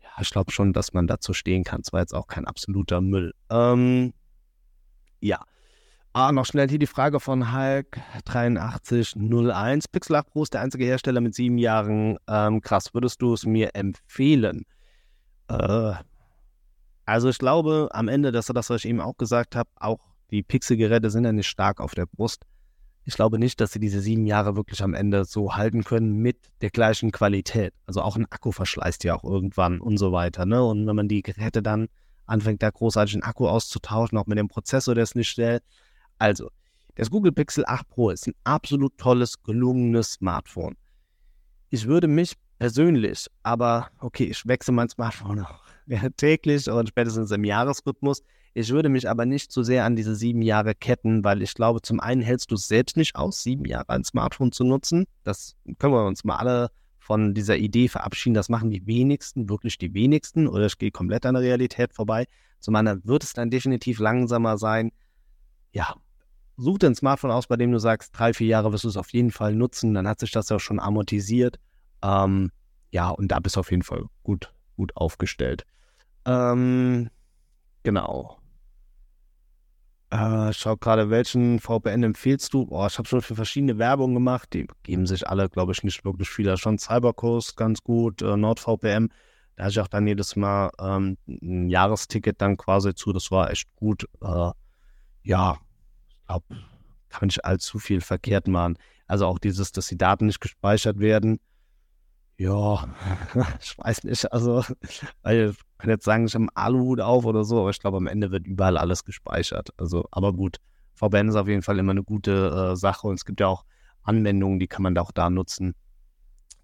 ja, 0.02 0.10
ich 0.22 0.30
glaube 0.30 0.52
schon, 0.52 0.74
dass 0.74 0.94
man 0.94 1.08
dazu 1.08 1.34
stehen 1.34 1.64
kann. 1.64 1.84
Zwar 1.84 2.02
jetzt 2.02 2.14
auch 2.14 2.28
kein 2.28 2.46
absoluter 2.46 3.02
Müll. 3.02 3.34
Ähm, 3.50 4.14
ja. 5.20 5.44
Ah, 6.18 6.32
noch 6.32 6.46
schnell 6.46 6.70
hier 6.70 6.80
die 6.80 6.88
Frage 6.88 7.20
von 7.20 7.54
Hulk 7.54 8.00
8301. 8.24 9.90
Pixel 9.90 10.16
8 10.16 10.30
Pro 10.30 10.44
ist 10.44 10.54
der 10.54 10.62
einzige 10.62 10.86
Hersteller 10.86 11.20
mit 11.20 11.36
sieben 11.36 11.58
Jahren. 11.58 12.18
Ähm, 12.30 12.62
krass, 12.62 12.94
würdest 12.94 13.22
du 13.22 13.34
es 13.34 13.46
mir 13.46 13.76
empfehlen? 13.76 14.64
Äh, 15.50 15.92
also 17.06 17.28
ich 17.28 17.38
glaube 17.38 17.90
am 17.92 18.08
Ende, 18.08 18.32
dass 18.32 18.46
das, 18.46 18.70
was 18.70 18.86
ich 18.86 18.90
eben 18.90 19.02
auch 19.02 19.18
gesagt 19.18 19.58
habe, 19.58 19.70
auch 19.76 20.00
die 20.32 20.42
Pixel-Geräte 20.42 21.10
sind 21.10 21.26
ja 21.26 21.34
nicht 21.34 21.50
stark 21.50 21.82
auf 21.82 21.96
der 21.96 22.06
Brust. 22.06 22.46
Ich 23.04 23.16
glaube 23.16 23.38
nicht, 23.38 23.60
dass 23.60 23.74
sie 23.74 23.82
diese 23.82 24.00
sieben 24.00 24.26
Jahre 24.26 24.56
wirklich 24.56 24.82
am 24.84 24.94
Ende 24.94 25.26
so 25.26 25.58
halten 25.58 25.84
können 25.84 26.14
mit 26.14 26.38
der 26.62 26.70
gleichen 26.70 27.12
Qualität. 27.12 27.74
Also 27.88 28.02
auch 28.02 28.16
ein 28.16 28.28
Akku 28.30 28.54
verschleißt 28.54 29.04
ja 29.04 29.16
auch 29.16 29.26
irgendwann 29.26 29.82
und 29.82 29.98
so 29.98 30.14
weiter. 30.14 30.46
Ne? 30.46 30.64
Und 30.64 30.88
wenn 30.88 30.96
man 30.96 31.10
die 31.10 31.24
Geräte 31.24 31.62
dann 31.62 31.90
anfängt, 32.26 32.64
da 32.64 32.70
großartig 32.70 33.16
einen 33.16 33.24
Akku 33.24 33.50
auszutauschen, 33.50 34.18
auch 34.18 34.28
mit 34.28 34.38
dem 34.38 34.48
Prozessor, 34.48 34.96
der 34.96 35.04
ist 35.04 35.18
nicht 35.18 35.28
schnell, 35.28 35.60
also, 36.26 36.50
das 36.96 37.12
Google 37.12 37.32
Pixel 37.32 37.64
8 37.68 37.88
Pro 37.88 38.10
ist 38.10 38.26
ein 38.26 38.34
absolut 38.46 38.98
tolles, 38.98 39.44
gelungenes 39.44 40.14
Smartphone. 40.14 40.76
Ich 41.70 41.86
würde 41.86 42.08
mich 42.08 42.34
persönlich, 42.58 43.28
aber 43.44 43.92
okay, 44.00 44.24
ich 44.24 44.44
wechsle 44.48 44.74
mein 44.74 44.90
Smartphone 44.90 45.42
auch 45.42 45.62
ja, 45.86 46.10
täglich 46.18 46.68
und 46.68 46.90
spätestens 46.90 47.30
im 47.30 47.44
Jahresrhythmus. 47.44 48.24
Ich 48.56 48.72
würde 48.72 48.90
mich 48.90 49.08
aber 49.08 49.28
nicht 49.28 49.52
zu 49.52 49.62
so 49.62 49.66
sehr 49.66 49.86
an 49.86 49.96
diese 49.96 50.16
sieben 50.16 50.42
Jahre 50.42 50.74
ketten, 50.74 51.24
weil 51.24 51.44
ich 51.44 51.54
glaube, 51.54 51.84
zum 51.84 52.00
einen 52.00 52.22
hältst 52.22 52.50
du 52.50 52.56
es 52.56 52.68
selbst 52.68 52.98
nicht 52.98 53.16
aus, 53.16 53.44
sieben 53.44 53.66
Jahre 53.66 53.90
ein 53.90 54.04
Smartphone 54.04 54.52
zu 54.52 54.64
nutzen. 54.64 55.06
Das 55.24 55.56
können 55.78 55.94
wir 55.94 56.08
uns 56.08 56.24
mal 56.24 56.38
alle 56.38 56.72
von 56.98 57.36
dieser 57.36 57.58
Idee 57.58 57.88
verabschieden. 57.88 58.34
Das 58.34 58.50
machen 58.50 58.72
die 58.72 58.88
wenigsten, 58.88 59.48
wirklich 59.48 59.78
die 59.78 59.94
wenigsten, 59.94 60.48
oder 60.48 60.66
ich 60.66 60.80
gehe 60.80 60.90
komplett 60.90 61.28
an 61.28 61.36
der 61.36 61.44
Realität 61.44 61.94
vorbei. 61.94 62.26
Zum 62.62 62.76
anderen 62.76 63.06
wird 63.06 63.24
es 63.24 63.34
dann 63.34 63.52
definitiv 63.52 64.00
langsamer 64.00 64.58
sein. 64.58 64.92
Ja, 65.72 65.98
such 66.58 66.80
dir 66.80 66.88
ein 66.88 66.96
Smartphone 66.96 67.32
aus, 67.32 67.48
bei 67.48 67.58
dem 67.58 67.72
du 67.72 67.80
sagst, 67.80 68.18
drei, 68.18 68.34
vier 68.34 68.48
Jahre 68.48 68.72
wirst 68.72 68.84
du 68.84 68.90
es 68.90 68.98
auf 68.98 69.12
jeden 69.14 69.32
Fall 69.32 69.54
nutzen, 69.54 69.94
dann 69.94 70.08
hat 70.08 70.20
sich 70.20 70.32
das 70.32 70.50
ja 70.50 70.60
schon 70.60 70.80
amortisiert. 70.80 71.60
Ähm, 72.02 72.52
ja, 72.92 73.10
und 73.10 73.30
da 73.30 73.40
bist 73.40 73.56
du 73.56 73.60
auf 73.60 73.72
jeden 73.72 73.84
Fall 73.84 74.06
gut, 74.24 74.54
gut 74.78 74.96
aufgestellt. 74.96 75.66
Ähm, 76.26 77.10
genau. 77.84 78.38
Äh, 80.12 80.54
schau 80.54 80.78
gerade, 80.78 81.10
welchen 81.10 81.60
VPN 81.60 82.04
empfiehlst 82.04 82.54
du? 82.54 82.68
Oh, 82.70 82.86
ich 82.88 82.98
habe 82.98 83.08
schon 83.08 83.22
für 83.22 83.36
verschiedene 83.36 83.78
Werbung 83.78 84.14
gemacht. 84.14 84.54
Die 84.54 84.68
geben 84.84 85.08
sich 85.08 85.28
alle, 85.28 85.50
glaube 85.50 85.72
ich, 85.74 85.84
nicht 85.84 86.06
wirklich 86.06 86.30
viel. 86.30 86.56
Schon 86.58 86.78
Cybercoast 86.78 87.58
ganz 87.58 87.84
gut, 87.84 88.22
äh, 88.22 88.38
NordVPN. 88.38 89.10
Da 89.56 89.64
hatte 89.64 89.72
ich 89.72 89.80
auch 89.80 89.88
dann 89.88 90.08
jedes 90.08 90.36
Mal 90.36 90.72
ähm, 90.80 91.18
ein 91.28 91.70
Jahresticket 91.70 92.42
dann 92.42 92.56
quasi 92.58 92.94
zu. 92.94 93.14
Das 93.14 93.32
war 93.32 93.52
echt 93.52 93.74
gut. 93.76 94.08
Äh, 94.22 94.52
ja, 95.24 95.58
glaube, 96.26 96.46
kann 97.10 97.28
nicht 97.28 97.46
allzu 97.46 97.80
viel 97.80 98.02
verkehrt 98.02 98.48
machen. 98.48 98.78
Also 99.08 99.26
auch 99.26 99.40
dieses, 99.40 99.72
dass 99.72 99.88
die 99.88 99.98
Daten 99.98 100.26
nicht 100.26 100.42
gespeichert 100.42 101.00
werden. 101.00 101.40
Ja, 102.38 102.90
ich 103.62 103.78
weiß 103.78 104.04
nicht. 104.04 104.32
Also, 104.34 104.64
ich 104.82 105.02
kann 105.78 105.90
jetzt 105.90 106.04
sagen, 106.04 106.26
ich 106.26 106.34
habe 106.34 106.44
einen 106.44 106.56
Aluhut 106.56 107.00
auf 107.00 107.26
oder 107.26 107.46
so, 107.46 107.62
aber 107.62 107.70
ich 107.70 107.80
glaube, 107.80 107.98
am 107.98 108.08
Ende 108.08 108.32
wird 108.32 108.46
überall 108.46 108.78
alles 108.78 109.06
gespeichert. 109.06 109.70
Also, 109.78 110.06
aber 110.12 110.34
gut, 110.34 110.58
VPN 110.96 111.30
ist 111.30 111.36
auf 111.36 111.48
jeden 111.48 111.62
Fall 111.62 111.80
immer 111.80 111.92
eine 111.92 112.04
gute 112.04 112.72
äh, 112.72 112.76
Sache 112.76 113.08
und 113.08 113.16
es 113.16 113.26
gibt 113.26 113.40
ja 113.40 113.48
auch 113.48 113.64
Anwendungen, 114.04 114.60
die 114.60 114.68
kann 114.68 114.84
man 114.84 114.96
da 114.96 115.02
auch 115.02 115.12
da 115.12 115.30
nutzen. 115.30 115.76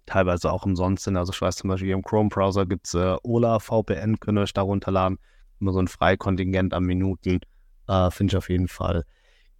Teilweise 0.06 0.50
auch 0.50 0.64
umsonst 0.64 1.04
sind. 1.04 1.16
Also 1.16 1.32
ich 1.32 1.40
weiß 1.40 1.56
zum 1.56 1.68
Beispiel, 1.68 1.90
im 1.90 2.02
Chrome-Browser 2.02 2.66
gibt 2.66 2.86
es 2.86 2.94
äh, 2.94 3.16
Ola 3.22 3.60
VPN, 3.60 4.18
könnt 4.20 4.38
ihr 4.38 4.42
euch 4.42 4.52
da 4.52 4.62
runterladen. 4.62 5.18
Immer 5.60 5.72
so 5.72 5.78
ein 5.78 5.88
Freikontingent 5.88 6.74
an 6.74 6.84
Minuten. 6.84 7.40
Äh, 7.88 8.10
Finde 8.10 8.32
ich 8.32 8.36
auf 8.36 8.48
jeden 8.48 8.68
Fall 8.68 9.04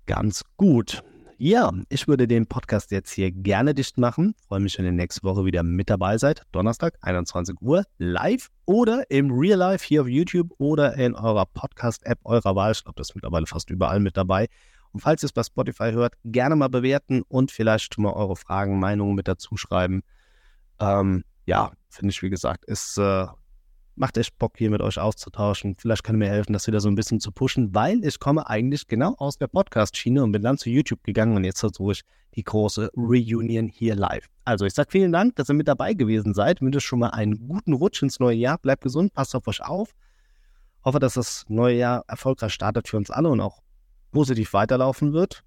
ganz 0.07 0.42
gut. 0.57 1.03
Ja, 1.38 1.72
ich 1.88 2.07
würde 2.07 2.28
den 2.28 2.46
Podcast 2.46 2.92
jetzt 2.92 3.11
hier 3.11 3.32
gerne 3.32 3.74
dicht 3.74 3.98
machen. 3.98 4.34
Freue 4.46 4.61
mich, 4.61 4.78
wenn 4.78 4.84
ihr 4.84 4.92
nächste 4.92 5.24
Woche 5.24 5.44
wieder 5.44 5.64
mit 5.64 5.90
dabei 5.90 6.16
seid. 6.16 6.42
Donnerstag, 6.53 6.94
21 7.00 7.61
Uhr, 7.61 7.84
live 7.98 8.48
oder 8.64 9.11
im 9.11 9.30
Real 9.32 9.59
Life 9.59 9.84
hier 9.84 10.03
auf 10.03 10.09
YouTube 10.09 10.53
oder 10.59 10.94
in 10.94 11.16
eurer 11.16 11.46
Podcast-App 11.46 12.20
eurer 12.24 12.55
Wahl. 12.55 12.70
Ich 12.72 12.84
glaube, 12.84 12.94
das 12.96 13.11
ist 13.11 13.16
mittlerweile 13.16 13.46
fast 13.46 13.70
überall 13.70 13.98
mit 13.98 14.16
dabei. 14.16 14.48
Und 14.92 15.00
falls 15.00 15.24
ihr 15.24 15.26
es 15.26 15.32
bei 15.32 15.42
Spotify 15.42 15.90
hört, 15.90 16.14
gerne 16.24 16.55
mal 16.55 16.68
bewerten 16.68 17.22
und 17.22 17.50
vielleicht 17.50 17.98
mal 17.98 18.12
eure 18.12 18.36
Fragen, 18.36 18.78
Meinungen 18.78 19.16
mit 19.16 19.26
dazu 19.26 19.57
schreiben. 19.57 20.03
Ähm, 20.78 21.24
ja, 21.46 21.72
finde 21.88 22.12
ich, 22.12 22.22
wie 22.22 22.30
gesagt, 22.30 22.64
ist 22.66 22.98
äh, 22.98 23.26
macht 23.95 24.16
echt 24.16 24.38
Bock, 24.38 24.55
hier 24.57 24.70
mit 24.70 24.80
euch 24.80 24.99
auszutauschen. 24.99 25.76
Vielleicht 25.78 26.05
kann 26.05 26.16
mir 26.16 26.28
helfen, 26.28 26.53
das 26.53 26.66
wieder 26.66 26.80
so 26.80 26.88
ein 26.88 26.95
bisschen 26.95 27.20
zu 27.20 27.32
pushen, 27.32 27.74
weil 27.74 28.05
ich 28.05 28.18
komme 28.18 28.49
eigentlich 28.49 28.86
genau 28.86 29.14
aus 29.18 29.38
der 29.38 29.49
Podcast-Schiene 29.49 30.22
und 30.22 30.32
bin 30.32 30.43
dann 30.43 30.59
zu 30.59 30.70
YouTube 30.70 31.03
gegangen 31.05 31.36
und 31.36 31.45
jetzt 31.45 31.61
versuche 31.61 31.93
ich 31.93 32.03
die 32.34 32.45
große 32.45 32.90
Reunion 32.97 33.68
hier 33.68 33.95
live. 33.95 34.26
Also 34.45 34.64
ich 34.64 34.74
sage 34.74 34.90
vielen 34.90 35.12
Dank, 35.12 35.36
dass 35.36 35.51
ihr 35.51 35.55
mit 35.55 35.68
dabei 35.68 35.95
gewesen 35.95 36.34
seid. 36.34 36.62
Wünsche 36.62 36.80
schon 36.80 37.01
mal 37.01 37.11
einen 37.11 37.47
guten 37.47 37.74
Rutsch 37.74 38.03
ins 38.03 38.18
neue 38.18 38.36
Jahr. 38.36 38.59
Bleibt 38.59 38.82
gesund, 38.82 39.12
passt 39.12 39.34
auf 39.34 39.47
euch 39.47 39.62
auf. 39.62 39.90
Hoffe, 40.84 40.99
dass 40.99 41.14
das 41.14 41.45
neue 41.49 41.76
Jahr 41.76 42.05
erfolgreich 42.09 42.55
startet 42.55 42.88
für 42.88 42.97
uns 42.97 43.11
alle 43.11 43.28
und 43.28 43.40
auch 43.40 43.61
positiv 44.11 44.53
weiterlaufen 44.53 45.12
wird. 45.12 45.43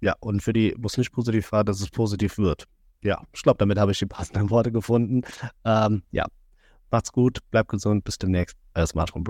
Ja, 0.00 0.14
und 0.20 0.42
für 0.42 0.52
die, 0.52 0.74
wo 0.76 0.86
es 0.86 0.98
nicht 0.98 1.12
positiv 1.12 1.52
war, 1.52 1.64
dass 1.64 1.80
es 1.80 1.88
positiv 1.88 2.36
wird. 2.36 2.64
Ja, 3.02 3.22
ich 3.32 3.42
glaube, 3.42 3.58
damit 3.58 3.78
habe 3.78 3.92
ich 3.92 3.98
die 3.98 4.06
passenden 4.06 4.50
Worte 4.50 4.72
gefunden. 4.72 5.22
Ähm, 5.64 6.02
ja, 6.10 6.26
Macht's 6.90 7.12
gut, 7.12 7.38
bleibt 7.50 7.68
gesund, 7.70 8.04
bis 8.04 8.18
demnächst. 8.18 8.56
Euer 8.74 8.86
Smartphone 8.86 9.22